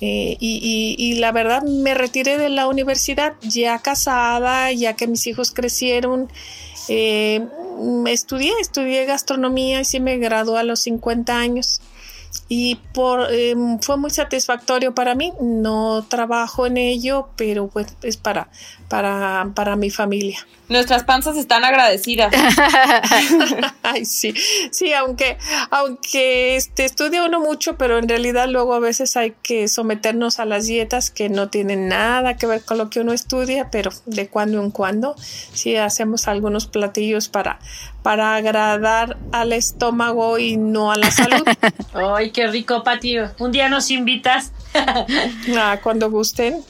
Eh, 0.00 0.36
y, 0.40 0.96
y, 0.98 1.14
la 1.20 1.30
verdad 1.30 1.62
me 1.62 1.94
retiré 1.94 2.36
de 2.36 2.48
la 2.48 2.66
universidad 2.66 3.34
ya 3.42 3.78
casada, 3.78 4.72
ya 4.72 4.94
que 4.94 5.06
mis 5.06 5.28
hijos 5.28 5.52
crecieron. 5.52 6.28
Eh, 6.88 7.46
estudié, 8.08 8.52
estudié 8.60 9.04
gastronomía 9.04 9.80
y 9.80 9.84
sí 9.84 10.00
me 10.00 10.18
gradué 10.18 10.58
a 10.58 10.64
los 10.64 10.80
50 10.80 11.38
años 11.38 11.80
y 12.48 12.76
por, 12.92 13.32
em, 13.32 13.78
fue 13.80 13.96
muy 13.96 14.10
satisfactorio 14.10 14.94
para 14.94 15.14
mí. 15.14 15.32
No 15.40 16.04
trabajo 16.08 16.66
en 16.66 16.76
ello, 16.76 17.28
pero 17.36 17.68
pues 17.68 17.94
es 18.02 18.16
para, 18.16 18.48
para, 18.88 19.50
para 19.54 19.76
mi 19.76 19.90
familia. 19.90 20.38
Nuestras 20.72 21.04
panzas 21.04 21.36
están 21.36 21.64
agradecidas. 21.64 22.32
Ay, 23.82 24.06
sí, 24.06 24.34
sí, 24.70 24.92
aunque, 24.94 25.36
aunque 25.70 26.56
este, 26.56 26.86
estudia 26.86 27.24
uno 27.24 27.40
mucho, 27.40 27.76
pero 27.76 27.98
en 27.98 28.08
realidad 28.08 28.48
luego 28.48 28.72
a 28.74 28.80
veces 28.80 29.16
hay 29.18 29.34
que 29.42 29.68
someternos 29.68 30.40
a 30.40 30.46
las 30.46 30.66
dietas 30.66 31.10
que 31.10 31.28
no 31.28 31.50
tienen 31.50 31.88
nada 31.88 32.36
que 32.36 32.46
ver 32.46 32.64
con 32.64 32.78
lo 32.78 32.88
que 32.88 33.00
uno 33.00 33.12
estudia, 33.12 33.70
pero 33.70 33.90
de 34.06 34.28
cuando 34.28 34.62
en 34.62 34.70
cuando 34.70 35.14
sí 35.52 35.76
hacemos 35.76 36.26
algunos 36.26 36.66
platillos 36.66 37.28
para, 37.28 37.58
para 38.02 38.34
agradar 38.34 39.18
al 39.30 39.52
estómago 39.52 40.38
y 40.38 40.56
no 40.56 40.90
a 40.90 40.96
la 40.96 41.10
salud. 41.10 41.46
Ay, 41.94 42.30
qué 42.30 42.46
rico, 42.46 42.82
Pati. 42.82 43.16
Un 43.38 43.52
día 43.52 43.68
nos 43.68 43.90
invitas. 43.90 44.52
ah, 44.74 45.78
cuando 45.82 46.10
gusten. 46.10 46.64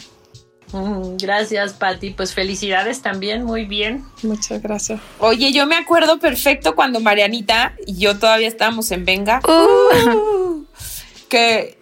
Gracias, 1.19 1.75
Pati. 1.75 2.11
Pues 2.11 2.35
felicidades 2.35 3.03
también, 3.03 3.45
muy 3.45 3.65
bien. 3.65 4.05
Muchas 4.23 4.63
gracias. 4.63 5.01
Oye, 5.19 5.53
yo 5.53 5.67
me 5.67 5.77
acuerdo 5.77 6.19
perfecto 6.19 6.75
cuando 6.75 7.01
Marianita 7.01 7.75
y 7.87 7.97
yo 7.97 8.19
todavía 8.19 8.49
estábamos 8.49 8.91
en 8.91 9.05
Venga. 9.05 9.41
Uh. 9.47 10.65
que, 11.29 11.79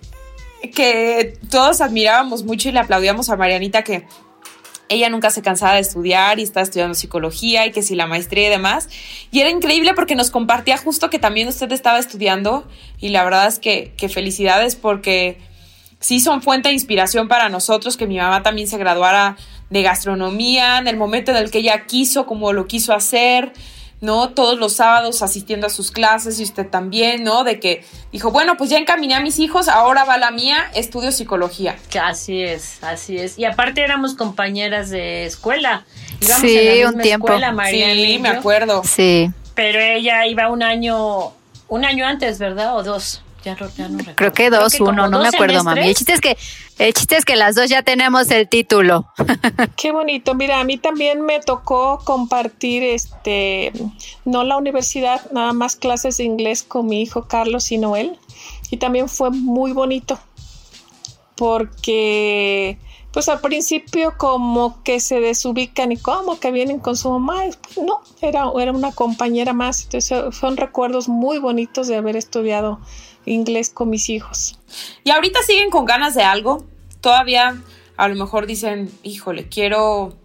que 0.74 1.38
todos 1.50 1.80
admirábamos 1.80 2.44
mucho 2.44 2.68
y 2.68 2.72
le 2.72 2.80
aplaudíamos 2.80 3.30
a 3.30 3.36
Marianita 3.36 3.82
que 3.82 4.06
ella 4.90 5.08
nunca 5.08 5.30
se 5.30 5.40
cansaba 5.40 5.74
de 5.74 5.80
estudiar 5.80 6.40
y 6.40 6.42
está 6.42 6.60
estudiando 6.60 6.94
psicología 6.94 7.64
y 7.64 7.70
que 7.70 7.80
si 7.80 7.94
la 7.94 8.08
maestría 8.08 8.48
y 8.48 8.50
demás. 8.50 8.88
Y 9.30 9.38
era 9.38 9.48
increíble 9.48 9.94
porque 9.94 10.16
nos 10.16 10.30
compartía 10.30 10.76
justo 10.78 11.10
que 11.10 11.20
también 11.20 11.46
usted 11.46 11.70
estaba 11.70 12.00
estudiando 12.00 12.66
y 12.98 13.10
la 13.10 13.22
verdad 13.22 13.46
es 13.46 13.60
que, 13.60 13.94
que 13.96 14.08
felicidades 14.08 14.74
porque 14.74 15.38
sí 16.00 16.18
son 16.18 16.42
fuente 16.42 16.68
de 16.68 16.74
inspiración 16.74 17.28
para 17.28 17.48
nosotros, 17.48 17.96
que 17.96 18.06
mi 18.06 18.16
mamá 18.16 18.42
también 18.42 18.66
se 18.66 18.78
graduara 18.78 19.36
de 19.68 19.82
gastronomía 19.82 20.78
en 20.78 20.88
el 20.88 20.96
momento 20.96 21.30
en 21.30 21.36
el 21.36 21.50
que 21.50 21.58
ella 21.58 21.86
quiso, 21.86 22.26
como 22.26 22.52
lo 22.52 22.66
quiso 22.66 22.92
hacer, 22.92 23.52
¿no? 24.00 24.30
Todos 24.30 24.58
los 24.58 24.72
sábados 24.74 25.22
asistiendo 25.22 25.66
a 25.66 25.70
sus 25.70 25.90
clases 25.90 26.40
y 26.40 26.42
usted 26.42 26.66
también, 26.66 27.22
¿no? 27.22 27.44
De 27.44 27.60
que 27.60 27.84
dijo, 28.12 28.30
bueno, 28.30 28.56
pues 28.56 28.70
ya 28.70 28.78
encaminé 28.78 29.14
a 29.14 29.20
mis 29.20 29.38
hijos, 29.38 29.68
ahora 29.68 30.04
va 30.04 30.16
la 30.16 30.30
mía, 30.30 30.70
estudio 30.74 31.12
psicología. 31.12 31.76
Así 32.02 32.42
es, 32.42 32.82
así 32.82 33.18
es. 33.18 33.38
Y 33.38 33.44
aparte 33.44 33.82
éramos 33.82 34.14
compañeras 34.14 34.90
de 34.90 35.26
escuela. 35.26 35.84
Íbamos 36.20 36.40
sí, 36.40 36.84
un 36.84 36.98
tiempo. 36.98 37.28
Escuela, 37.28 37.54
sí, 37.70 38.18
me 38.20 38.30
acuerdo. 38.30 38.82
Sí. 38.84 39.30
Pero 39.54 39.78
ella 39.78 40.26
iba 40.26 40.48
un 40.48 40.62
año, 40.62 41.32
un 41.68 41.84
año 41.84 42.06
antes, 42.06 42.38
¿verdad? 42.38 42.76
O 42.76 42.82
dos. 42.82 43.22
Creo 44.14 44.32
que 44.32 44.50
dos, 44.50 44.78
uno, 44.80 45.08
no 45.08 45.20
me 45.20 45.28
acuerdo, 45.28 45.64
mami. 45.64 45.88
El 45.88 45.94
chiste 45.94 46.12
es 46.12 46.20
que, 46.20 46.36
el 46.78 46.92
chiste 46.92 47.16
es 47.16 47.24
que 47.24 47.36
las 47.36 47.54
dos 47.54 47.68
ya 47.68 47.82
tenemos 47.82 48.30
el 48.30 48.48
título. 48.48 49.06
Qué 49.76 49.92
bonito. 49.92 50.34
Mira, 50.34 50.60
a 50.60 50.64
mí 50.64 50.76
también 50.78 51.22
me 51.22 51.40
tocó 51.40 52.00
compartir, 52.04 52.82
este, 52.82 53.72
no 54.24 54.44
la 54.44 54.56
universidad, 54.56 55.30
nada 55.32 55.52
más 55.52 55.76
clases 55.76 56.18
de 56.18 56.24
inglés 56.24 56.62
con 56.62 56.86
mi 56.86 57.02
hijo 57.02 57.26
Carlos 57.28 57.72
y 57.72 57.78
Noel. 57.78 58.18
Y 58.70 58.76
también 58.76 59.08
fue 59.08 59.30
muy 59.30 59.72
bonito 59.72 60.18
porque 61.40 62.78
pues 63.12 63.28
al 63.30 63.40
principio 63.40 64.12
como 64.18 64.82
que 64.84 65.00
se 65.00 65.20
desubican 65.20 65.90
y 65.90 65.96
como 65.96 66.38
que 66.38 66.52
vienen 66.52 66.78
con 66.78 66.96
su 66.96 67.10
mamá, 67.10 67.44
no, 67.82 68.02
era, 68.20 68.44
era 68.60 68.72
una 68.72 68.92
compañera 68.92 69.54
más, 69.54 69.84
entonces 69.84 70.34
son 70.34 70.58
recuerdos 70.58 71.08
muy 71.08 71.38
bonitos 71.38 71.88
de 71.88 71.96
haber 71.96 72.16
estudiado 72.16 72.78
inglés 73.30 73.70
con 73.70 73.90
mis 73.90 74.08
hijos. 74.08 74.58
¿Y 75.04 75.10
ahorita 75.10 75.40
siguen 75.42 75.70
con 75.70 75.84
ganas 75.84 76.14
de 76.14 76.22
algo? 76.22 76.66
Todavía 77.00 77.56
a 77.96 78.08
lo 78.08 78.14
mejor 78.14 78.46
dicen, 78.46 78.90
híjole, 79.02 79.48
quiero 79.48 80.16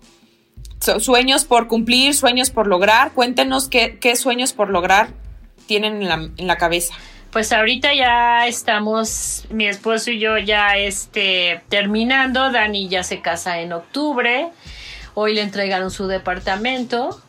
sueños 0.79 1.45
por 1.45 1.67
cumplir, 1.67 2.13
sueños 2.13 2.49
por 2.49 2.67
lograr. 2.67 3.11
Cuéntenos 3.11 3.69
qué, 3.69 3.97
qué 3.99 4.15
sueños 4.15 4.53
por 4.53 4.69
lograr 4.69 5.09
tienen 5.67 6.01
en 6.01 6.07
la, 6.07 6.29
en 6.37 6.47
la, 6.47 6.57
cabeza. 6.57 6.93
Pues 7.31 7.51
ahorita 7.51 7.93
ya 7.93 8.47
estamos, 8.47 9.45
mi 9.49 9.67
esposo 9.67 10.11
y 10.11 10.19
yo 10.19 10.37
ya 10.37 10.77
este, 10.77 11.61
terminando. 11.69 12.51
Dani 12.51 12.87
ya 12.87 13.03
se 13.03 13.21
casa 13.21 13.59
en 13.59 13.73
octubre. 13.73 14.47
Hoy 15.15 15.33
le 15.33 15.41
entregaron 15.41 15.91
su 15.91 16.07
departamento. 16.07 17.21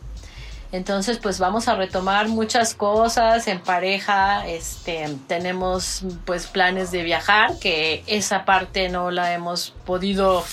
Entonces, 0.72 1.18
pues 1.18 1.38
vamos 1.38 1.68
a 1.68 1.76
retomar 1.76 2.28
muchas 2.28 2.74
cosas 2.74 3.46
en 3.48 3.60
pareja. 3.60 4.46
Este, 4.46 5.08
tenemos 5.26 6.02
pues 6.24 6.46
planes 6.46 6.90
de 6.90 7.02
viajar, 7.02 7.58
que 7.58 8.02
esa 8.06 8.44
parte 8.44 8.88
no 8.88 9.10
la 9.10 9.32
hemos 9.34 9.72
podido 9.84 10.44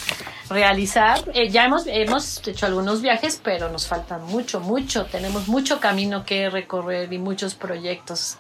realizar. 0.50 1.24
Eh, 1.34 1.50
ya 1.50 1.66
hemos, 1.66 1.88
hemos 1.88 2.48
hecho 2.48 2.66
algunos 2.66 3.02
viajes, 3.02 3.40
pero 3.44 3.70
nos 3.70 3.88
faltan 3.88 4.24
mucho, 4.26 4.60
mucho. 4.60 5.06
Tenemos 5.06 5.48
mucho 5.48 5.80
camino 5.80 6.26
que 6.26 6.50
recorrer 6.50 7.12
y 7.12 7.18
muchos 7.18 7.56
proyectos 7.56 8.38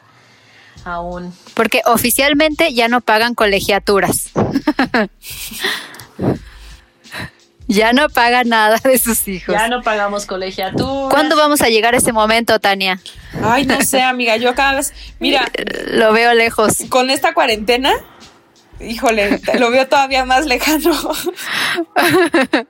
aún. 0.86 1.34
Porque 1.53 1.82
oficialmente 1.86 2.74
ya 2.74 2.88
no 2.88 3.01
pagan 3.01 3.36
colegiaturas. 3.36 4.30
Ya 7.74 7.91
no 7.91 8.07
paga 8.07 8.43
nada 8.43 8.78
de 8.84 8.99
sus 8.99 9.28
hijos. 9.28 9.55
Ya 9.55 9.67
no 9.67 9.82
pagamos 9.82 10.28
colegiatura. 10.28 11.09
¿Cuándo 11.09 11.36
vamos 11.36 11.61
a 11.61 11.69
llegar 11.69 11.95
a 11.95 11.97
ese 11.97 12.13
momento, 12.13 12.59
Tania? 12.59 13.01
Ay, 13.41 13.65
no 13.65 13.82
sé, 13.82 14.03
amiga, 14.03 14.38
yo 14.38 14.53
cada 14.53 14.76
vez, 14.76 14.93
mira, 15.19 15.51
lo 15.88 16.13
veo 16.13 16.36
lejos. 16.36 16.84
Con 16.89 17.09
esta 17.09 17.34
cuarentena, 17.34 17.91
híjole, 18.80 19.41
lo 19.57 19.71
veo 19.71 19.88
todavía 19.88 20.24
más 20.24 20.45
lejano. 20.45 20.93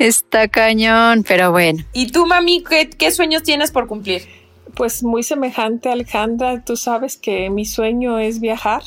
Está 0.00 0.48
cañón, 0.48 1.22
pero 1.22 1.52
bueno. 1.52 1.84
¿Y 1.92 2.10
tú, 2.10 2.26
mami, 2.26 2.64
qué, 2.68 2.90
qué 2.90 3.12
sueños 3.12 3.44
tienes 3.44 3.70
por 3.70 3.86
cumplir? 3.86 4.26
Pues 4.74 5.04
muy 5.04 5.22
semejante, 5.22 5.88
Alejandra. 5.88 6.64
Tú 6.64 6.76
sabes 6.76 7.16
que 7.16 7.48
mi 7.48 7.64
sueño 7.64 8.18
es 8.18 8.40
viajar 8.40 8.82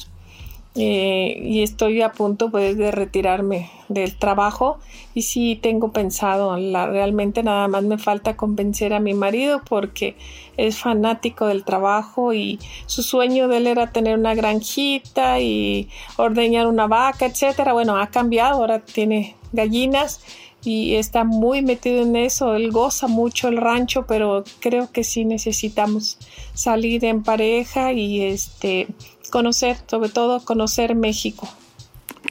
eh, 0.75 1.41
y 1.43 1.63
estoy 1.63 2.01
a 2.01 2.13
punto 2.13 2.49
pues, 2.49 2.77
de 2.77 2.91
retirarme 2.91 3.69
del 3.89 4.15
trabajo 4.15 4.79
y 5.13 5.23
sí 5.23 5.59
tengo 5.61 5.91
pensado, 5.91 6.55
realmente 6.55 7.43
nada 7.43 7.67
más 7.67 7.83
me 7.83 7.97
falta 7.97 8.37
convencer 8.37 8.93
a 8.93 9.01
mi 9.01 9.13
marido 9.13 9.61
porque 9.67 10.15
es 10.55 10.77
fanático 10.77 11.47
del 11.47 11.65
trabajo 11.65 12.33
y 12.33 12.57
su 12.85 13.03
sueño 13.03 13.49
de 13.49 13.57
él 13.57 13.67
era 13.67 13.91
tener 13.91 14.17
una 14.17 14.33
granjita 14.33 15.41
y 15.41 15.89
ordeñar 16.15 16.67
una 16.67 16.87
vaca, 16.87 17.25
etcétera. 17.25 17.73
Bueno, 17.73 17.97
ha 17.97 18.07
cambiado, 18.07 18.61
ahora 18.61 18.79
tiene 18.79 19.35
gallinas 19.51 20.21
y 20.63 20.95
está 20.95 21.23
muy 21.23 21.61
metido 21.61 22.03
en 22.03 22.15
eso. 22.15 22.55
Él 22.55 22.71
goza 22.71 23.07
mucho 23.07 23.47
el 23.47 23.57
rancho, 23.57 24.05
pero 24.07 24.43
creo 24.59 24.91
que 24.91 25.03
sí 25.03 25.25
necesitamos 25.25 26.17
salir 26.53 27.03
en 27.05 27.23
pareja 27.23 27.91
y 27.93 28.21
este 28.21 28.87
conocer, 29.31 29.77
sobre 29.87 30.09
todo 30.09 30.45
conocer 30.45 30.93
México. 30.93 31.49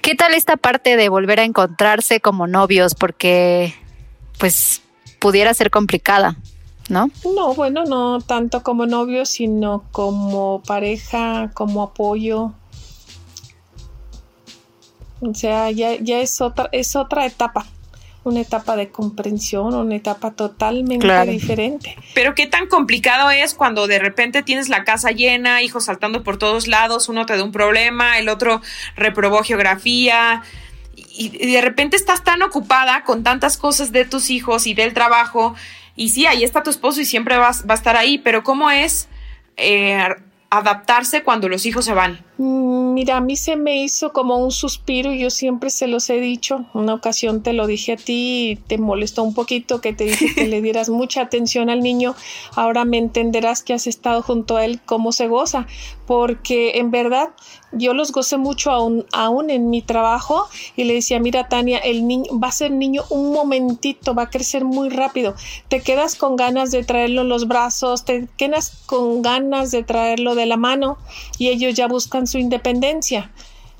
¿Qué 0.03 0.15
tal 0.15 0.35
esta 0.35 0.57
parte 0.57 0.97
de 0.97 1.09
volver 1.09 1.41
a 1.41 1.45
encontrarse 1.45 2.21
como 2.21 2.47
novios? 2.47 2.95
Porque, 2.95 3.75
pues, 4.39 4.83
pudiera 5.19 5.53
ser 5.53 5.71
complicada, 5.71 6.37
¿no? 6.89 7.11
No, 7.35 7.55
bueno, 7.55 7.85
no 7.85 8.21
tanto 8.21 8.63
como 8.63 8.87
novios, 8.87 9.31
sino 9.31 9.85
como 9.91 10.63
pareja, 10.65 11.51
como 11.55 11.83
apoyo. 11.83 12.53
O 15.21 15.35
sea, 15.35 15.73
ya, 15.73 15.97
ya 15.97 16.21
es 16.21 16.41
otra, 16.41 16.69
es 16.71 16.95
otra 16.95 17.27
etapa 17.27 17.67
una 18.23 18.41
etapa 18.41 18.77
de 18.77 18.91
comprensión, 18.91 19.75
una 19.75 19.97
etapa 19.97 20.33
totalmente 20.33 21.27
diferente. 21.27 21.97
Pero 22.15 22.35
qué 22.35 22.47
tan 22.47 22.67
complicado 22.67 23.31
es 23.31 23.55
cuando 23.55 23.87
de 23.87 23.99
repente 23.99 24.43
tienes 24.43 24.69
la 24.69 24.85
casa 24.85 25.11
llena, 25.11 25.63
hijos 25.63 25.87
saltando 25.87 26.23
por 26.23 26.37
todos 26.37 26.69
lados, 26.69 27.09
uno 27.09 27.25
te 27.25 27.37
da 27.37 27.43
un 27.43 27.53
problema, 27.53 28.19
el 28.19 28.29
otro 28.29 28.61
reprobó 28.95 29.43
geografía, 29.43 30.43
y, 30.95 31.53
de 31.53 31.61
repente 31.61 31.97
estás 31.97 32.23
tan 32.23 32.43
ocupada 32.43 33.05
con 33.05 33.23
tantas 33.23 33.57
cosas 33.57 33.91
de 33.91 34.05
tus 34.05 34.31
hijos 34.31 34.67
y 34.67 34.75
del 34.75 34.93
trabajo, 34.93 35.55
y 35.97 36.11
sí, 36.11 36.27
ahí 36.27 36.45
está 36.45 36.63
tu 36.63 36.71
esposo 36.71 37.01
y 37.01 37.07
siempre 37.07 37.39
va 37.39 37.49
a 37.49 37.75
estar 37.75 37.97
ahí, 37.97 38.19
pero 38.19 38.43
¿cómo 38.43 38.71
es 38.71 39.09
eh, 39.57 39.99
adaptarse 40.51 41.23
cuando 41.23 41.49
los 41.49 41.65
hijos 41.65 41.85
se 41.85 41.95
van? 41.95 42.25
Mm, 42.43 42.95
mira, 42.95 43.19
a 43.19 43.21
mí 43.21 43.37
se 43.37 43.55
me 43.57 43.83
hizo 43.83 44.15
como 44.15 44.39
un 44.39 44.51
suspiro 44.51 45.13
y 45.13 45.21
yo 45.21 45.29
siempre 45.29 45.69
se 45.69 45.87
los 45.87 46.09
he 46.09 46.21
dicho. 46.21 46.65
Una 46.73 46.95
ocasión 46.95 47.43
te 47.43 47.53
lo 47.53 47.67
dije 47.67 47.93
a 47.93 47.97
ti 47.97 48.53
y 48.53 48.57
te 48.57 48.79
molestó 48.79 49.23
un 49.23 49.35
poquito 49.35 49.83
que 49.83 49.93
te 49.93 50.05
dije 50.05 50.35
que 50.35 50.49
le 50.49 50.63
dieras 50.63 50.89
mucha 50.89 51.21
atención 51.21 51.69
al 51.69 51.81
niño. 51.81 52.15
Ahora 52.57 52.87
me 52.87 52.97
entenderás 52.97 53.63
que 53.63 53.75
has 53.75 53.87
estado 53.87 54.23
junto 54.23 54.57
a 54.57 54.65
él, 54.65 54.81
cómo 54.87 55.13
se 55.13 55.29
goza, 55.29 55.67
porque 56.07 56.79
en 56.79 56.91
verdad 56.91 57.29
yo 57.73 57.93
los 57.93 58.11
gocé 58.11 58.39
mucho 58.39 58.71
aún, 58.71 59.05
aún 59.13 59.51
en 59.51 59.71
mi 59.71 59.83
trabajo 59.83 60.49
y 60.77 60.85
le 60.85 60.95
decía, 60.95 61.21
mira 61.21 61.49
Tania, 61.49 61.79
el 61.79 62.07
niño 62.07 62.41
va 62.43 62.49
a 62.49 62.53
ser 62.53 62.71
niño 62.71 63.05
un 63.11 63.33
momentito, 63.33 64.15
va 64.15 64.25
a 64.25 64.31
crecer 64.31 64.65
muy 64.65 64.89
rápido. 64.89 65.35
Te 65.69 65.81
quedas 65.83 66.17
con 66.17 66.37
ganas 66.37 66.71
de 66.71 66.85
traerlo 66.85 67.21
en 67.21 67.29
los 67.29 67.47
brazos, 67.47 68.05
te 68.05 68.29
quedas 68.39 68.73
con 68.87 69.21
ganas 69.23 69.71
de 69.71 69.83
traerlo 69.83 70.35
de 70.35 70.47
la 70.47 70.57
mano 70.57 70.97
y 71.39 71.49
ellos 71.49 71.75
ya 71.75 71.87
buscan 71.87 72.27
su 72.31 72.39
independencia. 72.39 73.31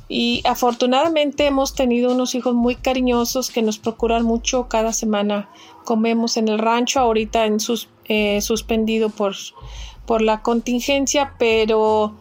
Y 0.09 0.43
afortunadamente 0.45 1.47
hemos 1.47 1.75
tenido 1.75 2.13
unos 2.13 2.35
hijos 2.35 2.55
muy 2.55 2.75
cariñosos 2.75 3.51
que 3.51 3.63
nos 3.63 3.79
procuran 3.79 4.25
mucho. 4.25 4.69
Cada 4.69 4.93
semana 4.93 5.49
comemos 5.85 6.37
en 6.37 6.49
el 6.49 6.59
rancho, 6.59 7.01
ahorita 7.01 7.47
en 7.47 7.61
sus, 7.61 7.89
eh, 8.07 8.41
suspendido 8.41 9.09
por, 9.11 9.35
por 10.07 10.21
la 10.21 10.43
contingencia, 10.43 11.35
pero 11.39 12.15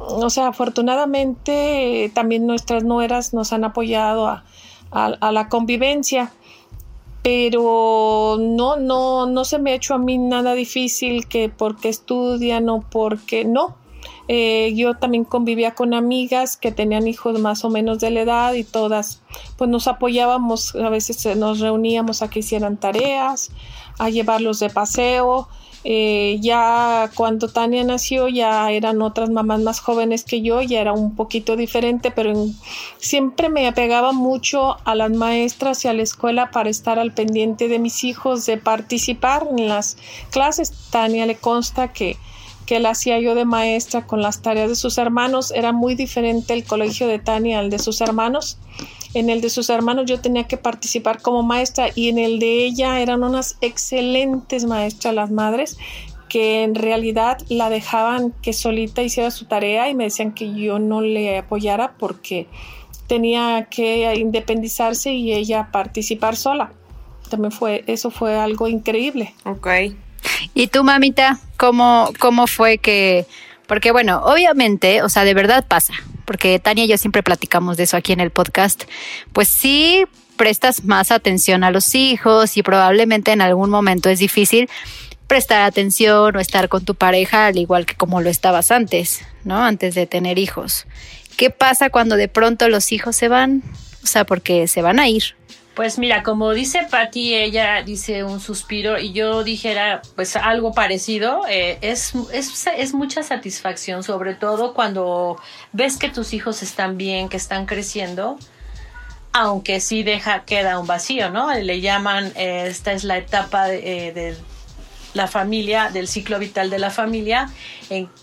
o 0.00 0.30
sea, 0.30 0.48
afortunadamente 0.48 2.10
también 2.14 2.46
nuestras 2.46 2.84
nueras 2.84 3.32
nos 3.32 3.52
han 3.52 3.64
apoyado 3.64 4.26
a, 4.26 4.44
a, 4.90 5.32
la 5.32 5.48
convivencia, 5.48 6.32
pero 7.22 8.36
no, 8.38 8.76
no, 8.76 9.26
no 9.26 9.44
se 9.44 9.58
me 9.58 9.72
ha 9.72 9.74
hecho 9.74 9.94
a 9.94 9.98
mí 9.98 10.18
nada 10.18 10.54
difícil 10.54 11.26
que 11.26 11.48
porque 11.48 11.88
estudian 11.88 12.68
o 12.68 12.80
porque 12.80 13.44
no. 13.44 13.76
Eh, 14.28 14.72
yo 14.74 14.94
también 14.94 15.24
convivía 15.24 15.74
con 15.74 15.94
amigas 15.94 16.56
que 16.56 16.72
tenían 16.72 17.06
hijos 17.06 17.38
más 17.38 17.64
o 17.64 17.70
menos 17.70 18.00
de 18.00 18.10
la 18.10 18.22
edad 18.22 18.54
y 18.54 18.64
todas 18.64 19.22
pues 19.56 19.70
nos 19.70 19.86
apoyábamos, 19.86 20.74
a 20.74 20.88
veces 20.88 21.36
nos 21.36 21.60
reuníamos 21.60 22.22
a 22.22 22.30
que 22.30 22.40
hicieran 22.40 22.76
tareas, 22.76 23.50
a 23.98 24.10
llevarlos 24.10 24.58
de 24.58 24.70
paseo. 24.70 25.48
Eh, 25.88 26.38
ya 26.40 27.12
cuando 27.14 27.46
Tania 27.46 27.84
nació 27.84 28.26
ya 28.26 28.72
eran 28.72 29.00
otras 29.02 29.30
mamás 29.30 29.60
más 29.60 29.78
jóvenes 29.78 30.24
que 30.24 30.42
yo, 30.42 30.60
ya 30.60 30.80
era 30.80 30.92
un 30.92 31.14
poquito 31.14 31.54
diferente, 31.54 32.10
pero 32.10 32.32
siempre 32.98 33.48
me 33.48 33.68
apegaba 33.68 34.10
mucho 34.10 34.78
a 34.84 34.96
las 34.96 35.12
maestras 35.12 35.84
y 35.84 35.88
a 35.88 35.92
la 35.92 36.02
escuela 36.02 36.50
para 36.50 36.70
estar 36.70 36.98
al 36.98 37.12
pendiente 37.14 37.68
de 37.68 37.78
mis 37.78 38.02
hijos, 38.02 38.46
de 38.46 38.56
participar 38.56 39.46
en 39.48 39.68
las 39.68 39.96
clases. 40.30 40.72
Tania 40.90 41.24
le 41.24 41.36
consta 41.36 41.92
que 41.92 42.16
que 42.66 42.80
la 42.80 42.90
hacía 42.90 43.18
yo 43.20 43.34
de 43.34 43.44
maestra 43.44 44.06
con 44.06 44.20
las 44.20 44.42
tareas 44.42 44.68
de 44.68 44.76
sus 44.76 44.98
hermanos. 44.98 45.52
Era 45.52 45.72
muy 45.72 45.94
diferente 45.94 46.52
el 46.52 46.64
colegio 46.64 47.06
de 47.06 47.18
Tania 47.18 47.60
al 47.60 47.70
de 47.70 47.78
sus 47.78 48.00
hermanos. 48.00 48.58
En 49.14 49.30
el 49.30 49.40
de 49.40 49.48
sus 49.48 49.70
hermanos 49.70 50.04
yo 50.06 50.20
tenía 50.20 50.44
que 50.44 50.56
participar 50.56 51.22
como 51.22 51.42
maestra 51.42 51.88
y 51.94 52.08
en 52.08 52.18
el 52.18 52.38
de 52.38 52.66
ella 52.66 53.00
eran 53.00 53.22
unas 53.22 53.56
excelentes 53.60 54.66
maestras 54.66 55.14
las 55.14 55.30
madres 55.30 55.78
que 56.28 56.64
en 56.64 56.74
realidad 56.74 57.38
la 57.48 57.70
dejaban 57.70 58.34
que 58.42 58.52
solita 58.52 59.02
hiciera 59.02 59.30
su 59.30 59.46
tarea 59.46 59.88
y 59.88 59.94
me 59.94 60.04
decían 60.04 60.32
que 60.32 60.52
yo 60.52 60.78
no 60.80 61.00
le 61.00 61.38
apoyara 61.38 61.94
porque 61.98 62.48
tenía 63.06 63.68
que 63.70 64.12
independizarse 64.16 65.12
y 65.12 65.32
ella 65.32 65.70
participar 65.72 66.36
sola. 66.36 66.72
También 67.30 67.52
fue, 67.52 67.84
eso 67.86 68.10
fue 68.10 68.36
algo 68.36 68.68
increíble. 68.68 69.32
Ok. 69.44 69.68
¿Y 70.54 70.68
tú, 70.68 70.84
mamita, 70.84 71.38
cómo, 71.56 72.12
cómo 72.18 72.46
fue 72.46 72.78
que, 72.78 73.26
porque 73.66 73.92
bueno, 73.92 74.22
obviamente, 74.24 75.02
o 75.02 75.08
sea, 75.08 75.24
de 75.24 75.34
verdad 75.34 75.64
pasa, 75.66 75.94
porque 76.24 76.58
Tania 76.58 76.84
y 76.84 76.88
yo 76.88 76.98
siempre 76.98 77.22
platicamos 77.22 77.76
de 77.76 77.84
eso 77.84 77.96
aquí 77.96 78.12
en 78.12 78.20
el 78.20 78.30
podcast, 78.30 78.84
pues 79.32 79.48
sí 79.48 80.04
prestas 80.36 80.84
más 80.84 81.10
atención 81.10 81.64
a 81.64 81.70
los 81.70 81.94
hijos 81.94 82.56
y 82.56 82.62
probablemente 82.62 83.32
en 83.32 83.40
algún 83.40 83.70
momento 83.70 84.10
es 84.10 84.18
difícil 84.18 84.68
prestar 85.26 85.62
atención 85.62 86.36
o 86.36 86.40
estar 86.40 86.68
con 86.68 86.84
tu 86.84 86.94
pareja 86.94 87.46
al 87.46 87.58
igual 87.58 87.86
que 87.86 87.94
como 87.94 88.20
lo 88.20 88.30
estabas 88.30 88.70
antes, 88.70 89.22
¿no? 89.44 89.64
Antes 89.64 89.94
de 89.94 90.06
tener 90.06 90.38
hijos. 90.38 90.86
¿Qué 91.36 91.50
pasa 91.50 91.90
cuando 91.90 92.16
de 92.16 92.28
pronto 92.28 92.68
los 92.68 92.92
hijos 92.92 93.16
se 93.16 93.28
van? 93.28 93.62
O 94.02 94.06
sea, 94.06 94.24
porque 94.24 94.68
se 94.68 94.82
van 94.82 95.00
a 95.00 95.08
ir. 95.08 95.34
Pues 95.76 95.98
mira, 95.98 96.22
como 96.22 96.54
dice 96.54 96.86
Patti, 96.90 97.34
ella 97.34 97.82
dice 97.82 98.24
un 98.24 98.40
suspiro 98.40 98.98
y 98.98 99.12
yo 99.12 99.44
dijera 99.44 100.00
pues 100.14 100.34
algo 100.34 100.72
parecido, 100.72 101.42
eh, 101.50 101.76
es, 101.82 102.14
es, 102.32 102.66
es, 102.66 102.94
mucha 102.94 103.22
satisfacción, 103.22 104.02
sobre 104.02 104.34
todo 104.34 104.72
cuando 104.72 105.38
ves 105.72 105.98
que 105.98 106.08
tus 106.08 106.32
hijos 106.32 106.62
están 106.62 106.96
bien, 106.96 107.28
que 107.28 107.36
están 107.36 107.66
creciendo, 107.66 108.38
aunque 109.34 109.80
sí 109.80 110.02
deja, 110.02 110.46
queda 110.46 110.78
un 110.78 110.86
vacío, 110.86 111.28
¿no? 111.28 111.52
Le 111.52 111.82
llaman, 111.82 112.32
eh, 112.36 112.68
esta 112.68 112.92
es 112.92 113.04
la 113.04 113.18
etapa 113.18 113.66
de, 113.66 114.08
eh, 114.08 114.36
la 115.12 115.28
familia, 115.28 115.90
del 115.90 116.08
ciclo 116.08 116.38
vital 116.38 116.70
de 116.70 116.78
la 116.78 116.88
familia, 116.88 117.50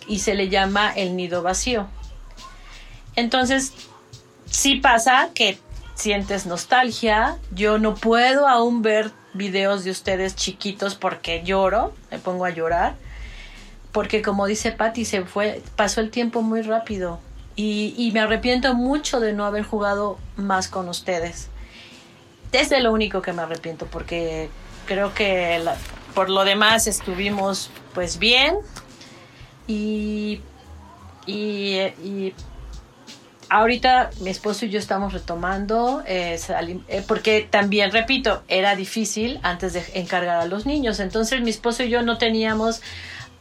y 0.08 0.20
se 0.20 0.34
le 0.34 0.49
llama 0.49 0.91
el 0.95 1.16
nido 1.16 1.43
vacío. 1.43 1.88
Entonces, 3.16 3.74
sí 4.49 4.76
pasa 4.78 5.30
que 5.36 5.60
sientes 5.95 6.45
nostalgia. 6.45 7.37
Yo 7.51 7.77
no 7.77 7.95
puedo 7.95 8.47
aún 8.47 8.81
ver 8.81 9.11
videos 9.33 9.83
de 9.83 9.91
ustedes 9.91 10.35
chiquitos 10.35 10.95
porque 10.95 11.43
lloro, 11.43 11.93
me 12.11 12.19
pongo 12.19 12.45
a 12.45 12.49
llorar. 12.49 12.95
Porque 13.91 14.21
como 14.21 14.47
dice 14.47 14.71
Patty, 14.71 15.05
se 15.05 15.23
fue, 15.23 15.61
pasó 15.75 16.01
el 16.01 16.09
tiempo 16.09 16.41
muy 16.41 16.61
rápido. 16.61 17.19
Y, 17.55 18.09
me 18.13 18.19
arrepiento 18.19 18.73
mucho 18.73 19.19
de 19.19 19.33
no 19.33 19.45
haber 19.45 19.63
jugado 19.63 20.17
más 20.35 20.67
con 20.67 20.89
ustedes. 20.89 21.49
Es 22.51 22.69
de 22.69 22.79
lo 22.79 22.91
único 22.91 23.21
que 23.21 23.31
me 23.31 23.43
arrepiento 23.43 23.85
porque 23.85 24.49
creo 24.87 25.13
que 25.13 25.63
por 26.15 26.29
lo 26.29 26.45
demás 26.45 26.87
estuvimos 26.87 27.69
pues 27.93 28.17
bien 28.17 28.57
y, 29.67 30.41
y, 31.25 31.77
y 32.03 32.33
ahorita 33.49 34.09
mi 34.19 34.29
esposo 34.29 34.65
y 34.65 34.69
yo 34.69 34.79
estamos 34.79 35.13
retomando, 35.13 36.03
eh, 36.05 36.39
eh, 36.87 37.03
porque 37.07 37.47
también, 37.49 37.91
repito, 37.91 38.43
era 38.47 38.75
difícil 38.75 39.39
antes 39.43 39.73
de 39.73 39.83
encargar 39.93 40.37
a 40.37 40.45
los 40.45 40.65
niños. 40.65 40.99
Entonces 40.99 41.41
mi 41.41 41.49
esposo 41.49 41.83
y 41.83 41.89
yo 41.89 42.01
no 42.01 42.17
teníamos, 42.17 42.81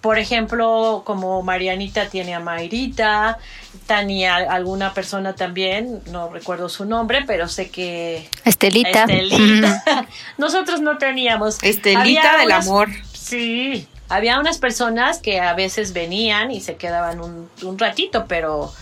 por 0.00 0.18
ejemplo, 0.18 1.03
como 1.05 1.42
Marianita 1.42 2.09
tiene 2.09 2.34
a 2.34 2.40
Mayrita, 2.40 3.38
tenía 3.86 4.36
alguna 4.36 4.94
persona 4.94 5.34
también, 5.34 6.00
no 6.11 6.30
recuerdo 6.30 6.68
su 6.68 6.84
nombre, 6.84 7.24
pero 7.26 7.48
sé 7.48 7.70
que... 7.70 8.28
Estelita. 8.44 9.05
Estelita. 9.05 10.07
Nosotros 10.38 10.80
no 10.80 10.98
teníamos. 10.98 11.62
Estelita 11.62 12.38
del 12.38 12.53
amor. 12.53 12.88
Sí, 13.12 13.86
había 14.09 14.38
unas 14.38 14.59
personas 14.59 15.20
que 15.20 15.40
a 15.40 15.55
veces 15.55 15.92
venían 15.92 16.50
y 16.50 16.61
se 16.61 16.76
quedaban 16.76 17.20
un, 17.20 17.48
un 17.62 17.78
ratito, 17.78 18.26
pero 18.28 18.72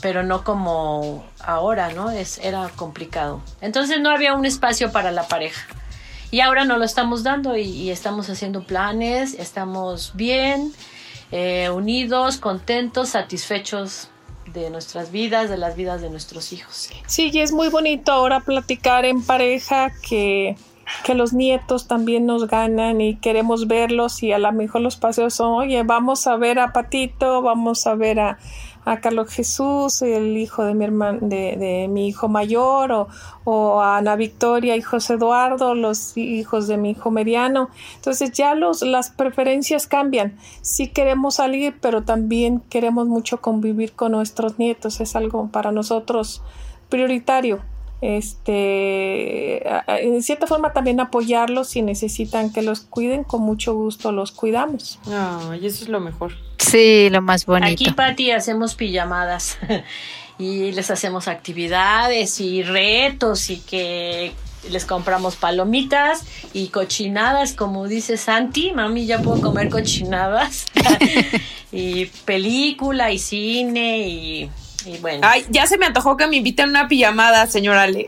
pero 0.00 0.22
no 0.22 0.44
como 0.44 1.24
ahora, 1.40 1.92
¿no? 1.92 2.10
Es, 2.10 2.38
era 2.38 2.68
complicado. 2.76 3.40
Entonces 3.60 4.00
no 4.00 4.10
había 4.10 4.34
un 4.34 4.44
espacio 4.46 4.92
para 4.92 5.10
la 5.10 5.26
pareja. 5.26 5.66
Y 6.30 6.40
ahora 6.40 6.64
no 6.64 6.76
lo 6.76 6.84
estamos 6.84 7.22
dando 7.22 7.56
y, 7.56 7.90
estamos 7.90 8.28
haciendo 8.28 8.62
planes, 8.62 9.34
estamos 9.34 10.12
bien, 10.14 10.72
eh, 11.32 11.70
unidos, 11.70 12.36
contentos, 12.36 13.10
satisfechos 13.10 14.08
de 14.52 14.70
nuestras 14.70 15.10
vidas, 15.10 15.48
de 15.48 15.56
las 15.56 15.74
vidas 15.74 16.02
de 16.02 16.10
nuestros 16.10 16.52
hijos. 16.52 16.90
Sí, 17.06 17.30
y 17.32 17.40
es 17.40 17.52
muy 17.52 17.68
bonito 17.68 18.12
ahora 18.12 18.40
platicar 18.40 19.06
en 19.06 19.22
pareja 19.22 19.90
que, 20.06 20.56
que 21.04 21.14
los 21.14 21.32
nietos 21.32 21.86
también 21.86 22.26
nos 22.26 22.46
ganan 22.46 23.00
y 23.00 23.16
queremos 23.16 23.66
verlos 23.66 24.22
y 24.22 24.32
a 24.32 24.38
lo 24.38 24.52
mejor 24.52 24.82
los 24.82 24.96
paseos 24.96 25.34
son, 25.34 25.52
oye, 25.52 25.82
vamos 25.82 26.26
a 26.26 26.36
ver 26.36 26.58
a 26.58 26.72
Patito, 26.72 27.40
vamos 27.40 27.86
a 27.86 27.94
ver 27.94 28.20
a, 28.20 28.38
a 28.90 29.00
Carlos 29.00 29.30
Jesús, 29.30 30.02
el 30.02 30.36
hijo 30.36 30.64
de 30.64 30.74
mi 30.74 30.84
hermano, 30.84 31.18
de, 31.20 31.88
mi 31.90 32.08
hijo 32.08 32.28
mayor, 32.28 32.90
o, 32.92 33.08
o, 33.44 33.80
a 33.80 33.98
Ana 33.98 34.16
Victoria 34.16 34.76
y 34.76 34.82
José 34.82 35.14
Eduardo, 35.14 35.74
los 35.74 36.16
hijos 36.16 36.66
de 36.66 36.78
mi 36.78 36.90
hijo 36.90 37.10
mediano. 37.10 37.68
Entonces 37.96 38.32
ya 38.32 38.54
los, 38.54 38.82
las 38.82 39.10
preferencias 39.10 39.86
cambian. 39.86 40.36
Sí 40.62 40.88
queremos 40.88 41.34
salir, 41.34 41.76
pero 41.80 42.02
también 42.02 42.60
queremos 42.70 43.06
mucho 43.06 43.40
convivir 43.40 43.92
con 43.92 44.12
nuestros 44.12 44.58
nietos. 44.58 45.00
Es 45.00 45.16
algo 45.16 45.48
para 45.48 45.70
nosotros 45.70 46.42
prioritario 46.88 47.60
este 48.00 49.68
en 49.88 50.22
cierta 50.22 50.46
forma 50.46 50.72
también 50.72 51.00
apoyarlos 51.00 51.70
si 51.70 51.82
necesitan 51.82 52.52
que 52.52 52.62
los 52.62 52.80
cuiden 52.80 53.24
con 53.24 53.42
mucho 53.42 53.74
gusto 53.74 54.12
los 54.12 54.30
cuidamos 54.30 55.00
y 55.60 55.66
eso 55.66 55.82
es 55.82 55.88
lo 55.88 55.98
mejor 55.98 56.32
sí 56.70 57.10
lo 57.10 57.22
más 57.22 57.46
bonito 57.46 57.72
aquí 57.72 57.90
Pati 57.90 58.30
hacemos 58.30 58.74
pijamadas 58.74 59.58
y 60.38 60.72
les 60.72 60.90
hacemos 60.90 61.28
actividades 61.28 62.40
y 62.40 62.62
retos 62.62 63.50
y 63.50 63.58
que 63.58 64.32
les 64.70 64.84
compramos 64.84 65.36
palomitas 65.36 66.24
y 66.52 66.68
cochinadas, 66.68 67.52
como 67.52 67.86
dice 67.86 68.16
Santi, 68.16 68.72
mami, 68.72 69.06
ya 69.06 69.20
puedo 69.20 69.40
comer 69.40 69.68
cochinadas. 69.68 70.66
y 71.72 72.06
película 72.06 73.12
y 73.12 73.18
cine 73.18 74.08
y 74.08 74.50
bueno. 75.00 75.26
Ay, 75.28 75.44
ya 75.50 75.66
se 75.66 75.76
me 75.76 75.86
antojó 75.86 76.16
que 76.16 76.26
me 76.26 76.36
inviten 76.36 76.66
a 76.66 76.68
una 76.68 76.88
pijamada, 76.88 77.46
señora 77.46 77.82
Ale. 77.82 78.06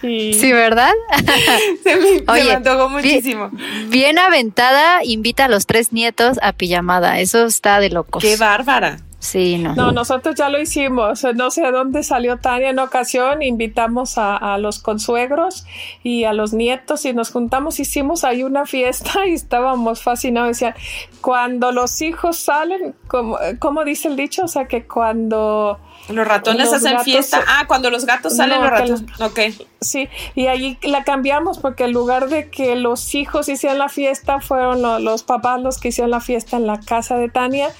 Sí. 0.00 0.34
Sí, 0.34 0.52
¿verdad? 0.52 0.92
se, 1.84 1.96
me, 1.96 2.52
antojó 2.52 2.88
muchísimo. 2.88 3.50
Bien, 3.88 4.18
aventada, 4.18 5.04
invita 5.04 5.46
a 5.46 5.48
los 5.48 5.66
tres 5.66 5.92
nietos 5.92 6.38
a 6.42 6.52
pijamada. 6.52 7.20
Eso 7.20 7.46
está 7.46 7.80
de 7.80 7.90
locos. 7.90 8.22
Qué 8.22 8.36
bárbara. 8.36 8.98
Sí, 9.26 9.58
no. 9.58 9.74
No, 9.74 9.90
nosotros 9.90 10.36
ya 10.36 10.48
lo 10.48 10.60
hicimos. 10.60 11.24
No 11.34 11.50
sé 11.50 11.66
a 11.66 11.72
dónde 11.72 12.04
salió 12.04 12.38
Tania 12.38 12.70
en 12.70 12.78
ocasión. 12.78 13.42
Invitamos 13.42 14.18
a, 14.18 14.36
a, 14.36 14.56
los 14.56 14.78
consuegros 14.78 15.66
y 16.04 16.22
a 16.22 16.32
los 16.32 16.52
nietos 16.52 17.04
y 17.04 17.12
nos 17.12 17.32
juntamos. 17.32 17.80
Hicimos 17.80 18.22
ahí 18.22 18.44
una 18.44 18.66
fiesta 18.66 19.26
y 19.26 19.32
estábamos 19.32 20.00
fascinados. 20.00 20.50
Decían, 20.50 20.74
cuando 21.20 21.72
los 21.72 22.00
hijos 22.02 22.36
salen, 22.36 22.94
como, 23.08 23.36
como 23.58 23.84
dice 23.84 24.06
el 24.06 24.14
dicho, 24.14 24.44
o 24.44 24.48
sea, 24.48 24.68
que 24.68 24.86
cuando 24.86 25.80
los 26.08 26.28
ratones 26.28 26.72
hacen 26.72 27.00
fiesta. 27.00 27.42
Ah, 27.48 27.64
cuando 27.66 27.90
los 27.90 28.06
gatos 28.06 28.36
salen 28.36 28.60
los 28.60 28.70
ratones. 28.70 29.20
ok. 29.20 29.40
Sí, 29.80 30.08
y 30.36 30.46
ahí 30.46 30.78
la 30.82 31.02
cambiamos 31.02 31.58
porque 31.58 31.82
en 31.82 31.92
lugar 31.92 32.28
de 32.28 32.48
que 32.48 32.76
los 32.76 33.12
hijos 33.16 33.48
hicieran 33.48 33.78
la 33.78 33.88
fiesta, 33.88 34.40
fueron 34.40 35.04
los 35.04 35.24
papás 35.24 35.60
los 35.60 35.78
que 35.78 35.88
hicieron 35.88 36.12
la 36.12 36.20
fiesta 36.20 36.58
en 36.58 36.68
la 36.68 36.78
casa 36.78 37.18
de 37.18 37.28
Tania 37.28 37.70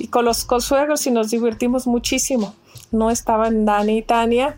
y 0.00 0.08
con 0.08 0.24
los 0.24 0.44
consuegros 0.44 1.06
y 1.06 1.10
nos 1.10 1.30
divertimos 1.30 1.86
muchísimo. 1.86 2.54
No 2.90 3.10
estaban 3.10 3.64
Dani 3.64 3.98
y 3.98 4.02
Tania. 4.02 4.56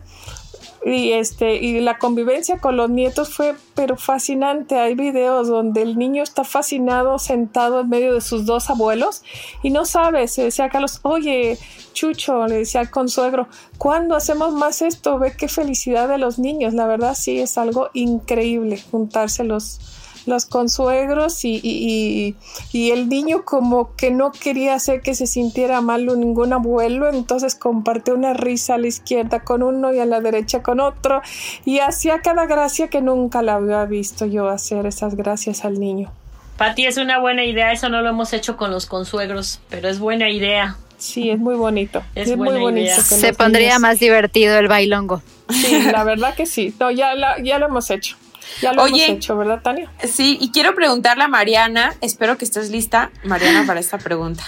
y 0.85 1.11
este 1.11 1.55
y 1.55 1.79
la 1.79 1.97
convivencia 1.97 2.57
con 2.59 2.75
los 2.75 2.89
nietos 2.89 3.33
fue 3.33 3.55
pero 3.73 3.95
fascinante 3.95 4.77
hay 4.77 4.95
videos 4.95 5.47
donde 5.47 5.81
el 5.81 5.97
niño 5.97 6.23
está 6.23 6.43
fascinado 6.43 7.19
sentado 7.19 7.81
en 7.81 7.89
medio 7.89 8.13
de 8.13 8.19
sus 8.19 8.45
dos 8.45 8.69
abuelos 8.69 9.21
y 9.63 9.69
no 9.69 9.85
sabe 9.85 10.27
se 10.27 10.43
decía 10.43 10.65
a 10.65 10.69
Carlos 10.69 10.99
oye 11.03 11.57
Chucho 11.93 12.47
le 12.47 12.57
decía 12.57 12.81
al 12.81 12.91
consuegro 12.91 13.47
¿cuándo 13.77 14.13
hacemos 14.13 14.51
más 14.53 14.81
esto? 14.81 15.19
ve 15.19 15.33
qué 15.37 15.47
felicidad 15.47 16.09
de 16.09 16.17
los 16.17 16.37
niños 16.37 16.73
la 16.73 16.85
verdad 16.85 17.15
sí 17.15 17.39
es 17.39 17.57
algo 17.57 17.89
increíble 17.93 18.83
juntárselos 18.91 19.79
los 19.79 20.02
consuegros 20.49 21.45
y, 21.45 21.59
y, 21.63 22.35
y, 22.71 22.91
el 22.91 23.09
niño 23.09 23.43
como 23.45 23.95
que 23.95 24.11
no 24.11 24.31
quería 24.31 24.75
hacer 24.75 25.01
que 25.01 25.15
se 25.15 25.27
sintiera 25.27 25.81
mal 25.81 26.05
ningún 26.05 26.53
abuelo, 26.53 27.09
entonces 27.09 27.55
compartió 27.55 28.13
una 28.15 28.33
risa 28.33 28.75
a 28.75 28.77
la 28.77 28.87
izquierda 28.87 29.41
con 29.41 29.63
uno 29.63 29.93
y 29.93 29.99
a 29.99 30.05
la 30.05 30.21
derecha 30.21 30.61
con 30.61 30.79
otro 30.79 31.21
y 31.65 31.79
hacía 31.79 32.19
cada 32.19 32.45
gracia 32.45 32.89
que 32.89 33.01
nunca 33.01 33.41
la 33.41 33.55
había 33.55 33.85
visto 33.85 34.25
yo 34.25 34.49
hacer 34.49 34.85
esas 34.85 35.15
gracias 35.15 35.65
al 35.65 35.79
niño. 35.79 36.11
Pati, 36.57 36.85
es 36.85 36.97
una 36.97 37.19
buena 37.19 37.43
idea, 37.43 37.71
eso 37.71 37.89
no 37.89 38.01
lo 38.01 38.09
hemos 38.09 38.31
hecho 38.33 38.57
con 38.57 38.71
los 38.71 38.85
consuegros, 38.85 39.59
pero 39.69 39.89
es 39.89 39.99
buena 39.99 40.29
idea. 40.29 40.77
Sí, 40.97 41.29
es 41.29 41.39
muy 41.39 41.55
bonito. 41.55 42.01
Es, 42.15 42.35
muy 42.37 42.57
bonito. 42.59 43.01
Se 43.01 43.33
pondría 43.33 43.77
más 43.79 43.99
divertido 43.99 44.57
el 44.57 44.69
bailongo. 44.69 45.21
Sí, 45.49 45.81
la 45.91 46.03
verdad 46.05 46.33
que 46.33 46.45
sí. 46.45 46.73
No, 46.79 46.91
ya, 46.91 47.13
ya 47.43 47.59
lo 47.59 47.65
hemos 47.65 47.91
hecho. 47.91 48.15
Ya 48.61 48.73
lo 48.73 48.83
Oye, 48.83 49.05
hemos 49.05 49.17
hecho, 49.17 49.37
¿verdad, 49.37 49.61
Tania? 49.61 49.91
Sí, 50.03 50.37
y 50.39 50.51
quiero 50.51 50.75
preguntarle 50.75 51.23
a 51.23 51.27
Mariana, 51.27 51.95
espero 52.01 52.37
que 52.37 52.45
estés 52.45 52.69
lista, 52.69 53.11
Mariana, 53.23 53.65
para 53.65 53.79
esta 53.79 53.97
pregunta. 53.97 54.43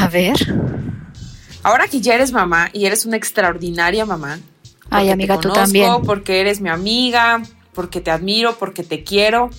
A 0.00 0.08
ver. 0.08 0.36
Ahora 1.62 1.88
que 1.88 2.00
ya 2.00 2.14
eres 2.14 2.32
mamá 2.32 2.70
y 2.72 2.86
eres 2.86 3.04
una 3.04 3.16
extraordinaria 3.16 4.06
mamá. 4.06 4.38
Ay, 4.88 5.10
amiga, 5.10 5.38
tú 5.38 5.52
también. 5.52 6.02
Porque 6.04 6.40
eres 6.40 6.60
mi 6.60 6.68
amiga, 6.68 7.42
porque 7.72 8.00
te 8.00 8.10
admiro, 8.10 8.56
porque 8.58 8.82
te 8.82 9.04
quiero, 9.04 9.50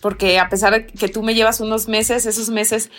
porque 0.00 0.38
a 0.38 0.48
pesar 0.48 0.72
de 0.72 0.86
que 0.86 1.08
tú 1.08 1.22
me 1.22 1.34
llevas 1.34 1.60
unos 1.60 1.88
meses, 1.88 2.26
esos 2.26 2.48
meses 2.50 2.90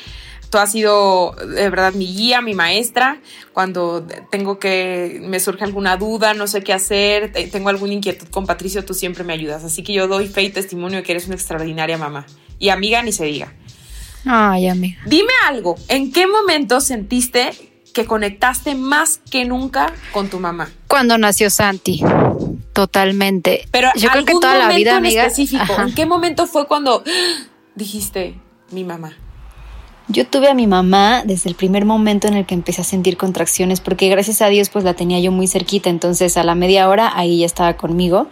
tú 0.49 0.57
has 0.57 0.71
sido 0.71 1.31
de 1.31 1.69
verdad 1.69 1.93
mi 1.93 2.05
guía, 2.13 2.41
mi 2.41 2.53
maestra. 2.53 3.21
Cuando 3.53 4.05
tengo 4.29 4.59
que, 4.59 5.19
me 5.23 5.39
surge 5.39 5.63
alguna 5.63 5.97
duda, 5.97 6.33
no 6.33 6.45
sé 6.45 6.63
qué 6.63 6.73
hacer, 6.73 7.31
tengo 7.51 7.69
alguna 7.69 7.93
inquietud 7.93 8.27
con 8.27 8.45
Patricio, 8.45 8.85
tú 8.85 8.93
siempre 8.93 9.23
me 9.23 9.33
ayudas. 9.33 9.63
Así 9.63 9.81
que 9.81 9.93
yo 9.93 10.07
doy 10.07 10.27
fe 10.27 10.43
y 10.43 10.49
testimonio 10.49 10.97
de 10.97 11.03
que 11.03 11.13
eres 11.13 11.25
una 11.25 11.35
extraordinaria 11.35 11.97
mamá. 11.97 12.25
Y 12.59 12.69
amiga, 12.69 13.01
ni 13.01 13.11
se 13.11 13.25
diga. 13.25 13.53
Ay, 14.25 14.67
amiga. 14.67 15.01
Dime 15.05 15.33
algo, 15.47 15.75
¿en 15.87 16.11
qué 16.11 16.27
momento 16.27 16.79
sentiste 16.79 17.70
que 17.93 18.05
conectaste 18.05 18.75
más 18.75 19.19
que 19.29 19.45
nunca 19.45 19.93
con 20.13 20.29
tu 20.29 20.39
mamá? 20.39 20.69
Cuando 20.87 21.17
nació 21.17 21.49
Santi. 21.49 22.03
Totalmente. 22.73 23.67
Pero 23.71 23.89
yo 23.95 24.09
creo 24.09 24.25
que 24.25 24.33
toda 24.33 24.57
la 24.57 24.75
vida, 24.75 24.97
en 24.97 25.05
específico, 25.05 25.81
¿en 25.81 25.93
qué 25.93 26.05
momento 26.05 26.47
fue 26.47 26.67
cuando 26.67 27.03
dijiste 27.75 28.39
mi 28.71 28.83
mamá? 28.83 29.13
Yo 30.07 30.27
tuve 30.27 30.49
a 30.49 30.53
mi 30.53 30.67
mamá 30.67 31.23
desde 31.25 31.49
el 31.49 31.55
primer 31.55 31.85
momento 31.85 32.27
en 32.27 32.33
el 32.33 32.45
que 32.45 32.53
empecé 32.53 32.81
a 32.81 32.83
sentir 32.83 33.17
contracciones, 33.17 33.79
porque 33.79 34.09
gracias 34.09 34.41
a 34.41 34.47
Dios 34.47 34.69
pues 34.69 34.83
la 34.83 34.93
tenía 34.93 35.19
yo 35.19 35.31
muy 35.31 35.47
cerquita, 35.47 35.89
entonces 35.89 36.35
a 36.37 36.43
la 36.43 36.55
media 36.55 36.89
hora 36.89 37.11
ahí 37.15 37.39
ya 37.39 37.45
estaba 37.45 37.77
conmigo. 37.77 38.27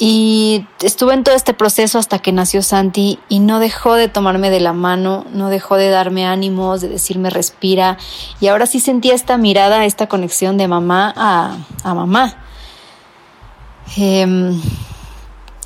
Y 0.00 0.64
estuve 0.80 1.14
en 1.14 1.24
todo 1.24 1.34
este 1.34 1.54
proceso 1.54 1.98
hasta 1.98 2.20
que 2.20 2.30
nació 2.30 2.62
Santi 2.62 3.18
y 3.28 3.40
no 3.40 3.58
dejó 3.58 3.94
de 3.94 4.06
tomarme 4.06 4.48
de 4.48 4.60
la 4.60 4.72
mano, 4.72 5.26
no 5.32 5.48
dejó 5.50 5.76
de 5.76 5.90
darme 5.90 6.24
ánimos, 6.24 6.80
de 6.80 6.88
decirme 6.88 7.30
respira. 7.30 7.98
Y 8.40 8.46
ahora 8.46 8.66
sí 8.66 8.78
sentía 8.78 9.14
esta 9.14 9.36
mirada, 9.38 9.84
esta 9.86 10.06
conexión 10.06 10.56
de 10.56 10.68
mamá 10.68 11.12
a, 11.16 11.94
mamá. 11.94 12.36
Em, 13.96 14.60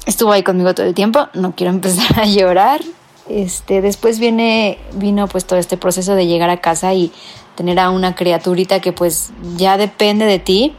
estuvo 0.06 0.32
ahí 0.32 0.42
conmigo 0.42 0.74
todo 0.74 0.86
el 0.86 0.94
tiempo, 0.94 1.28
no 1.34 1.54
quiero 1.54 1.70
empezar 1.74 2.20
a 2.20 2.24
llorar, 2.24 2.80
este, 3.28 3.82
después 3.82 4.18
viene, 4.18 4.78
vino 4.94 5.28
pues 5.28 5.44
todo 5.44 5.58
este 5.58 5.76
proceso 5.76 6.14
de 6.14 6.26
llegar 6.26 6.48
a 6.50 6.60
casa 6.60 6.94
y 6.94 7.12
tener 7.54 7.78
a 7.78 7.90
una 7.90 8.14
criaturita 8.14 8.80
que 8.80 8.92
pues 8.92 9.30
ya 9.56 9.76
depende 9.76 10.24
de 10.24 10.38
ti. 10.38 10.74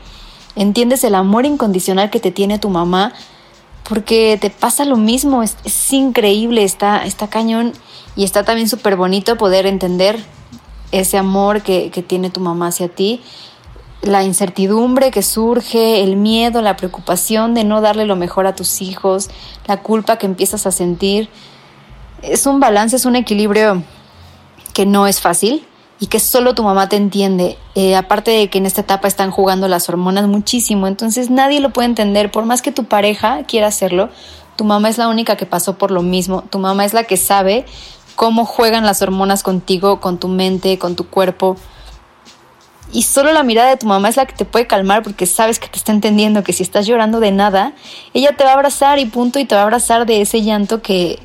Entiendes 0.55 1.03
el 1.03 1.15
amor 1.15 1.45
incondicional 1.45 2.09
que 2.09 2.19
te 2.19 2.31
tiene 2.31 2.59
tu 2.59 2.69
mamá 2.69 3.13
porque 3.87 4.37
te 4.39 4.49
pasa 4.49 4.85
lo 4.85 4.97
mismo, 4.97 5.43
es, 5.43 5.93
increíble, 5.93 6.63
está, 6.63 7.05
está 7.05 7.27
cañón 7.27 7.73
y 8.15 8.23
está 8.23 8.43
también 8.43 8.69
súper 8.69 8.95
bonito 8.95 9.37
poder 9.37 9.65
entender 9.65 10.19
ese 10.91 11.17
amor 11.17 11.61
que, 11.61 11.89
que 11.91 12.03
tiene 12.03 12.29
tu 12.29 12.39
mamá 12.39 12.67
hacia 12.67 12.87
ti 12.87 13.21
la 14.03 14.23
incertidumbre 14.23 15.11
que 15.11 15.23
surge, 15.23 16.03
el 16.03 16.17
miedo, 16.17 16.61
la 16.61 16.75
preocupación 16.75 17.53
de 17.53 17.63
no 17.63 17.79
darle 17.79 18.05
lo 18.05 18.15
mejor 18.17 18.47
a 18.47 18.55
tus 18.55 18.81
hijos, 18.81 19.29
la 19.65 19.81
culpa 19.81 20.17
que 20.17 20.25
empiezas 20.25 20.67
a 20.67 20.71
sentir. 20.71 21.29
Es 22.21 22.45
un 22.45 22.59
balance, 22.59 22.97
es 22.97 23.05
un 23.05 23.15
equilibrio 23.15 23.81
que 24.73 24.85
no 24.85 25.07
es 25.07 25.21
fácil 25.21 25.65
y 26.03 26.07
que 26.07 26.19
solo 26.19 26.53
tu 26.53 26.63
mamá 26.63 26.89
te 26.89 26.97
entiende. 26.97 27.57
Eh, 27.75 27.95
aparte 27.95 28.29
de 28.31 28.49
que 28.49 28.57
en 28.57 28.65
esta 28.65 28.81
etapa 28.81 29.07
están 29.07 29.31
jugando 29.31 29.69
las 29.69 29.87
hormonas 29.87 30.27
muchísimo, 30.27 30.85
entonces 30.87 31.29
nadie 31.29 31.61
lo 31.61 31.69
puede 31.69 31.85
entender. 31.85 32.29
Por 32.29 32.43
más 32.43 32.61
que 32.61 32.73
tu 32.73 32.83
pareja 32.83 33.43
quiera 33.47 33.67
hacerlo, 33.67 34.09
tu 34.57 34.65
mamá 34.65 34.89
es 34.89 34.97
la 34.97 35.07
única 35.07 35.37
que 35.37 35.45
pasó 35.45 35.77
por 35.77 35.91
lo 35.91 36.01
mismo. 36.01 36.41
Tu 36.49 36.59
mamá 36.59 36.83
es 36.83 36.93
la 36.93 37.05
que 37.05 37.15
sabe 37.15 37.65
cómo 38.17 38.43
juegan 38.43 38.85
las 38.85 39.01
hormonas 39.01 39.43
contigo, 39.43 40.01
con 40.01 40.17
tu 40.17 40.27
mente, 40.27 40.77
con 40.77 40.97
tu 40.97 41.07
cuerpo. 41.07 41.55
Y 42.91 43.03
solo 43.03 43.31
la 43.31 43.43
mirada 43.43 43.69
de 43.69 43.77
tu 43.77 43.87
mamá 43.87 44.09
es 44.09 44.17
la 44.17 44.25
que 44.25 44.35
te 44.35 44.43
puede 44.43 44.67
calmar 44.67 45.03
porque 45.03 45.25
sabes 45.25 45.57
que 45.57 45.69
te 45.69 45.77
está 45.77 45.93
entendiendo 45.93 46.43
que 46.43 46.51
si 46.51 46.63
estás 46.63 46.85
llorando 46.85 47.21
de 47.21 47.31
nada, 47.31 47.71
ella 48.13 48.35
te 48.35 48.43
va 48.43 48.49
a 48.49 48.55
abrazar 48.55 48.99
y 48.99 49.05
punto 49.05 49.39
y 49.39 49.45
te 49.45 49.55
va 49.55 49.61
a 49.61 49.63
abrazar 49.63 50.05
de 50.05 50.19
ese 50.19 50.41
llanto 50.41 50.81
que 50.81 51.21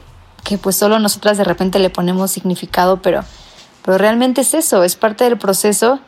que 0.48 0.56
pues 0.56 0.76
solo 0.76 0.98
nosotras 0.98 1.36
de 1.36 1.44
repente 1.44 1.78
le 1.78 1.90
ponemos 1.90 2.30
significado, 2.30 3.02
pero, 3.02 3.22
pero 3.88 3.96
realmente 3.96 4.42
es 4.42 4.52
eso, 4.52 4.84
es 4.84 4.96
parte 4.96 5.24
del 5.24 5.38
proceso. 5.38 5.98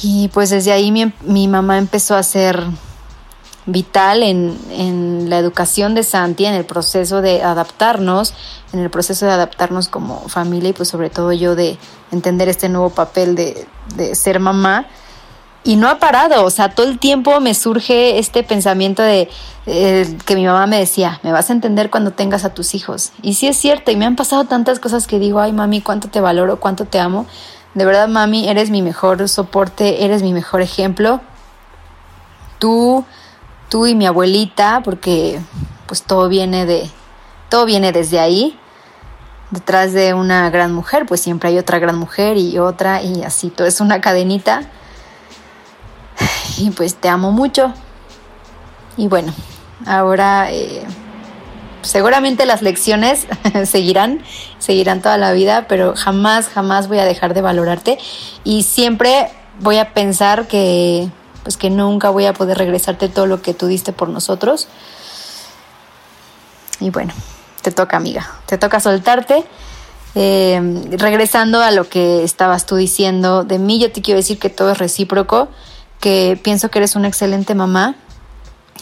Y 0.00 0.28
pues 0.28 0.50
desde 0.50 0.70
ahí 0.70 0.92
mi, 0.92 1.12
mi 1.22 1.48
mamá 1.48 1.76
empezó 1.76 2.14
a 2.14 2.22
ser 2.22 2.62
vital 3.66 4.22
en, 4.22 4.56
en, 4.70 5.28
la 5.28 5.40
educación 5.40 5.96
de 5.96 6.04
Santi, 6.04 6.44
en 6.44 6.54
el 6.54 6.64
proceso 6.64 7.20
de 7.20 7.42
adaptarnos, 7.42 8.32
en 8.72 8.78
el 8.78 8.90
proceso 8.90 9.26
de 9.26 9.32
adaptarnos 9.32 9.88
como 9.88 10.28
familia 10.28 10.70
y 10.70 10.72
pues 10.72 10.88
sobre 10.88 11.10
todo 11.10 11.32
yo 11.32 11.56
de 11.56 11.76
entender 12.12 12.48
este 12.48 12.68
nuevo 12.68 12.90
papel 12.90 13.34
de, 13.34 13.66
de 13.96 14.14
ser 14.14 14.38
mamá 14.38 14.86
y 15.68 15.76
no 15.76 15.90
ha 15.90 15.98
parado, 15.98 16.46
o 16.46 16.50
sea, 16.50 16.70
todo 16.70 16.88
el 16.88 16.98
tiempo 16.98 17.40
me 17.40 17.52
surge 17.52 18.18
este 18.18 18.42
pensamiento 18.42 19.02
de 19.02 19.28
eh, 19.66 20.16
que 20.24 20.34
mi 20.34 20.46
mamá 20.46 20.66
me 20.66 20.78
decía, 20.78 21.20
me 21.22 21.30
vas 21.30 21.50
a 21.50 21.52
entender 21.52 21.90
cuando 21.90 22.12
tengas 22.12 22.46
a 22.46 22.54
tus 22.54 22.74
hijos. 22.74 23.12
Y 23.20 23.34
sí 23.34 23.48
es 23.48 23.58
cierto, 23.58 23.90
y 23.90 23.96
me 23.96 24.06
han 24.06 24.16
pasado 24.16 24.46
tantas 24.46 24.80
cosas 24.80 25.06
que 25.06 25.18
digo, 25.18 25.40
ay 25.40 25.52
mami, 25.52 25.82
cuánto 25.82 26.08
te 26.08 26.22
valoro, 26.22 26.58
cuánto 26.58 26.86
te 26.86 26.98
amo. 26.98 27.26
De 27.74 27.84
verdad, 27.84 28.08
mami, 28.08 28.48
eres 28.48 28.70
mi 28.70 28.80
mejor 28.80 29.28
soporte, 29.28 30.06
eres 30.06 30.22
mi 30.22 30.32
mejor 30.32 30.62
ejemplo. 30.62 31.20
Tú, 32.58 33.04
tú 33.68 33.86
y 33.86 33.94
mi 33.94 34.06
abuelita, 34.06 34.80
porque 34.82 35.38
pues 35.84 36.00
todo 36.00 36.30
viene 36.30 36.64
de, 36.64 36.88
todo 37.50 37.66
viene 37.66 37.92
desde 37.92 38.20
ahí. 38.20 38.58
Detrás 39.50 39.92
de 39.92 40.14
una 40.14 40.48
gran 40.48 40.72
mujer, 40.72 41.04
pues 41.04 41.20
siempre 41.20 41.50
hay 41.50 41.58
otra 41.58 41.78
gran 41.78 41.98
mujer 41.98 42.38
y 42.38 42.58
otra 42.58 43.02
y 43.02 43.22
así, 43.22 43.50
todo 43.50 43.66
es 43.68 43.82
una 43.82 44.00
cadenita 44.00 44.62
y 46.58 46.70
pues 46.70 46.94
te 46.94 47.08
amo 47.08 47.32
mucho. 47.32 47.72
Y 48.96 49.08
bueno, 49.08 49.32
ahora 49.86 50.50
eh, 50.50 50.82
seguramente 51.82 52.46
las 52.46 52.62
lecciones 52.62 53.26
seguirán, 53.64 54.22
seguirán 54.58 55.02
toda 55.02 55.18
la 55.18 55.32
vida, 55.32 55.66
pero 55.68 55.94
jamás, 55.96 56.48
jamás 56.48 56.88
voy 56.88 56.98
a 56.98 57.04
dejar 57.04 57.34
de 57.34 57.40
valorarte 57.40 57.98
y 58.44 58.64
siempre 58.64 59.30
voy 59.60 59.78
a 59.78 59.94
pensar 59.94 60.46
que 60.46 61.08
pues 61.42 61.56
que 61.56 61.70
nunca 61.70 62.10
voy 62.10 62.26
a 62.26 62.34
poder 62.34 62.58
regresarte 62.58 63.08
todo 63.08 63.26
lo 63.26 63.40
que 63.40 63.54
tú 63.54 63.68
diste 63.68 63.92
por 63.92 64.08
nosotros. 64.08 64.68
Y 66.80 66.90
bueno, 66.90 67.14
te 67.62 67.70
toca 67.70 67.96
amiga, 67.96 68.28
te 68.46 68.58
toca 68.58 68.80
soltarte. 68.80 69.44
Eh, 70.14 70.60
regresando 70.90 71.62
a 71.62 71.70
lo 71.70 71.88
que 71.88 72.24
estabas 72.24 72.66
tú 72.66 72.76
diciendo 72.76 73.44
de 73.44 73.58
mí, 73.58 73.78
yo 73.78 73.92
te 73.92 74.02
quiero 74.02 74.18
decir 74.18 74.38
que 74.38 74.50
todo 74.50 74.72
es 74.72 74.78
recíproco 74.78 75.48
que 76.00 76.38
pienso 76.42 76.70
que 76.70 76.78
eres 76.78 76.96
una 76.96 77.08
excelente 77.08 77.54
mamá, 77.54 77.96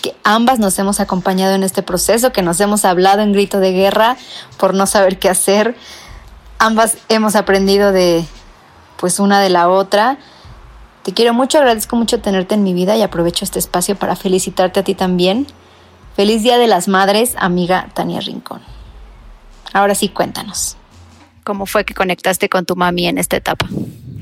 que 0.03 0.15
ambas 0.25 0.59
nos 0.59 0.79
hemos 0.79 1.01
acompañado 1.01 1.55
en 1.55 1.63
este 1.63 1.83
proceso, 1.83 2.33
que 2.33 2.43
nos 2.43 2.61
hemos 2.61 2.85
hablado 2.85 3.23
en 3.23 3.33
grito 3.33 3.61
de 3.61 3.73
guerra 3.73 4.17
por 4.59 4.75
no 4.75 4.87
saber 4.87 5.19
qué 5.19 5.29
hacer. 5.29 5.77
Ambas 6.59 6.99
hemos 7.09 7.37
aprendido 7.37 7.93
de 7.93 8.25
pues 8.99 9.19
una 9.19 9.41
de 9.41 9.51
la 9.51 9.69
otra. 9.69 10.19
Te 11.03 11.13
quiero 11.13 11.35
mucho, 11.35 11.59
agradezco 11.59 11.97
mucho 11.97 12.21
tenerte 12.21 12.55
en 12.55 12.63
mi 12.63 12.75
vida 12.75 12.97
y 12.97 13.03
aprovecho 13.03 13.45
este 13.45 13.59
espacio 13.59 13.97
para 13.97 14.17
felicitarte 14.17 14.81
a 14.81 14.85
ti 14.85 14.95
también. 14.95 15.47
Feliz 16.17 16.43
Día 16.43 16.59
de 16.59 16.67
las 16.67 16.89
Madres, 16.89 17.35
amiga 17.39 17.89
Tania 17.95 18.21
Rincón. 18.21 18.61
Ahora 19.73 19.95
sí, 19.95 20.09
cuéntanos. 20.09 20.77
¿Cómo 21.45 21.67
fue 21.67 21.85
que 21.85 21.95
conectaste 21.95 22.49
con 22.49 22.65
tu 22.65 22.75
mami 22.75 23.07
en 23.07 23.19
esta 23.19 23.37
etapa? 23.37 23.69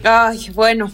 Ay, 0.02 0.50
bueno, 0.54 0.90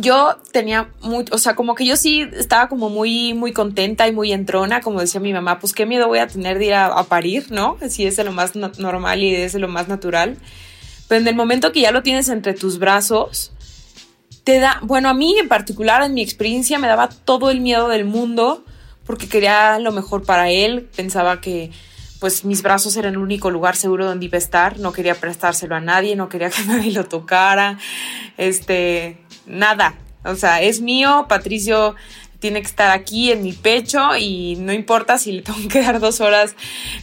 yo 0.00 0.38
tenía 0.52 0.90
mucho, 1.00 1.34
o 1.34 1.38
sea, 1.38 1.54
como 1.54 1.74
que 1.74 1.84
yo 1.84 1.96
sí 1.96 2.28
estaba 2.32 2.68
como 2.68 2.88
muy, 2.88 3.34
muy 3.34 3.52
contenta 3.52 4.06
y 4.06 4.12
muy 4.12 4.32
entrona, 4.32 4.80
como 4.80 5.00
decía 5.00 5.20
mi 5.20 5.32
mamá, 5.32 5.58
pues 5.58 5.72
qué 5.72 5.86
miedo 5.86 6.08
voy 6.08 6.18
a 6.18 6.28
tener 6.28 6.58
de 6.58 6.66
ir 6.66 6.74
a, 6.74 7.02
parir, 7.04 7.50
¿no? 7.50 7.76
Si 7.88 8.06
es 8.06 8.16
de 8.16 8.24
lo 8.24 8.32
más 8.32 8.54
normal 8.54 9.22
y 9.22 9.34
es 9.34 9.52
de 9.52 9.58
lo 9.58 9.68
más 9.68 9.88
natural. 9.88 10.36
Pero 11.08 11.20
en 11.20 11.28
el 11.28 11.34
momento 11.34 11.72
que 11.72 11.80
ya 11.80 11.90
lo 11.90 12.02
tienes 12.02 12.28
entre 12.28 12.54
tus 12.54 12.78
brazos, 12.78 13.52
te 14.44 14.60
da, 14.60 14.78
bueno, 14.82 15.08
a 15.08 15.14
mí 15.14 15.38
en 15.38 15.48
particular, 15.48 16.02
en 16.02 16.14
mi 16.14 16.22
experiencia, 16.22 16.78
me 16.78 16.86
daba 16.86 17.08
todo 17.08 17.50
el 17.50 17.60
miedo 17.60 17.88
del 17.88 18.04
mundo 18.04 18.64
porque 19.04 19.26
quería 19.26 19.78
lo 19.78 19.90
mejor 19.90 20.24
para 20.24 20.50
él, 20.50 20.88
pensaba 20.94 21.40
que 21.40 21.70
pues 22.20 22.44
mis 22.44 22.62
brazos 22.62 22.96
eran 22.96 23.14
el 23.14 23.18
único 23.18 23.50
lugar 23.50 23.76
seguro 23.76 24.06
donde 24.06 24.26
iba 24.26 24.36
a 24.36 24.38
estar, 24.38 24.78
no 24.78 24.92
quería 24.92 25.14
prestárselo 25.14 25.74
a 25.74 25.80
nadie, 25.80 26.16
no 26.16 26.28
quería 26.28 26.50
que 26.50 26.64
nadie 26.64 26.92
lo 26.92 27.04
tocara, 27.04 27.78
este, 28.36 29.18
nada, 29.46 29.94
o 30.24 30.34
sea, 30.34 30.62
es 30.62 30.80
mío, 30.80 31.26
Patricio 31.28 31.94
tiene 32.38 32.60
que 32.60 32.68
estar 32.68 32.90
aquí 32.90 33.32
en 33.32 33.42
mi 33.42 33.52
pecho 33.52 34.16
y 34.16 34.56
no 34.56 34.72
importa 34.72 35.18
si 35.18 35.32
le 35.32 35.42
tengo 35.42 35.68
que 35.68 35.82
dar 35.82 36.00
dos 36.00 36.20
horas 36.20 36.54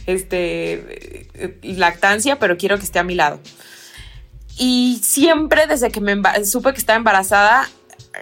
este, 0.06 1.28
lactancia, 1.62 2.38
pero 2.38 2.56
quiero 2.56 2.78
que 2.78 2.84
esté 2.84 2.98
a 2.98 3.04
mi 3.04 3.14
lado. 3.14 3.40
Y 4.58 5.00
siempre 5.02 5.66
desde 5.66 5.90
que 5.90 6.00
me 6.00 6.16
supe 6.46 6.72
que 6.72 6.78
estaba 6.78 6.96
embarazada, 6.96 7.68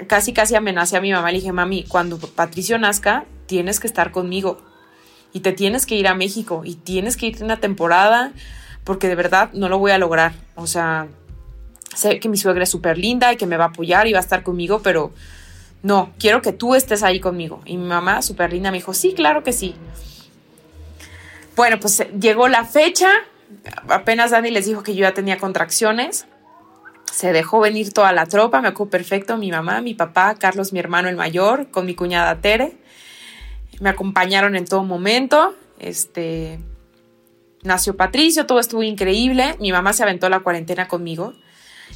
casi 0.09 0.32
casi 0.32 0.57
amenacé 0.57 0.97
a 0.97 1.01
mi 1.01 1.12
mamá. 1.12 1.30
Le 1.30 1.38
dije, 1.38 1.53
mami, 1.53 1.84
cuando 1.84 2.18
Patricio 2.18 2.76
nazca, 2.78 3.24
tienes 3.47 3.78
que 3.78 3.86
estar 3.86 4.11
conmigo 4.11 4.61
y 5.35 5.41
te 5.41 5.53
tienes 5.53 5.85
que 5.85 5.97
ir 5.97 6.07
a 6.07 6.14
México 6.14 6.62
y 6.64 6.76
tienes 6.76 7.18
que 7.18 7.26
irte 7.26 7.45
una 7.45 7.59
temporada 7.59 8.32
porque 8.85 9.09
de 9.09 9.16
verdad 9.16 9.51
no 9.53 9.68
lo 9.68 9.78
voy 9.78 9.91
a 9.91 9.99
lograr. 9.99 10.32
O 10.55 10.68
sea, 10.68 11.09
sé 11.95 12.20
que 12.20 12.28
mi 12.28 12.37
suegra 12.37 12.62
es 12.62 12.70
súper 12.70 12.97
linda 12.97 13.32
y 13.32 13.37
que 13.37 13.45
me 13.45 13.57
va 13.57 13.64
a 13.64 13.68
apoyar 13.68 14.07
y 14.07 14.12
va 14.12 14.20
a 14.20 14.22
estar 14.22 14.45
conmigo, 14.45 14.80
pero 14.82 15.12
no, 15.82 16.12
quiero 16.20 16.41
que 16.41 16.53
tú 16.53 16.76
estés 16.76 17.03
ahí 17.03 17.18
conmigo. 17.18 17.61
Y 17.66 17.76
mi 17.76 17.87
mamá, 17.87 18.22
súper 18.22 18.53
linda, 18.53 18.70
me 18.70 18.78
dijo, 18.78 18.95
sí, 18.95 19.12
claro 19.12 19.43
que 19.43 19.53
sí. 19.53 19.74
Bueno, 21.57 21.80
pues 21.80 21.99
eh, 21.99 22.11
llegó 22.18 22.47
la 22.47 22.64
fecha, 22.64 23.11
apenas 23.89 24.30
Dani 24.30 24.51
les 24.51 24.66
dijo 24.66 24.85
que 24.85 24.95
yo 24.95 25.01
ya 25.01 25.14
tenía 25.14 25.39
contracciones, 25.39 26.26
se 27.12 27.32
dejó 27.32 27.59
venir 27.59 27.93
toda 27.93 28.12
la 28.12 28.26
tropa, 28.26 28.61
me 28.61 28.68
acuerdo 28.68 28.91
perfecto, 28.91 29.37
mi 29.37 29.51
mamá, 29.51 29.80
mi 29.80 29.95
papá, 29.95 30.37
Carlos, 30.37 30.72
mi 30.72 30.78
hermano 30.78 31.09
el 31.09 31.16
mayor, 31.16 31.70
con 31.70 31.87
mi 31.87 31.97
cuñada 31.97 32.37
Tere, 32.41 32.76
me 33.81 33.91
acompañaron 33.91 34.57
en 34.57 34.66
todo 34.66 34.85
momento, 34.85 35.55
este, 35.79 36.59
nació 37.62 37.97
Patricio, 37.97 38.47
todo 38.47 38.61
estuvo 38.61 38.83
increíble, 38.83 39.57
mi 39.61 39.72
mamá 39.72 39.93
se 39.93 40.03
aventó 40.03 40.29
la 40.29 40.41
cuarentena 40.41 40.89
conmigo, 40.89 41.35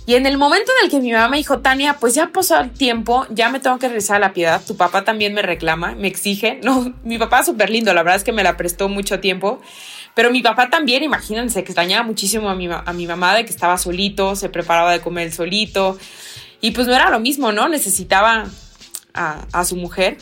y 0.06 0.14
en 0.14 0.24
el 0.24 0.38
momento 0.38 0.72
en 0.78 0.86
el 0.86 0.90
que 0.90 1.00
mi 1.00 1.12
mamá 1.12 1.28
me 1.28 1.36
dijo, 1.36 1.58
Tania, 1.58 1.98
pues 2.00 2.14
ya 2.14 2.28
pasó 2.28 2.58
el 2.58 2.70
tiempo, 2.70 3.26
ya 3.28 3.50
me 3.50 3.60
tengo 3.60 3.78
que 3.78 3.88
regresar 3.88 4.16
a 4.16 4.20
la 4.20 4.32
piedad, 4.32 4.62
tu 4.66 4.76
papá 4.76 5.04
también 5.04 5.34
me 5.34 5.42
reclama, 5.42 5.94
me 5.94 6.08
exige. 6.08 6.60
No, 6.68 6.94
mi 7.04 7.18
papá 7.18 7.40
es 7.40 7.46
súper 7.46 7.68
lindo, 7.70 7.92
la 7.92 8.02
verdad 8.02 8.16
es 8.16 8.24
que 8.24 8.32
me 8.32 8.42
la 8.42 8.56
prestó 8.56 8.88
mucho 8.88 9.20
tiempo. 9.20 9.60
Pero 10.14 10.30
mi 10.30 10.42
papá 10.42 10.70
también, 10.70 11.02
imagínense, 11.02 11.60
extrañaba 11.60 12.04
muchísimo 12.04 12.48
a 12.48 12.54
mi, 12.54 12.68
a 12.70 12.92
mi 12.92 13.06
mamá 13.06 13.34
de 13.36 13.44
que 13.44 13.50
estaba 13.50 13.76
solito, 13.76 14.34
se 14.34 14.48
preparaba 14.48 14.92
de 14.92 15.00
comer 15.00 15.30
solito. 15.30 15.98
Y 16.60 16.70
pues 16.72 16.86
no 16.86 16.94
era 16.94 17.10
lo 17.10 17.20
mismo, 17.20 17.52
¿no? 17.52 17.68
Necesitaba 17.68 18.46
a, 19.14 19.46
a 19.52 19.64
su 19.64 19.76
mujer. 19.76 20.16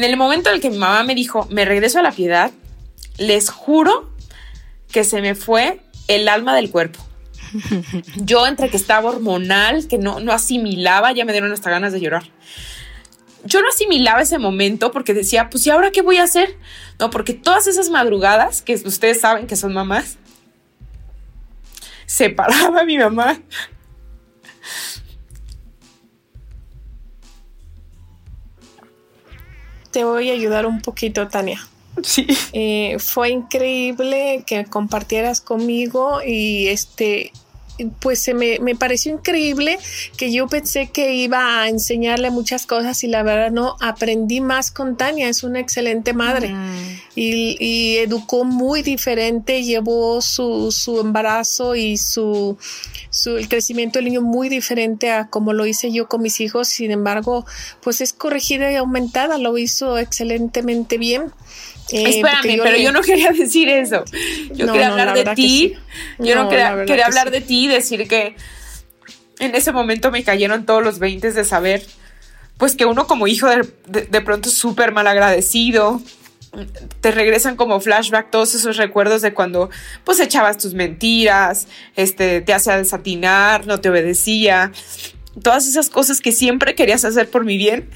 En 0.00 0.04
el 0.04 0.16
momento 0.16 0.48
en 0.48 0.54
el 0.54 0.62
que 0.62 0.70
mi 0.70 0.78
mamá 0.78 1.02
me 1.02 1.14
dijo, 1.14 1.46
me 1.50 1.66
regreso 1.66 1.98
a 1.98 2.02
la 2.02 2.10
piedad, 2.10 2.52
les 3.18 3.50
juro 3.50 4.10
que 4.90 5.04
se 5.04 5.20
me 5.20 5.34
fue 5.34 5.82
el 6.08 6.26
alma 6.26 6.56
del 6.56 6.70
cuerpo. 6.70 7.06
Yo 8.16 8.46
entre 8.46 8.70
que 8.70 8.78
estaba 8.78 9.10
hormonal, 9.10 9.88
que 9.88 9.98
no, 9.98 10.18
no 10.18 10.32
asimilaba, 10.32 11.12
ya 11.12 11.26
me 11.26 11.32
dieron 11.32 11.52
hasta 11.52 11.68
ganas 11.68 11.92
de 11.92 12.00
llorar. 12.00 12.22
Yo 13.44 13.60
no 13.60 13.68
asimilaba 13.68 14.22
ese 14.22 14.38
momento 14.38 14.90
porque 14.90 15.12
decía, 15.12 15.50
pues 15.50 15.66
¿y 15.66 15.70
ahora 15.70 15.90
qué 15.90 16.00
voy 16.00 16.16
a 16.16 16.22
hacer? 16.22 16.56
No, 16.98 17.10
porque 17.10 17.34
todas 17.34 17.66
esas 17.66 17.90
madrugadas, 17.90 18.62
que 18.62 18.76
ustedes 18.76 19.20
saben 19.20 19.46
que 19.46 19.56
son 19.56 19.74
mamás, 19.74 20.16
se 22.06 22.30
paraba 22.30 22.84
mi 22.84 22.96
mamá. 22.96 23.38
Te 29.90 30.04
voy 30.04 30.30
a 30.30 30.34
ayudar 30.34 30.66
un 30.66 30.80
poquito, 30.80 31.28
Tania. 31.28 31.60
Sí. 32.02 32.26
Eh, 32.52 32.96
fue 32.98 33.30
increíble 33.30 34.44
que 34.46 34.64
compartieras 34.64 35.40
conmigo 35.40 36.20
y 36.24 36.68
este 36.68 37.32
pues 37.86 38.20
se 38.20 38.34
me, 38.34 38.58
me, 38.60 38.74
pareció 38.74 39.12
increíble 39.12 39.78
que 40.16 40.32
yo 40.32 40.48
pensé 40.48 40.88
que 40.88 41.14
iba 41.14 41.62
a 41.62 41.68
enseñarle 41.68 42.30
muchas 42.30 42.66
cosas 42.66 43.02
y 43.04 43.08
la 43.08 43.22
verdad 43.22 43.50
no, 43.50 43.76
aprendí 43.80 44.40
más 44.40 44.70
con 44.70 44.96
Tania, 44.96 45.28
es 45.28 45.42
una 45.42 45.60
excelente 45.60 46.12
madre 46.12 46.48
mm. 46.48 47.00
y, 47.14 47.56
y, 47.60 47.96
educó 47.98 48.44
muy 48.44 48.82
diferente, 48.82 49.62
llevó 49.62 50.20
su, 50.22 50.72
su 50.72 51.00
embarazo 51.00 51.74
y 51.74 51.96
su, 51.96 52.56
su, 53.10 53.36
el 53.36 53.48
crecimiento 53.48 53.98
del 53.98 54.06
niño 54.06 54.22
muy 54.22 54.48
diferente 54.48 55.10
a 55.10 55.28
como 55.28 55.52
lo 55.52 55.66
hice 55.66 55.92
yo 55.92 56.08
con 56.08 56.22
mis 56.22 56.40
hijos, 56.40 56.68
sin 56.68 56.90
embargo, 56.90 57.44
pues 57.82 58.00
es 58.00 58.12
corregida 58.12 58.70
y 58.70 58.76
aumentada, 58.76 59.38
lo 59.38 59.56
hizo 59.58 59.98
excelentemente 59.98 60.98
bien. 60.98 61.32
Eh, 61.92 62.08
Espérame, 62.08 62.60
pero 62.62 62.76
yo 62.76 62.92
no 62.92 63.02
quería 63.02 63.32
decir 63.38 63.68
eso. 63.68 64.04
Yo 64.52 64.66
quería 64.66 64.88
hablar 64.88 65.14
de 65.14 65.34
ti. 65.34 65.74
Yo 66.18 66.34
no, 66.34 66.48
quería, 66.48 67.06
hablar 67.06 67.30
de 67.30 67.40
ti 67.40 67.64
y 67.64 67.68
decir 67.68 68.06
que 68.08 68.36
en 69.38 69.54
ese 69.54 69.72
momento 69.72 70.10
me 70.10 70.22
cayeron 70.22 70.66
todos 70.66 70.82
los 70.82 70.98
20 70.98 71.32
de 71.32 71.44
saber, 71.44 71.84
pues 72.58 72.76
que 72.76 72.84
uno 72.84 73.06
como 73.06 73.26
hijo 73.26 73.48
de, 73.48 73.66
de, 73.86 74.20
pronto 74.20 74.50
súper 74.50 74.92
mal 74.92 75.06
agradecido. 75.06 76.00
Te 77.00 77.12
regresan 77.12 77.56
como 77.56 77.80
flashback 77.80 78.30
todos 78.30 78.54
esos 78.54 78.76
recuerdos 78.76 79.22
de 79.22 79.32
cuando 79.32 79.70
pues 80.04 80.18
echabas 80.18 80.58
tus 80.58 80.74
mentiras, 80.74 81.68
este, 81.94 82.40
te 82.40 82.52
hacía 82.52 82.76
desatinar, 82.76 83.66
no 83.66 83.80
te 83.80 83.88
obedecía. 83.88 84.72
Todas 85.42 85.68
esas 85.68 85.90
cosas 85.90 86.20
que 86.20 86.32
siempre 86.32 86.74
querías 86.74 87.04
hacer 87.04 87.30
por 87.30 87.44
mi 87.44 87.56
bien 87.56 87.88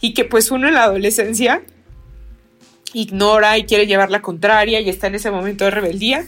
y 0.00 0.14
que 0.14 0.24
pues 0.24 0.50
uno 0.50 0.66
en 0.66 0.74
la 0.74 0.84
adolescencia 0.84 1.62
ignora 2.92 3.58
y 3.58 3.64
quiere 3.64 3.86
llevar 3.86 4.10
la 4.10 4.22
contraria 4.22 4.80
y 4.80 4.88
está 4.88 5.06
en 5.06 5.14
ese 5.14 5.30
momento 5.30 5.64
de 5.64 5.70
rebeldía. 5.70 6.26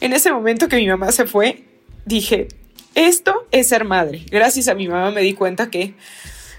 En 0.00 0.12
ese 0.12 0.32
momento 0.32 0.68
que 0.68 0.76
mi 0.76 0.86
mamá 0.86 1.12
se 1.12 1.26
fue, 1.26 1.64
dije, 2.04 2.48
esto 2.94 3.46
es 3.50 3.68
ser 3.68 3.84
madre. 3.84 4.24
Gracias 4.30 4.68
a 4.68 4.74
mi 4.74 4.88
mamá 4.88 5.10
me 5.10 5.22
di 5.22 5.34
cuenta 5.34 5.70
que 5.70 5.94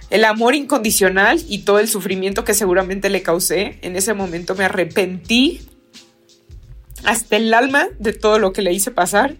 el 0.09 0.25
amor 0.25 0.55
incondicional 0.55 1.41
y 1.47 1.59
todo 1.59 1.79
el 1.79 1.87
sufrimiento 1.87 2.43
que 2.43 2.53
seguramente 2.53 3.09
le 3.09 3.21
causé, 3.21 3.77
en 3.81 3.95
ese 3.95 4.13
momento 4.13 4.55
me 4.55 4.65
arrepentí 4.65 5.61
hasta 7.03 7.37
el 7.37 7.53
alma 7.53 7.87
de 7.99 8.13
todo 8.13 8.39
lo 8.39 8.51
que 8.51 8.61
le 8.61 8.73
hice 8.73 8.91
pasar 8.91 9.35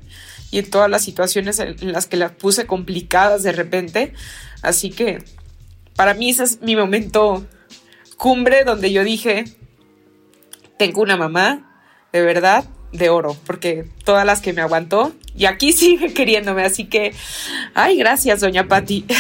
y 0.52 0.60
en 0.60 0.70
todas 0.70 0.90
las 0.90 1.04
situaciones 1.04 1.60
en 1.60 1.92
las 1.92 2.06
que 2.06 2.18
las 2.18 2.32
puse 2.32 2.66
complicadas 2.66 3.44
de 3.44 3.52
repente. 3.52 4.14
Así 4.62 4.90
que 4.90 5.24
para 5.96 6.14
mí 6.14 6.30
ese 6.30 6.44
es 6.44 6.62
mi 6.62 6.76
momento 6.76 7.46
cumbre 8.18 8.64
donde 8.64 8.92
yo 8.92 9.04
dije, 9.04 9.46
tengo 10.80 11.02
una 11.02 11.18
mamá, 11.18 11.60
de 12.14 12.22
verdad, 12.22 12.64
de 12.94 13.10
oro, 13.10 13.36
porque 13.46 13.86
todas 14.06 14.26
las 14.26 14.42
que 14.42 14.54
me 14.54 14.62
aguantó 14.62 15.12
y 15.36 15.46
aquí 15.46 15.74
sigue 15.74 16.14
queriéndome, 16.14 16.64
así 16.64 16.86
que, 16.86 17.14
ay, 17.76 17.98
gracias, 17.98 18.40
doña 18.40 18.68
Patti. 18.68 19.06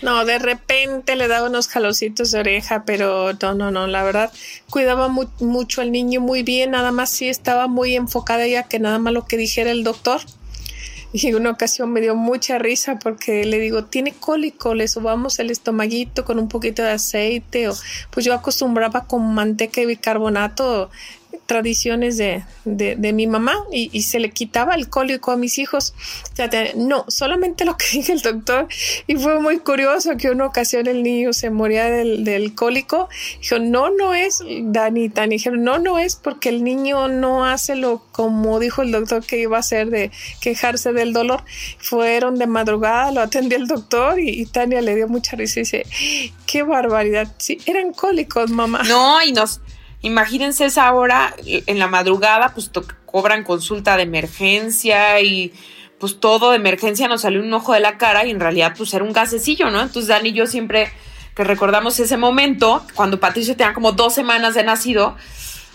No, 0.00 0.24
de 0.24 0.38
repente 0.38 1.16
le 1.16 1.26
daba 1.26 1.48
unos 1.48 1.66
jalocitos 1.66 2.30
de 2.30 2.38
oreja, 2.38 2.84
pero 2.84 3.32
no, 3.32 3.54
no, 3.54 3.72
no, 3.72 3.88
la 3.88 4.04
verdad, 4.04 4.32
cuidaba 4.70 5.08
mucho 5.08 5.80
al 5.80 5.90
niño 5.90 6.20
muy 6.20 6.44
bien, 6.44 6.70
nada 6.70 6.92
más 6.92 7.10
sí 7.10 7.28
estaba 7.28 7.66
muy 7.66 7.96
enfocada 7.96 8.44
ella 8.44 8.62
que 8.62 8.78
nada 8.78 9.00
más 9.00 9.12
lo 9.12 9.24
que 9.24 9.36
dijera 9.36 9.72
el 9.72 9.82
doctor. 9.82 10.20
Y 11.12 11.32
una 11.32 11.50
ocasión 11.50 11.90
me 11.90 12.02
dio 12.02 12.14
mucha 12.14 12.58
risa 12.58 12.98
porque 12.98 13.44
le 13.44 13.58
digo, 13.58 13.84
tiene 13.84 14.12
cólico, 14.12 14.74
le 14.74 14.88
subamos 14.88 15.38
el 15.38 15.50
estomaguito 15.50 16.24
con 16.24 16.38
un 16.38 16.48
poquito 16.48 16.82
de 16.82 16.90
aceite 16.90 17.68
o 17.68 17.74
pues 18.10 18.26
yo 18.26 18.34
acostumbraba 18.34 19.04
con 19.06 19.34
manteca 19.34 19.80
y 19.80 19.86
bicarbonato 19.86 20.90
tradiciones 21.46 22.18
de, 22.18 22.44
de, 22.64 23.12
mi 23.14 23.26
mamá 23.26 23.56
y, 23.72 24.02
se 24.02 24.18
le 24.18 24.30
quitaba 24.30 24.74
el 24.74 24.90
cólico 24.90 25.32
a 25.32 25.36
mis 25.36 25.58
hijos. 25.58 25.94
no, 26.76 27.06
solamente 27.08 27.64
lo 27.64 27.76
que 27.76 27.86
dije 27.92 28.12
el 28.12 28.20
doctor 28.20 28.68
y 29.06 29.16
fue 29.16 29.40
muy 29.40 29.58
curioso 29.58 30.16
que 30.18 30.30
una 30.30 30.44
ocasión 30.44 30.86
el 30.86 31.02
niño 31.02 31.32
se 31.32 31.48
moría 31.48 31.86
del, 31.86 32.24
del 32.24 32.54
cólico. 32.54 33.08
Dijo, 33.40 33.58
no, 33.58 33.88
no 33.90 34.12
es, 34.12 34.42
Dani, 34.62 35.08
Dani, 35.08 35.36
dijeron, 35.36 35.64
no, 35.64 35.78
no 35.78 35.98
es 35.98 36.16
porque 36.16 36.50
el 36.50 36.62
niño 36.62 37.08
no 37.08 37.46
hace 37.46 37.76
lo 37.76 38.02
como 38.12 38.58
dijo 38.60 38.82
el 38.82 38.92
doctor 38.92 39.24
que 39.24 39.38
iba 39.38 39.56
a 39.56 39.60
hacer 39.60 39.88
de 39.88 40.10
quejarse 40.42 40.92
del 40.92 41.12
dolor. 41.12 41.44
Fueron 41.78 42.38
de 42.38 42.46
madrugada, 42.46 43.10
lo 43.10 43.20
atendió 43.22 43.56
el 43.56 43.66
doctor 43.66 44.20
y, 44.20 44.44
Tania 44.46 44.82
le 44.82 44.94
dio 44.94 45.08
mucha 45.08 45.36
risa 45.36 45.60
y 45.60 45.62
dice, 45.62 45.86
qué 46.46 46.62
barbaridad. 46.62 47.32
Sí, 47.38 47.58
eran 47.64 47.92
cólicos, 47.92 48.50
mamá. 48.50 48.82
No, 48.82 49.22
y 49.22 49.32
nos 49.32 49.60
Imagínense 50.02 50.66
esa 50.66 50.92
hora 50.92 51.34
en 51.44 51.78
la 51.78 51.88
madrugada, 51.88 52.54
pues 52.54 52.70
cobran 53.06 53.42
consulta 53.42 53.96
de 53.96 54.04
emergencia 54.04 55.20
y 55.20 55.52
pues 55.98 56.20
todo 56.20 56.50
de 56.50 56.56
emergencia 56.56 57.08
nos 57.08 57.22
salió 57.22 57.40
un 57.40 57.52
ojo 57.52 57.72
de 57.72 57.80
la 57.80 57.98
cara 57.98 58.24
y 58.24 58.30
en 58.30 58.38
realidad 58.38 58.74
pues 58.76 58.94
era 58.94 59.04
un 59.04 59.12
gasecillo, 59.12 59.70
¿no? 59.70 59.80
Entonces 59.80 60.08
Dani 60.08 60.28
y 60.28 60.32
yo 60.32 60.46
siempre 60.46 60.92
que 61.34 61.44
recordamos 61.44 61.98
ese 62.00 62.16
momento, 62.16 62.84
cuando 62.94 63.20
Patricio 63.20 63.56
tenía 63.56 63.72
como 63.72 63.92
dos 63.92 64.12
semanas 64.12 64.54
de 64.54 64.64
nacido, 64.64 65.16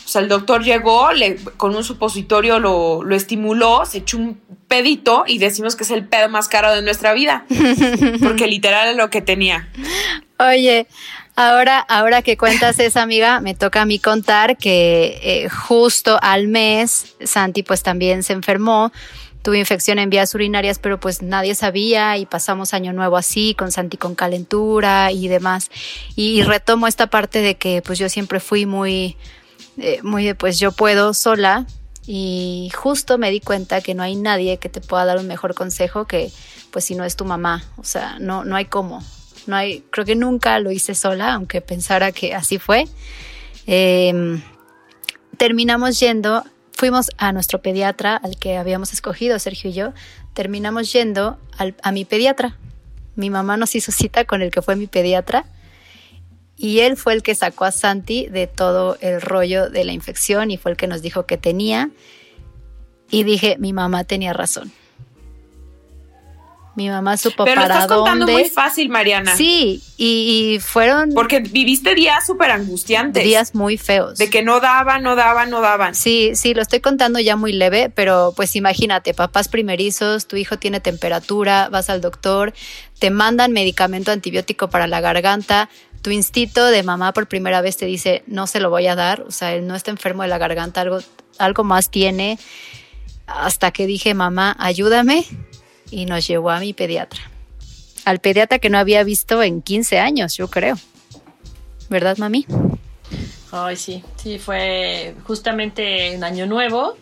o 0.05 0.07
sea, 0.07 0.21
el 0.21 0.28
doctor 0.28 0.63
llegó, 0.63 1.13
le, 1.13 1.38
con 1.55 1.76
un 1.76 1.84
supositorio 1.84 2.59
lo, 2.59 3.01
lo, 3.03 3.15
estimuló, 3.15 3.86
se 3.86 3.99
echó 3.99 4.17
un 4.17 4.41
pedito 4.67 5.24
y 5.26 5.38
decimos 5.38 5.78
que 5.78 5.84
es 5.84 5.91
el 5.91 6.05
pedo 6.05 6.28
más 6.28 6.49
caro 6.49 6.74
de 6.74 6.82
nuestra 6.82 7.13
vida, 7.13 7.45
porque 8.21 8.47
literal 8.47 8.89
es 8.89 8.97
lo 8.97 9.09
que 9.09 9.21
tenía. 9.21 9.69
Oye, 10.38 10.88
ahora, 11.36 11.80
ahora 11.80 12.22
que 12.22 12.38
cuentas 12.38 12.80
esa 12.80 13.02
amiga, 13.02 13.40
me 13.40 13.56
toca 13.56 13.82
a 13.82 13.86
mí 13.86 14.00
contar 14.00 14.58
que 14.58 15.20
eh, 15.24 15.50
justo 15.50 16.18
al 16.22 16.48
mes 16.48 17.16
Santi 17.24 17.64
pues 17.64 17.84
también 17.84 18.24
se 18.24 18.34
enfermó 18.34 18.92
tuve 19.44 19.60
infección 19.60 20.00
en 20.00 20.10
vías 20.10 20.34
urinarias, 20.34 20.80
pero 20.80 21.00
pues 21.00 21.22
nadie 21.22 21.54
sabía 21.54 22.18
y 22.18 22.26
pasamos 22.26 22.74
año 22.74 22.94
nuevo 22.94 23.18
así, 23.18 23.54
con 23.54 23.72
Santi 23.72 23.98
con 23.98 24.16
calentura 24.16 25.12
y 25.12 25.28
demás. 25.28 25.70
Y, 26.16 26.42
retomo 26.42 26.88
esta 26.88 27.08
parte 27.08 27.42
de 27.42 27.56
que 27.56 27.82
pues 27.86 28.00
yo 28.00 28.10
siempre 28.10 28.40
fui 28.40 28.66
muy, 28.66 29.18
eh, 29.78 30.00
muy 30.02 30.26
de 30.26 30.34
pues 30.34 30.60
yo 30.60 30.72
puedo 30.72 31.14
sola 31.14 31.66
y 32.08 32.72
justo 32.74 33.18
me 33.18 33.32
di 33.32 33.42
cuenta 33.42 33.82
que 33.82 33.94
no 33.94 34.02
hay 34.02 34.16
nadie 34.16 34.58
que 34.58 34.70
te 34.70 34.82
pueda 34.82 35.06
dar 35.06 35.18
un 35.18 35.28
mejor 35.28 35.54
consejo 35.54 36.06
que 36.06 36.32
pues 36.72 36.86
si 36.86 36.96
no 36.96 37.04
es 37.04 37.16
tu 37.16 37.26
mamá, 37.26 37.64
o 37.78 37.84
sea, 37.84 38.18
no, 38.20 38.46
no 38.46 38.56
hay 38.56 38.66
cómo. 38.66 39.04
No 39.48 39.56
hay, 39.56 39.84
creo 39.89 40.06
que 40.06 40.16
nunca 40.16 40.60
lo 40.60 40.72
hice 40.72 40.96
sola, 40.96 41.34
aunque 41.34 41.62
pensara 41.62 42.12
que 42.12 42.34
así 42.34 42.60
fue. 42.60 42.86
Em, 43.66 44.41
terminamos 45.38 46.00
yendo 46.00 46.44
fuimos 46.84 47.12
a 47.18 47.32
nuestro 47.32 47.62
pediatra, 47.62 48.18
al 48.18 48.38
que 48.38 48.58
habíamos 48.58 48.91
escogido, 48.94 49.39
Sergio 49.39 49.70
y 49.70 49.74
yo, 49.74 49.94
terminamos 50.34 50.91
yendo 50.91 51.38
a 51.82 51.91
mi 51.91 52.04
pediatra. 52.04 52.58
Mi 53.16 53.30
mamá 53.30 53.58
nos 53.58 53.76
hizo 53.76 53.91
cita 53.91 54.26
con 54.26 54.41
el 54.41 54.52
que 54.52 54.62
fue 54.62 54.76
mi 54.76 54.88
pediatra 54.88 55.46
y 56.58 56.80
él 56.80 56.98
fue 56.98 57.14
el 57.14 57.24
que 57.24 57.36
sacó 57.36 57.66
a 57.66 57.72
Santi 57.72 58.28
de 58.28 58.48
todo 58.48 58.98
el 59.02 59.22
rollo 59.22 59.70
de 59.70 59.86
la 59.86 59.91
infección 59.91 60.52
y 60.52 60.58
fue 60.58 60.72
el 60.72 60.78
que 60.78 60.88
nos 60.88 61.02
dijo 61.02 61.26
que 61.26 61.38
tenía. 61.38 61.89
Y 63.10 63.24
dije, 63.24 63.58
mi 63.60 63.74
mamá 63.74 64.04
tenía 64.04 64.34
razón. 64.34 64.72
Mi 66.76 66.89
mamá 66.89 67.17
supo 67.17 67.45
Pero 67.45 67.61
para 67.61 67.76
lo 67.76 67.82
estás 67.82 67.97
contando 67.97 68.28
muy 68.28 68.45
fácil, 68.45 68.89
Mariana. 68.89 69.36
Sí, 69.36 69.84
y, 69.95 70.57
fueron... 70.59 71.11
Porque 71.13 71.39
viviste 71.39 71.93
días 71.93 72.26
súper 72.26 72.49
angustiantes. 72.49 73.24
Días 73.24 73.53
muy 73.53 73.78
feos. 73.78 74.17
De 74.17 74.30
que 74.32 74.41
no 74.41 74.59
daban, 74.59 75.03
no 75.03 75.15
daban, 75.15 75.51
no 75.51 75.61
daban. 75.61 75.93
Sí, 75.93 76.32
sí, 76.34 76.55
lo 76.55 76.63
estoy 76.63 76.80
contando 76.80 77.19
ya 77.19 77.36
muy 77.36 77.51
leve, 77.53 77.91
pero 77.93 78.34
pues 78.36 78.55
imagínate, 78.55 79.13
papás 79.13 79.49
primerizos, 79.49 80.28
tu 80.28 80.36
hijo 80.36 80.57
tiene 80.57 80.80
temperatura, 80.80 81.69
vas 81.69 81.91
al 81.91 82.01
doctor, 82.01 82.53
te 82.97 83.11
mandan 83.11 83.51
medicamento 83.51 84.11
antibiótico 84.11 84.69
para 84.69 84.88
la 84.88 84.99
garganta, 84.99 85.69
tu 86.01 86.09
instinto 86.09 86.65
de 86.65 86.82
mamá 86.82 87.13
por 87.13 87.28
primera 87.28 87.61
vez 87.61 87.78
te 87.78 87.86
dice, 87.86 88.24
no 88.26 88.47
se 88.47 88.59
lo 88.59 88.71
voy 88.71 88.88
a 88.88 88.95
dar, 88.95 89.21
o 89.21 89.32
sea, 89.32 89.53
él 89.53 89.67
no 89.67 89.76
está 89.76 89.91
enfermo 89.91 90.24
de 90.24 90.30
la 90.30 90.39
garganta, 90.39 90.82
algo, 90.82 90.99
algo 91.38 91.63
más 91.63 91.91
tiene. 91.91 92.39
Hasta 93.28 93.71
que 93.71 93.86
dije, 93.86 94.13
mamá, 94.15 94.55
ayúdame 94.59 95.26
y 95.94 96.06
nos 96.06 96.28
llevó 96.28 96.50
a 96.50 96.60
mi 96.60 96.74
pediatra. 96.74 97.22
Al 98.06 98.20
pediatra 98.20 98.60
que 98.60 98.70
no 98.70 98.78
había 98.78 99.04
visto 99.04 99.44
en 99.44 99.62
15 99.62 100.00
años, 100.00 100.36
yo 100.36 100.50
creo. 100.50 100.76
¿Verdad, 101.89 102.18
mami? 102.18 102.46
Ay, 103.52 103.78
sí, 103.78 104.04
sí, 104.16 104.39
fue 104.39 105.16
justamente 105.26 106.14
en 106.14 106.24
Año 106.24 106.48
Nuevo. 106.48 106.98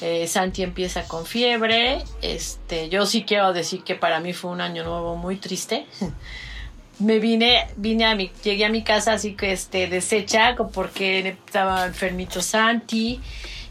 Eh, 0.00 0.26
Santi 0.26 0.62
empieza 0.62 1.06
con 1.06 1.26
fiebre. 1.26 2.02
Este, 2.22 2.88
yo 2.88 3.06
sí 3.06 3.24
quiero 3.24 3.52
decir 3.52 3.82
que 3.84 3.94
para 3.94 4.20
mí 4.20 4.32
fue 4.32 4.50
un 4.50 4.60
año 4.60 4.84
nuevo 4.84 5.16
muy 5.16 5.36
triste. 5.36 5.86
Me 6.98 7.18
vine, 7.18 7.68
vine 7.76 8.06
a 8.06 8.14
mi, 8.14 8.32
llegué 8.42 8.64
a 8.64 8.70
mi 8.70 8.82
casa 8.82 9.12
así 9.12 9.34
que 9.34 9.52
este, 9.52 9.86
deshecha 9.86 10.56
porque 10.72 11.28
estaba 11.28 11.84
enfermito 11.84 12.40
Santi. 12.40 13.20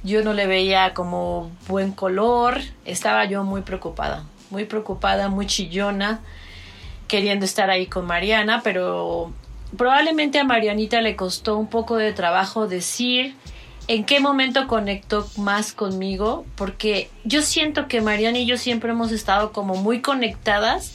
Yo 0.04 0.24
no 0.24 0.34
le 0.34 0.46
veía 0.46 0.94
como 0.94 1.52
buen 1.68 1.92
color. 1.92 2.62
Estaba 2.86 3.26
yo 3.26 3.44
muy 3.44 3.62
preocupada 3.62 4.26
muy 4.50 4.66
preocupada, 4.66 5.30
muy 5.30 5.48
chillona, 5.48 6.22
queriendo 7.08 7.46
estar 7.46 7.70
ahí 7.70 7.88
con 7.88 8.06
Mariana, 8.06 8.62
pero 8.64 9.32
probablemente 9.78 10.40
a 10.40 10.44
Marianita 10.44 11.02
le 11.02 11.16
costó 11.16 11.58
un 11.58 11.68
poco 11.68 11.98
de 11.98 12.14
trabajo 12.14 12.68
decir 12.68 13.36
en 13.88 14.04
qué 14.04 14.20
momento 14.20 14.68
conectó 14.68 15.28
más 15.38 15.74
conmigo, 15.74 16.46
porque 16.56 17.10
yo 17.24 17.42
siento 17.42 17.88
que 17.88 18.02
Mariana 18.02 18.40
y 18.40 18.46
yo 18.46 18.58
siempre 18.58 18.92
hemos 18.92 19.12
estado 19.12 19.52
como 19.52 19.76
muy 19.76 20.02
conectadas 20.02 20.94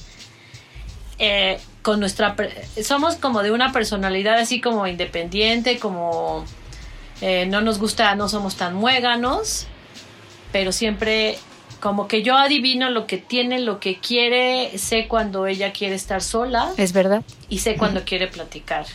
eh, 1.19 1.61
con 1.83 2.01
nuestra... 2.01 2.35
Somos 2.83 3.17
como 3.17 3.43
de 3.43 3.53
una 3.53 3.73
personalidad 3.73 4.39
así 4.39 4.61
como 4.61 4.87
independiente, 4.89 5.79
como 5.79 6.45
eh, 7.21 7.47
no 7.47 7.61
nos 7.61 7.79
gusta, 7.79 8.15
no 8.17 8.29
somos 8.29 8.57
tan 8.57 8.75
muéganos, 8.75 9.67
pero 10.51 10.73
siempre 10.73 11.39
como 11.81 12.09
que 12.09 12.23
yo 12.23 12.37
adivino 12.37 12.91
lo 12.91 13.07
que 13.07 13.17
tiene, 13.17 13.59
lo 13.59 13.81
que 13.81 13.99
quiere, 13.99 14.77
sé 14.79 15.09
cuando 15.09 15.47
ella 15.47 15.73
quiere 15.73 15.95
estar 15.95 16.23
sola. 16.23 16.73
Es 16.77 16.93
verdad. 16.93 17.23
Y 17.49 17.59
sé 17.59 17.77
cuando 17.77 18.05
quiere 18.05 18.29
platicar. 18.29 18.87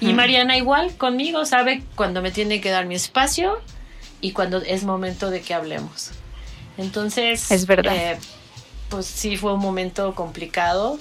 Y 0.00 0.12
Mariana 0.12 0.56
igual 0.56 0.96
conmigo, 0.96 1.44
sabe 1.44 1.82
cuando 1.94 2.22
me 2.22 2.30
tiene 2.30 2.60
que 2.60 2.70
dar 2.70 2.86
mi 2.86 2.94
espacio 2.94 3.60
y 4.20 4.32
cuando 4.32 4.58
es 4.58 4.84
momento 4.84 5.30
de 5.30 5.40
que 5.40 5.54
hablemos. 5.54 6.10
Entonces, 6.78 7.50
es 7.50 7.66
verdad. 7.66 7.94
Eh, 7.94 8.18
pues 8.88 9.06
sí 9.06 9.36
fue 9.36 9.54
un 9.54 9.60
momento 9.60 10.14
complicado 10.14 10.98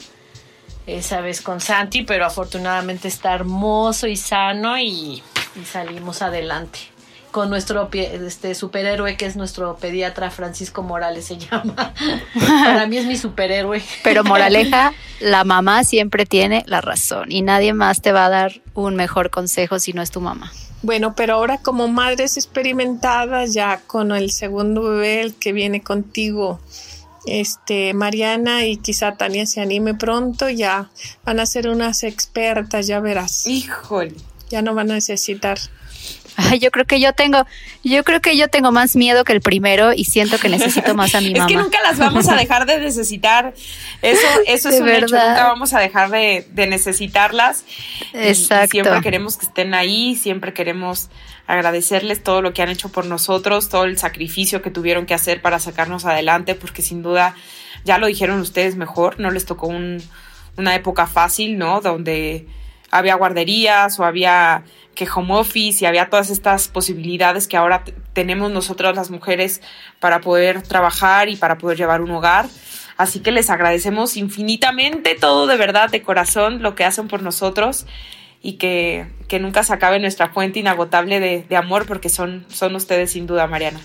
esa 0.88 1.22
vez 1.22 1.42
con 1.42 1.62
Santi, 1.62 2.04
pero 2.04 2.26
afortunadamente 2.26 3.08
está 3.08 3.34
hermoso 3.34 4.08
y 4.08 4.16
sano 4.16 4.78
y 4.78 5.22
salimos 5.66 6.22
adelante 6.22 6.91
con 7.32 7.50
nuestro 7.50 7.90
este 7.94 8.54
superhéroe 8.54 9.18
que 9.18 9.26
es 9.26 9.36
nuestro 9.36 9.78
pediatra 9.78 10.30
Francisco 10.30 10.84
Morales 10.84 11.26
se 11.26 11.38
llama. 11.38 11.94
Para 12.40 12.88
mí 12.88 12.98
es 12.98 13.06
mi 13.06 13.18
superhéroe. 13.18 13.82
Pero 14.04 14.24
moraleja, 14.24 14.94
la 15.20 15.44
mamá 15.44 15.84
siempre 15.84 16.26
tiene 16.26 16.64
la 16.68 16.82
razón 16.82 17.32
y 17.32 17.42
nadie 17.42 17.74
más 17.74 18.02
te 18.02 18.12
va 18.12 18.26
a 18.26 18.30
dar 18.30 18.62
un 18.74 18.96
mejor 18.96 19.30
consejo 19.30 19.80
si 19.80 19.94
no 19.94 20.02
es 20.02 20.12
tu 20.12 20.22
mamá. 20.22 20.52
Bueno, 20.84 21.16
pero 21.16 21.36
ahora 21.36 21.60
como 21.60 21.88
madres 21.88 22.38
experimentadas 22.38 23.54
ya 23.54 23.82
con 23.86 24.12
el 24.12 24.32
segundo 24.32 24.84
bebé 24.84 25.22
el 25.22 25.36
que 25.36 25.54
viene 25.54 25.82
contigo, 25.82 26.60
este 27.26 27.94
Mariana 27.94 28.66
y 28.66 28.78
quizá 28.78 29.16
Tania 29.16 29.46
se 29.46 29.62
anime 29.62 29.94
pronto, 29.94 30.50
ya 30.50 30.90
van 31.24 31.40
a 31.40 31.46
ser 31.46 31.68
unas 31.68 32.04
expertas, 32.04 32.88
ya 32.88 33.00
verás. 33.00 33.46
Híjole. 33.46 34.16
Ya 34.50 34.62
no 34.62 34.74
van 34.74 34.92
a 34.92 34.96
necesitar 34.96 35.60
yo 36.60 36.72
creo 36.72 36.86
que 36.86 37.00
yo 37.00 37.14
tengo, 37.14 37.46
yo 37.84 38.04
creo 38.04 38.22
que 38.22 38.38
yo 38.38 38.48
tengo 38.48 38.72
más 38.72 38.96
miedo 38.96 39.24
que 39.24 39.34
el 39.34 39.42
primero 39.42 39.94
y 39.94 40.06
siento 40.06 40.38
que 40.38 40.50
necesito 40.50 40.94
más 40.96 41.16
a 41.16 41.22
mi 41.22 41.34
mamá. 41.34 41.46
Es 41.52 41.52
que 41.52 41.62
nunca 41.62 41.82
las 41.82 41.98
vamos 41.98 42.28
a 42.30 42.36
dejar 42.36 42.66
de 42.66 42.80
necesitar. 42.80 43.54
Eso, 44.02 44.28
eso 44.48 44.70
es 44.70 44.80
un 44.80 44.90
hecho. 44.90 45.08
Nunca 45.08 45.44
vamos 45.48 45.74
a 45.74 45.80
dejar 45.80 46.10
de, 46.10 46.46
necesitarlas. 46.56 47.66
Exacto. 48.14 48.72
siempre 48.72 49.02
queremos 49.02 49.38
que 49.38 49.46
estén 49.46 49.74
ahí, 49.74 50.16
siempre 50.16 50.54
queremos 50.54 51.10
agradecerles 51.48 52.24
todo 52.24 52.42
lo 52.42 52.54
que 52.54 52.62
han 52.62 52.70
hecho 52.70 52.90
por 52.90 53.06
nosotros, 53.06 53.70
todo 53.70 53.84
el 53.84 53.98
sacrificio 53.98 54.62
que 54.62 54.72
tuvieron 54.72 55.06
que 55.06 55.14
hacer 55.14 55.42
para 55.42 55.60
sacarnos 55.60 56.06
adelante, 56.06 56.56
porque 56.56 56.82
sin 56.82 57.02
duda, 57.02 57.36
ya 57.84 57.98
lo 57.98 58.08
dijeron 58.08 58.40
ustedes 58.40 58.76
mejor, 58.76 59.20
no 59.20 59.32
les 59.32 59.46
tocó 59.46 59.68
una 59.68 60.76
época 60.76 61.08
fácil, 61.08 61.58
¿no? 61.58 61.82
Donde 61.82 62.48
había 62.92 63.16
guarderías 63.16 64.00
o 64.00 64.06
había 64.06 64.64
que 64.96 65.08
home 65.14 65.34
office 65.34 65.84
y 65.84 65.88
había 65.88 66.10
todas 66.10 66.30
estas 66.30 66.68
posibilidades 66.68 67.48
que 67.48 67.58
ahora 67.58 67.84
tenemos 68.14 68.52
nosotras 68.52 68.96
las 68.96 69.10
mujeres 69.10 69.62
para 70.00 70.22
poder 70.22 70.62
trabajar 70.62 71.30
y 71.30 71.36
para 71.36 71.58
poder 71.58 71.78
llevar 71.78 72.02
un 72.02 72.12
hogar. 72.12 72.48
Así 72.98 73.22
que 73.22 73.32
les 73.32 73.50
agradecemos 73.50 74.18
infinitamente 74.18 75.16
todo 75.16 75.48
de 75.48 75.58
verdad, 75.58 75.90
de 75.90 76.02
corazón, 76.02 76.62
lo 76.62 76.76
que 76.76 76.84
hacen 76.84 77.08
por 77.08 77.24
nosotros 77.24 77.86
y 78.42 78.54
que, 78.54 79.08
que 79.28 79.40
nunca 79.40 79.64
se 79.64 79.74
acabe 79.74 80.00
nuestra 80.00 80.30
fuente 80.30 80.60
inagotable 80.60 81.20
de, 81.20 81.44
de 81.44 81.56
amor 81.56 81.86
porque 81.86 82.10
son, 82.10 82.46
son 82.50 82.76
ustedes 82.76 83.12
sin 83.12 83.28
duda, 83.28 83.48
Mariana. 83.48 83.80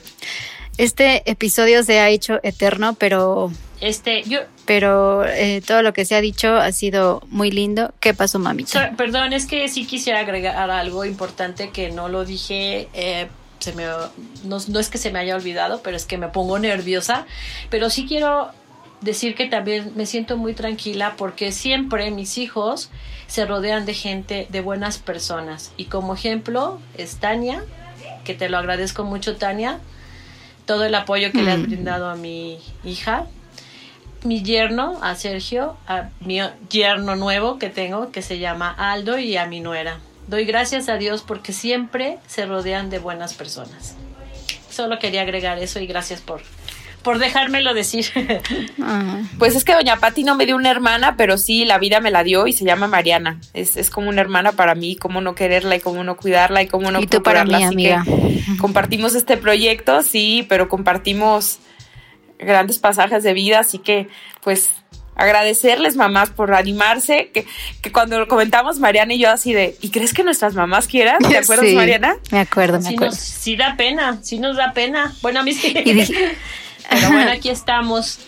Este 0.79 1.29
episodio 1.31 1.83
se 1.83 2.01
ha 2.01 2.09
hecho 2.11 2.39
eterno, 2.43 2.95
pero 2.95 3.51
este, 3.81 4.23
yo. 4.23 4.41
Pero 4.65 5.25
eh, 5.25 5.63
todo 5.67 5.83
lo 5.83 5.93
que 5.93 6.05
se 6.05 6.15
ha 6.15 6.21
dicho 6.21 6.55
ha 6.57 6.73
sido 6.73 7.23
muy 7.29 7.51
lindo. 7.51 7.93
¿Qué 8.01 8.15
pasó, 8.15 8.39
mamita? 8.39 8.93
perdón, 8.97 9.33
es 9.33 9.47
que 9.47 9.69
sí 9.69 9.87
quisiera 9.87 10.21
agregar 10.21 10.71
algo 10.71 11.05
importante 11.05 11.71
que 11.71 11.91
no 11.91 12.09
lo 12.09 12.25
dije. 12.25 12.89
Eh, 12.95 13.29
se 13.59 13.73
me, 13.73 13.85
no, 14.45 14.59
no 14.69 14.81
es 14.81 14.89
que 14.89 14.99
se 14.99 15.11
me 15.11 15.19
haya 15.19 15.37
olvidado, 15.37 15.81
pero 15.83 15.97
es 15.97 16.05
que 16.05 16.19
me 16.19 16.29
pongo 16.29 16.59
nerviosa. 16.59 17.27
Pero 17.71 17.91
sí 17.91 18.07
quiero 18.07 18.51
decir 19.01 19.35
que 19.35 19.47
también 19.47 19.93
me 19.95 20.07
siento 20.07 20.37
muy 20.37 20.55
tranquila 20.55 21.15
porque 21.17 21.53
siempre 21.53 22.11
mis 22.11 22.39
hijos 22.39 22.91
se 23.27 23.45
rodean 23.45 23.85
de 23.85 23.95
gente, 23.95 24.47
de 24.49 24.61
buenas 24.61 24.99
personas. 24.99 25.73
Y 25.77 25.87
como 25.87 26.15
ejemplo 26.15 26.81
es 26.97 27.17
Tania, 27.17 27.63
que 28.25 28.35
te 28.35 28.49
lo 28.49 28.59
agradezco 28.59 29.05
mucho, 29.05 29.37
Tania 29.37 29.81
todo 30.67 30.85
el 30.85 30.95
apoyo 30.95 31.33
que 31.33 31.43
le 31.43 31.53
has 31.53 31.59
mm. 31.61 31.67
brindado 31.67 32.09
a 32.09 32.17
mi 32.17 32.59
hija, 32.85 33.27
mi 34.25 34.43
yerno, 34.43 34.99
a 35.03 35.15
Sergio, 35.15 35.77
a 35.87 36.11
mi 36.21 36.41
yerno 36.69 37.17
nuevo 37.17 37.59
que 37.59 37.71
tengo, 37.71 38.11
que 38.11 38.23
se 38.23 38.39
llama 38.39 38.75
Aldo, 38.77 39.19
y 39.19 39.37
a 39.37 39.47
mi 39.47 39.61
nuera. 39.61 40.01
Doy 40.27 40.45
gracias 40.45 40.89
a 40.89 40.97
Dios 40.97 41.23
porque 41.23 41.53
siempre 41.53 42.19
se 42.27 42.47
rodean 42.47 42.91
de 42.91 42.99
buenas 42.99 43.35
personas. 43.35 43.95
Solo 44.69 44.99
quería 44.99 45.23
agregar 45.23 45.59
eso 45.59 45.79
y 45.81 45.87
gracias 45.87 46.21
por, 46.21 46.43
por 47.07 47.21
dejármelo 47.21 47.73
decir. 47.73 48.07
Pues 49.39 49.55
es 49.55 49.65
que 49.65 49.75
doña 49.75 49.97
Patti 49.97 50.25
no 50.25 50.35
me 50.35 50.47
dio 50.47 50.57
una 50.57 50.71
hermana, 50.71 51.17
pero 51.17 51.39
sí 51.39 51.65
la 51.65 51.79
vida 51.79 52.01
me 52.01 52.11
la 52.11 52.25
dio 52.25 52.47
y 52.47 52.53
se 52.53 52.65
llama 52.65 52.89
Mariana. 52.89 53.39
Es, 53.55 53.77
es 53.77 53.91
como 53.91 54.09
una 54.09 54.21
hermana 54.21 54.53
para 54.53 54.75
mí, 54.75 54.97
cómo 54.97 55.21
no 55.21 55.35
quererla 55.35 55.77
y 55.77 55.81
cómo 55.81 56.03
no 56.03 56.17
cuidarla 56.17 56.63
y 56.63 56.67
cómo 56.67 56.91
no 56.91 57.01
y 57.01 57.07
tú 57.07 57.23
para 57.23 57.45
mí, 57.45 57.63
amiga. 57.63 58.05
compartimos 58.59 59.15
este 59.15 59.37
proyecto, 59.37 60.03
sí, 60.03 60.45
pero 60.49 60.69
compartimos 60.69 61.59
grandes 62.39 62.79
pasajes 62.79 63.23
de 63.23 63.35
vida, 63.35 63.61
así 63.61 63.79
que 63.79 64.09
pues 64.43 64.71
agradecerles 65.15 65.97
mamás 65.97 66.31
por 66.31 66.55
animarse, 66.55 67.31
que, 67.33 67.47
que 67.83 67.93
cuando 67.93 68.19
lo 68.19 68.27
comentamos 68.27 68.81
Mariana 68.81 69.15
y 69.15 69.19
yo 69.19 69.31
así 69.31 69.53
de, 69.53 69.77
¿y 69.81 69.91
crees 69.91 70.13
que 70.13 70.25
nuestras 70.25 70.55
mamás 70.55 70.87
quieran? 70.87 71.19
¿Te 71.19 71.39
acuerdas 71.39 71.73
Mariana? 71.73 72.17
Me 72.33 72.41
acuerdo, 72.41 72.81
me 72.81 72.89
acuerdo. 72.89 73.15
sí 73.15 73.57
da 73.57 73.77
pena, 73.77 74.19
sí 74.23 74.39
nos 74.39 74.57
da 74.57 74.73
pena. 74.73 75.15
Bueno, 75.23 75.41
a 75.41 75.43
mí 75.43 75.53
sí. 75.53 75.75
pero 76.91 77.11
bueno, 77.11 77.31
aquí 77.33 77.49
estamos. 77.49 78.19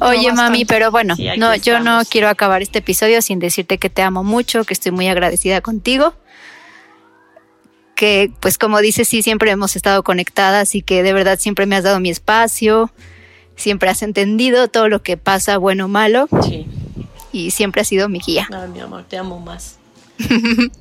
Oye, 0.00 0.32
mami, 0.32 0.64
pero 0.64 0.90
bueno, 0.90 1.14
no, 1.38 1.54
yo 1.56 1.80
no 1.80 2.02
quiero 2.08 2.28
acabar 2.28 2.60
este 2.62 2.80
episodio 2.80 3.22
sin 3.22 3.38
decirte 3.38 3.78
que 3.78 3.88
te 3.88 4.02
amo 4.02 4.22
mucho, 4.24 4.64
que 4.64 4.74
estoy 4.74 4.92
muy 4.92 5.08
agradecida 5.08 5.60
contigo. 5.60 6.14
Que, 7.94 8.32
pues, 8.40 8.58
como 8.58 8.80
dices, 8.80 9.08
sí, 9.08 9.22
siempre 9.22 9.50
hemos 9.50 9.76
estado 9.76 10.02
conectadas 10.02 10.74
y 10.74 10.82
que 10.82 11.02
de 11.02 11.12
verdad 11.12 11.38
siempre 11.38 11.66
me 11.66 11.76
has 11.76 11.84
dado 11.84 12.00
mi 12.00 12.10
espacio, 12.10 12.90
siempre 13.56 13.90
has 13.90 14.02
entendido 14.02 14.68
todo 14.68 14.88
lo 14.88 15.02
que 15.02 15.16
pasa, 15.16 15.58
bueno 15.58 15.84
o 15.86 15.88
malo. 15.88 16.28
Sí. 16.44 16.66
Y 17.32 17.50
siempre 17.50 17.82
has 17.82 17.88
sido 17.88 18.08
mi 18.08 18.20
guía. 18.20 18.48
Ay, 18.52 18.68
mi 18.70 18.80
amor, 18.80 19.04
te 19.04 19.18
amo 19.18 19.38
más. 19.38 19.78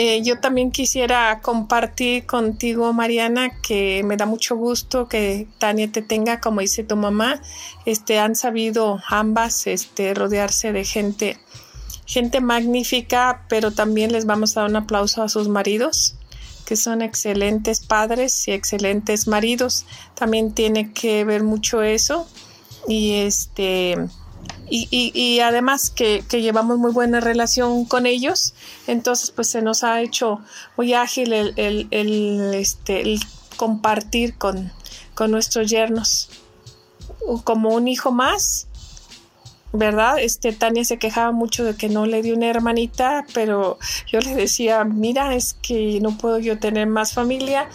Eh, 0.00 0.22
yo 0.22 0.38
también 0.38 0.70
quisiera 0.70 1.40
compartir 1.42 2.24
contigo, 2.24 2.92
Mariana, 2.92 3.50
que 3.60 4.04
me 4.04 4.16
da 4.16 4.26
mucho 4.26 4.54
gusto 4.54 5.08
que 5.08 5.48
Tania 5.58 5.90
te 5.90 6.02
tenga, 6.02 6.40
como 6.40 6.60
dice 6.60 6.84
tu 6.84 6.94
mamá. 6.94 7.42
Este, 7.84 8.20
han 8.20 8.36
sabido 8.36 9.00
ambas 9.08 9.66
este, 9.66 10.14
rodearse 10.14 10.72
de 10.72 10.84
gente, 10.84 11.40
gente 12.06 12.40
magnífica, 12.40 13.44
pero 13.48 13.72
también 13.72 14.12
les 14.12 14.24
vamos 14.24 14.56
a 14.56 14.60
dar 14.60 14.70
un 14.70 14.76
aplauso 14.76 15.20
a 15.20 15.28
sus 15.28 15.48
maridos 15.48 16.14
que 16.64 16.76
son 16.76 17.02
excelentes 17.02 17.80
padres 17.80 18.46
y 18.46 18.52
excelentes 18.52 19.26
maridos. 19.26 19.84
También 20.14 20.52
tiene 20.52 20.92
que 20.92 21.24
ver 21.24 21.42
mucho 21.42 21.82
eso. 21.82 22.28
Y 22.86 23.14
este 23.14 23.96
y, 24.70 25.40
además 25.40 25.90
que, 25.90 26.22
llevamos 26.30 26.78
muy 26.78 26.92
buena 26.92 27.20
relación 27.20 27.84
con 27.84 28.06
ellos, 28.06 28.54
entonces 28.86 29.30
pues 29.30 29.48
se 29.48 29.62
nos 29.62 29.84
ha 29.84 30.02
hecho 30.02 30.40
muy 30.76 30.94
ágil 30.94 31.32
el, 31.32 32.54
este, 32.54 33.18
compartir 33.56 34.36
con, 34.36 34.72
nuestros 35.28 35.68
yernos 35.68 36.30
como 37.42 37.70
un 37.70 37.88
hijo 37.88 38.12
más 38.12 38.68
¿verdad? 39.72 40.18
Este, 40.18 40.52
Tania 40.52 40.84
se 40.84 40.98
quejaba 40.98 41.32
mucho 41.32 41.64
de 41.64 41.74
que 41.76 41.88
no 41.88 42.06
le 42.06 42.22
dio 42.22 42.34
una 42.34 42.46
hermanita, 42.46 43.26
pero 43.34 43.78
yo 44.06 44.20
le 44.20 44.34
decía, 44.34 44.84
mira, 44.84 45.34
es 45.34 45.54
que 45.54 45.98
no 46.00 46.16
puedo 46.16 46.38
yo 46.38 46.58
tener 46.58 46.86
más 46.86 47.12
familia, 47.12 47.68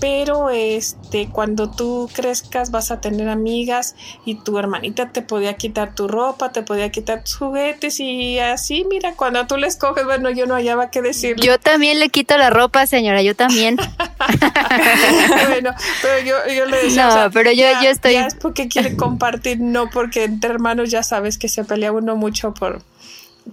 pero 0.00 0.50
este 0.50 1.28
cuando 1.28 1.70
tú 1.70 2.08
crezcas 2.12 2.70
vas 2.70 2.90
a 2.90 3.00
tener 3.00 3.28
amigas 3.28 3.94
y 4.24 4.36
tu 4.36 4.58
hermanita 4.58 5.12
te 5.12 5.22
podía 5.22 5.54
quitar 5.54 5.94
tu 5.94 6.08
ropa, 6.08 6.52
te 6.52 6.62
podía 6.62 6.90
quitar 6.90 7.22
tus 7.22 7.36
juguetes 7.36 8.00
y 8.00 8.38
así, 8.38 8.84
mira, 8.88 9.14
cuando 9.14 9.46
tú 9.46 9.56
les 9.56 9.76
coges, 9.76 10.04
bueno, 10.04 10.30
yo 10.30 10.46
no 10.46 10.54
hallaba 10.54 10.90
qué 10.90 11.02
decir. 11.02 11.36
Yo 11.36 11.58
también 11.58 12.00
le 12.00 12.08
quito 12.08 12.36
la 12.38 12.50
ropa, 12.50 12.86
señora, 12.86 13.22
yo 13.22 13.36
también. 13.36 13.76
bueno, 15.48 15.74
pero 16.02 16.24
yo, 16.24 16.36
yo 16.54 16.66
le 16.66 16.84
decía, 16.84 17.24
no, 17.24 17.30
pero 17.30 17.52
yo, 17.52 17.64
yo 17.82 17.90
estoy... 17.90 18.16
es 18.16 18.34
porque 18.34 18.68
quiere 18.68 18.96
compartir, 18.96 19.60
no 19.60 19.90
porque 19.90 20.24
entre 20.24 20.50
hermanos 20.50 20.90
ya 20.90 21.02
sabes 21.02 21.38
que 21.38 21.48
se 21.48 21.64
pelea 21.64 21.92
uno 21.92 22.16
mucho 22.16 22.54
por 22.54 22.82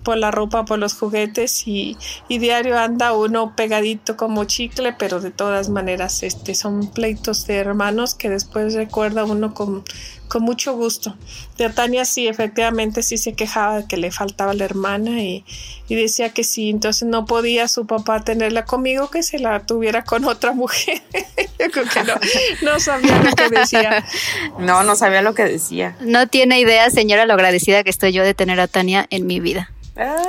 por 0.03 0.17
la 0.17 0.31
ropa, 0.31 0.65
por 0.65 0.79
los 0.79 0.93
juguetes 0.93 1.67
y, 1.67 1.97
diario 2.29 2.77
anda 2.77 3.13
uno 3.13 3.55
pegadito 3.55 4.17
como 4.17 4.45
chicle, 4.45 4.93
pero 4.93 5.19
de 5.19 5.31
todas 5.31 5.69
maneras 5.69 6.23
este, 6.23 6.55
son 6.55 6.87
pleitos 6.87 7.45
de 7.47 7.55
hermanos 7.55 8.15
que 8.15 8.29
después 8.29 8.73
recuerda 8.73 9.25
uno 9.25 9.53
con, 9.53 9.83
con 10.27 10.43
mucho 10.43 10.73
gusto. 10.75 11.15
De 11.57 11.69
Tania 11.69 12.05
sí, 12.05 12.27
efectivamente 12.27 13.03
sí 13.03 13.17
se 13.17 13.33
quejaba 13.33 13.81
de 13.81 13.87
que 13.87 13.97
le 13.97 14.11
faltaba 14.11 14.53
la 14.53 14.65
hermana 14.65 15.21
y, 15.21 15.43
decía 15.89 16.29
que 16.29 16.43
sí, 16.43 16.69
entonces 16.69 17.07
no 17.07 17.25
podía 17.25 17.67
su 17.67 17.87
papá 17.87 18.23
tenerla 18.23 18.65
conmigo, 18.65 19.09
que 19.09 19.23
se 19.23 19.39
la 19.39 19.65
tuviera 19.65 20.03
con 20.03 20.25
otra 20.25 20.53
mujer. 20.53 21.01
Yo 21.59 21.71
creo 21.71 21.85
que 21.85 22.03
no, 22.03 22.15
no 22.61 22.79
sabía 22.79 23.21
lo 23.21 23.31
que 23.31 23.49
decía. 23.49 24.05
No, 24.59 24.83
no 24.83 24.95
sabía 24.95 25.21
lo 25.21 25.33
que 25.33 25.43
decía. 25.43 25.95
No 26.01 26.27
tiene 26.27 26.59
idea, 26.59 26.89
señora, 26.89 27.25
lo 27.25 27.33
agradecida 27.33 27.83
que 27.83 27.89
estoy 27.89 28.11
yo 28.11 28.23
de 28.23 28.33
tener 28.33 28.59
a 28.59 28.67
Tania 28.67 29.07
en 29.09 29.27
mi 29.27 29.39
vida 29.39 29.71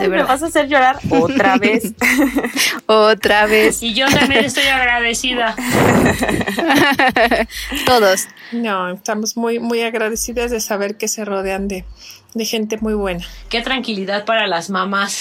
me 0.01 0.23
vas 0.23 0.43
a 0.43 0.47
hacer 0.47 0.69
llorar 0.69 0.99
otra 1.11 1.57
vez. 1.61 1.93
otra 2.87 3.47
vez. 3.47 3.83
Y 3.83 3.95
yo 3.95 4.07
también 4.09 4.45
estoy 4.45 4.65
agradecida. 4.65 5.55
Todos. 7.87 8.29
No, 8.53 8.91
estamos 8.91 9.37
muy, 9.37 9.59
muy 9.59 9.83
agradecidas 9.83 10.51
de 10.51 10.61
saber 10.61 10.97
que 10.97 11.09
se 11.09 11.25
rodean 11.25 11.69
de, 11.69 11.85
de 12.35 12.45
gente 12.45 12.79
muy 12.79 12.95
buena. 12.95 13.25
Qué 13.49 13.61
tranquilidad 13.61 14.25
para 14.25 14.47
las 14.47 14.71
mamás. 14.71 15.21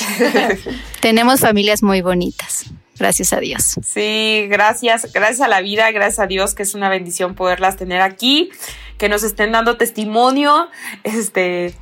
Tenemos 1.02 1.42
familias 1.42 1.84
muy 1.84 2.02
bonitas. 2.02 2.66
Gracias 2.98 3.32
a 3.34 3.40
Dios. 3.40 3.76
Sí, 3.84 4.48
gracias, 4.50 5.12
gracias 5.14 5.42
a 5.42 5.48
la 5.48 5.62
vida, 5.62 5.92
gracias 5.92 6.20
a 6.20 6.28
Dios 6.28 6.56
que 6.56 6.64
es 6.64 6.74
una 6.74 6.90
bendición 6.90 7.36
poderlas 7.36 7.78
tener 7.78 8.02
aquí, 8.02 8.50
que 8.98 9.08
nos 9.08 9.22
estén 9.22 9.52
dando 9.52 9.78
testimonio, 9.78 10.68
este, 11.04 11.76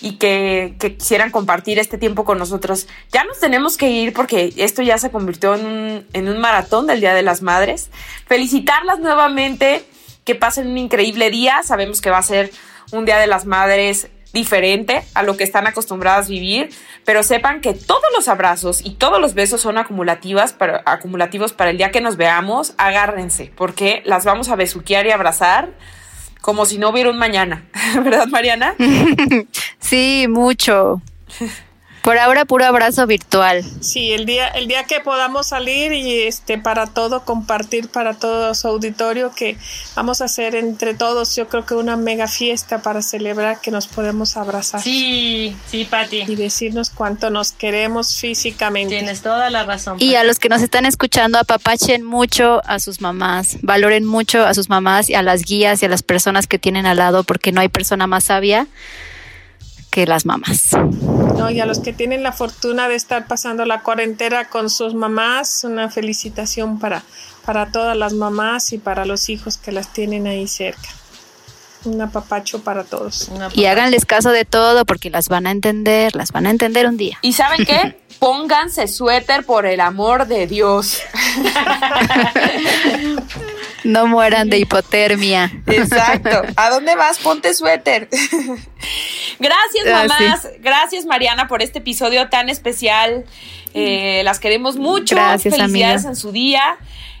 y 0.00 0.16
que, 0.16 0.76
quisieran 0.78 1.30
compartir 1.30 1.78
este 1.78 1.98
tiempo 1.98 2.24
con 2.24 2.38
nosotros. 2.38 2.86
Ya 3.12 3.24
nos 3.24 3.40
tenemos 3.40 3.76
que 3.76 3.88
ir 3.88 4.12
porque 4.12 4.52
esto 4.56 4.82
ya 4.82 4.98
se 4.98 5.10
convirtió 5.10 5.54
en 5.54 6.28
un, 6.28 6.38
maratón 6.38 6.86
del 6.86 7.00
Día 7.00 7.14
de 7.14 7.22
las 7.22 7.42
Madres. 7.42 7.90
Felicitarlas 8.26 8.98
nuevamente, 9.00 9.84
que 10.24 10.34
pasen 10.34 10.68
un 10.68 10.78
increíble 10.78 11.30
día. 11.30 11.62
Sabemos 11.64 12.00
que 12.00 12.10
va 12.10 12.18
a 12.18 12.22
ser 12.22 12.50
un 12.92 13.04
Día 13.04 13.18
de 13.18 13.26
las 13.26 13.46
Madres 13.46 14.08
diferente 14.32 15.02
a 15.14 15.22
lo 15.22 15.36
que 15.36 15.44
están 15.44 15.66
acostumbradas 15.66 16.26
a 16.26 16.28
vivir, 16.28 16.68
pero 17.06 17.22
sepan 17.22 17.62
que 17.62 17.72
todos 17.72 18.04
los 18.14 18.28
abrazos 18.28 18.84
y 18.84 18.90
todos 18.90 19.18
los 19.18 19.32
besos 19.32 19.62
son 19.62 19.78
acumulativos 19.78 20.52
para 20.52 21.70
el 21.70 21.78
día 21.78 21.90
que 21.90 22.02
nos 22.02 22.18
veamos. 22.18 22.74
Agárrense, 22.76 23.50
porque 23.56 24.02
las 24.04 24.26
vamos 24.26 24.50
a 24.50 24.56
besuquear 24.56 25.06
y 25.06 25.10
abrazar 25.10 25.70
como 26.46 26.64
si 26.64 26.78
no 26.78 26.90
hubiera 26.90 27.10
un 27.10 27.18
mañana, 27.18 27.64
¿verdad, 28.04 28.28
Mariana? 28.28 28.76
sí, 29.80 30.26
mucho. 30.28 31.02
Por 32.06 32.18
ahora 32.18 32.44
puro 32.44 32.64
abrazo 32.64 33.04
virtual. 33.08 33.64
Sí, 33.80 34.12
el 34.12 34.26
día, 34.26 34.46
el 34.46 34.68
día 34.68 34.84
que 34.84 35.00
podamos 35.00 35.48
salir 35.48 35.92
y 35.92 36.20
este 36.22 36.56
para 36.56 36.86
todo 36.86 37.24
compartir 37.24 37.88
para 37.88 38.14
todo 38.14 38.54
su 38.54 38.68
auditorio 38.68 39.32
que 39.34 39.58
vamos 39.96 40.20
a 40.20 40.26
hacer 40.26 40.54
entre 40.54 40.94
todos, 40.94 41.34
yo 41.34 41.48
creo 41.48 41.66
que 41.66 41.74
una 41.74 41.96
mega 41.96 42.28
fiesta 42.28 42.80
para 42.80 43.02
celebrar 43.02 43.60
que 43.60 43.72
nos 43.72 43.88
podemos 43.88 44.36
abrazar. 44.36 44.80
Sí, 44.80 45.56
sí, 45.66 45.84
Pati. 45.84 46.22
Y 46.28 46.36
decirnos 46.36 46.90
cuánto 46.90 47.30
nos 47.30 47.50
queremos 47.50 48.16
físicamente. 48.20 48.94
Tienes 48.98 49.22
toda 49.22 49.50
la 49.50 49.64
razón. 49.64 49.96
Y 49.98 50.14
a 50.14 50.22
los 50.22 50.38
que 50.38 50.48
nos 50.48 50.62
están 50.62 50.86
escuchando, 50.86 51.40
apapachen 51.40 52.04
mucho 52.04 52.62
a 52.66 52.78
sus 52.78 53.00
mamás, 53.00 53.58
valoren 53.62 54.04
mucho 54.04 54.46
a 54.46 54.54
sus 54.54 54.68
mamás 54.68 55.10
y 55.10 55.14
a 55.14 55.22
las 55.22 55.42
guías 55.42 55.82
y 55.82 55.86
a 55.86 55.88
las 55.88 56.04
personas 56.04 56.46
que 56.46 56.60
tienen 56.60 56.86
al 56.86 56.98
lado 56.98 57.24
porque 57.24 57.50
no 57.50 57.60
hay 57.60 57.68
persona 57.68 58.06
más 58.06 58.22
sabia 58.22 58.68
que 59.96 60.04
las 60.04 60.26
mamás. 60.26 60.72
No, 61.38 61.48
y 61.48 61.58
a 61.58 61.64
los 61.64 61.78
que 61.78 61.94
tienen 61.94 62.22
la 62.22 62.32
fortuna 62.32 62.86
de 62.86 62.96
estar 62.96 63.26
pasando 63.26 63.64
la 63.64 63.80
cuarentena 63.80 64.50
con 64.50 64.68
sus 64.68 64.92
mamás, 64.92 65.64
una 65.64 65.88
felicitación 65.88 66.78
para, 66.78 67.02
para 67.46 67.72
todas 67.72 67.96
las 67.96 68.12
mamás 68.12 68.74
y 68.74 68.78
para 68.78 69.06
los 69.06 69.30
hijos 69.30 69.56
que 69.56 69.72
las 69.72 69.94
tienen 69.94 70.26
ahí 70.26 70.48
cerca. 70.48 70.90
Un 71.86 72.02
apapacho 72.02 72.62
para 72.62 72.84
todos. 72.84 73.30
Y 73.54 73.64
háganles 73.64 74.04
caso 74.04 74.32
de 74.32 74.44
todo 74.44 74.84
porque 74.84 75.08
las 75.08 75.30
van 75.30 75.46
a 75.46 75.50
entender, 75.50 76.14
las 76.14 76.30
van 76.30 76.46
a 76.46 76.50
entender 76.50 76.86
un 76.86 76.98
día. 76.98 77.16
¿Y 77.22 77.32
saben 77.32 77.64
qué? 77.64 77.98
Pónganse 78.18 78.88
suéter 78.88 79.46
por 79.46 79.64
el 79.64 79.80
amor 79.80 80.26
de 80.26 80.46
Dios. 80.46 81.00
No 83.86 84.06
mueran 84.06 84.48
de 84.50 84.58
hipotermia. 84.58 85.50
Exacto. 85.66 86.42
¿A 86.56 86.70
dónde 86.70 86.94
vas? 86.96 87.18
Ponte 87.18 87.54
suéter. 87.54 88.08
Gracias, 89.38 89.86
ah, 89.86 90.06
mamás. 90.06 90.48
Gracias, 90.60 91.04
Mariana, 91.06 91.48
por 91.48 91.62
este 91.62 91.78
episodio 91.78 92.28
tan 92.28 92.48
especial. 92.48 93.24
Eh, 93.74 94.22
las 94.24 94.40
queremos 94.40 94.76
mucho. 94.76 95.14
Gracias, 95.14 95.54
Felicidades 95.54 96.04
en 96.04 96.16
su 96.16 96.32
día. 96.32 96.78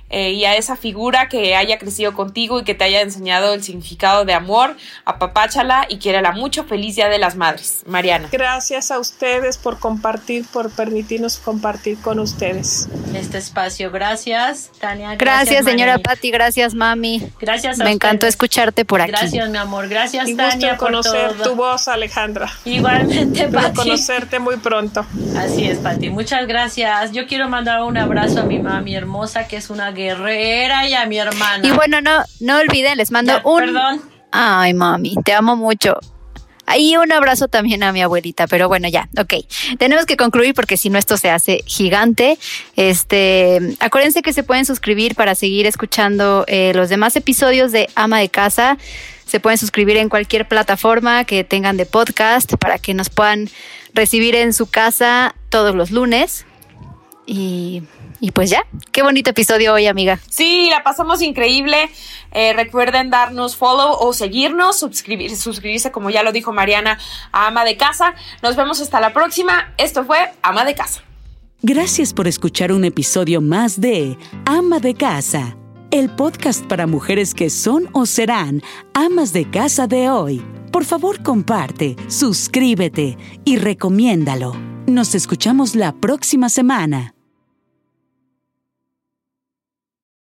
Eh, 0.08 0.32
y 0.32 0.44
a 0.44 0.56
esa 0.56 0.76
figura 0.76 1.28
que 1.28 1.56
haya 1.56 1.78
crecido 1.78 2.14
contigo 2.14 2.60
y 2.60 2.64
que 2.64 2.74
te 2.74 2.84
haya 2.84 3.00
enseñado 3.00 3.54
el 3.54 3.62
significado 3.62 4.24
de 4.24 4.34
amor. 4.34 4.76
Apapáchala 5.04 5.86
y 5.88 5.98
quiérala 5.98 6.32
mucho. 6.32 6.64
Feliz 6.64 6.96
Día 6.96 7.08
de 7.08 7.18
las 7.18 7.34
Madres. 7.36 7.82
Mariana. 7.86 8.28
Gracias 8.30 8.90
a 8.90 8.98
ustedes 8.98 9.58
por 9.58 9.78
compartir, 9.78 10.46
por 10.52 10.70
permitirnos 10.70 11.38
compartir 11.38 11.98
con 12.00 12.20
ustedes. 12.20 12.88
Este 13.14 13.38
espacio. 13.38 13.90
Gracias, 13.90 14.70
Tania. 14.78 15.16
Gracias, 15.16 15.64
señora 15.64 15.98
Patti. 15.98 16.30
Gracias, 16.30 16.74
mami. 16.74 17.28
Gracias 17.40 17.80
a 17.80 17.84
Me 17.84 17.90
encantó 17.90 18.26
escucharte 18.26 18.84
por 18.84 19.00
aquí. 19.00 19.10
Gracias, 19.10 19.48
mi 19.48 19.58
amor. 19.58 19.88
Gracias, 19.88 20.28
y 20.28 20.36
Tania. 20.36 20.70
Gusto 20.70 20.84
conocer 20.84 21.32
tu 21.42 21.54
voz, 21.56 21.88
Alejandra. 21.88 22.50
Igualmente, 22.64 23.48
Patti. 23.48 23.74
conocerte 23.74 24.38
muy 24.38 24.56
pronto. 24.56 25.04
Así 25.36 25.64
es, 25.66 25.78
Patti. 25.78 26.10
Muchas 26.10 26.46
gracias. 26.46 27.12
Yo 27.12 27.26
quiero 27.26 27.48
mandar 27.48 27.82
un 27.82 27.96
abrazo 27.96 28.40
a 28.40 28.42
mi 28.44 28.58
mami 28.58 28.94
hermosa, 28.94 29.48
que 29.48 29.56
es 29.56 29.70
una 29.70 29.90
guerrera 29.96 30.88
y 30.88 30.94
a 30.94 31.06
mi 31.06 31.18
hermana. 31.18 31.66
Y 31.66 31.72
bueno, 31.72 32.00
no, 32.00 32.22
no 32.40 32.58
olviden, 32.58 32.98
les 32.98 33.10
mando 33.10 33.40
un. 33.44 33.60
Perdón. 33.60 34.02
Ay, 34.30 34.74
mami, 34.74 35.16
te 35.24 35.32
amo 35.32 35.56
mucho. 35.56 35.98
Y 36.76 36.96
un 36.96 37.12
abrazo 37.12 37.46
también 37.46 37.82
a 37.84 37.92
mi 37.92 38.02
abuelita, 38.02 38.46
pero 38.48 38.66
bueno, 38.68 38.88
ya, 38.88 39.08
ok. 39.16 39.34
Tenemos 39.78 40.04
que 40.04 40.16
concluir 40.16 40.52
porque 40.52 40.76
si 40.76 40.90
no 40.90 40.98
esto 40.98 41.16
se 41.16 41.30
hace 41.30 41.62
gigante. 41.64 42.38
Este, 42.74 43.76
acuérdense 43.78 44.22
que 44.22 44.32
se 44.32 44.42
pueden 44.42 44.64
suscribir 44.66 45.14
para 45.14 45.34
seguir 45.36 45.66
escuchando 45.66 46.44
eh, 46.48 46.72
los 46.74 46.88
demás 46.88 47.14
episodios 47.14 47.70
de 47.70 47.88
Ama 47.94 48.18
de 48.18 48.28
Casa. 48.28 48.78
Se 49.26 49.38
pueden 49.38 49.58
suscribir 49.58 49.96
en 49.96 50.08
cualquier 50.08 50.48
plataforma 50.48 51.24
que 51.24 51.44
tengan 51.44 51.76
de 51.76 51.86
podcast 51.86 52.54
para 52.54 52.78
que 52.78 52.94
nos 52.94 53.10
puedan 53.10 53.48
recibir 53.94 54.34
en 54.34 54.52
su 54.52 54.66
casa 54.66 55.34
todos 55.50 55.74
los 55.74 55.92
lunes. 55.92 56.46
Y 57.26 57.82
y 58.26 58.32
pues 58.32 58.50
ya, 58.50 58.66
qué 58.90 59.04
bonito 59.04 59.30
episodio 59.30 59.72
hoy, 59.72 59.86
amiga. 59.86 60.18
Sí, 60.28 60.66
la 60.68 60.82
pasamos 60.82 61.22
increíble. 61.22 61.88
Eh, 62.32 62.54
recuerden 62.54 63.08
darnos 63.08 63.54
follow 63.54 63.96
o 64.00 64.12
seguirnos, 64.12 64.80
suscribir, 64.80 65.36
suscribirse, 65.36 65.92
como 65.92 66.10
ya 66.10 66.24
lo 66.24 66.32
dijo 66.32 66.52
Mariana, 66.52 66.98
a 67.30 67.46
Ama 67.46 67.64
de 67.64 67.76
Casa. 67.76 68.16
Nos 68.42 68.56
vemos 68.56 68.80
hasta 68.80 68.98
la 68.98 69.12
próxima. 69.12 69.72
Esto 69.78 70.04
fue 70.04 70.18
Ama 70.42 70.64
de 70.64 70.74
Casa. 70.74 71.02
Gracias 71.62 72.12
por 72.12 72.26
escuchar 72.26 72.72
un 72.72 72.84
episodio 72.84 73.40
más 73.40 73.80
de 73.80 74.18
Ama 74.44 74.80
de 74.80 74.94
Casa, 74.94 75.56
el 75.92 76.10
podcast 76.10 76.66
para 76.66 76.88
mujeres 76.88 77.32
que 77.32 77.48
son 77.48 77.88
o 77.92 78.06
serán 78.06 78.60
amas 78.92 79.32
de 79.32 79.48
casa 79.48 79.86
de 79.86 80.10
hoy. 80.10 80.42
Por 80.72 80.84
favor, 80.84 81.22
comparte, 81.22 81.94
suscríbete 82.08 83.16
y 83.44 83.58
recomiéndalo. 83.58 84.52
Nos 84.88 85.14
escuchamos 85.14 85.76
la 85.76 85.92
próxima 85.92 86.48
semana. 86.48 87.15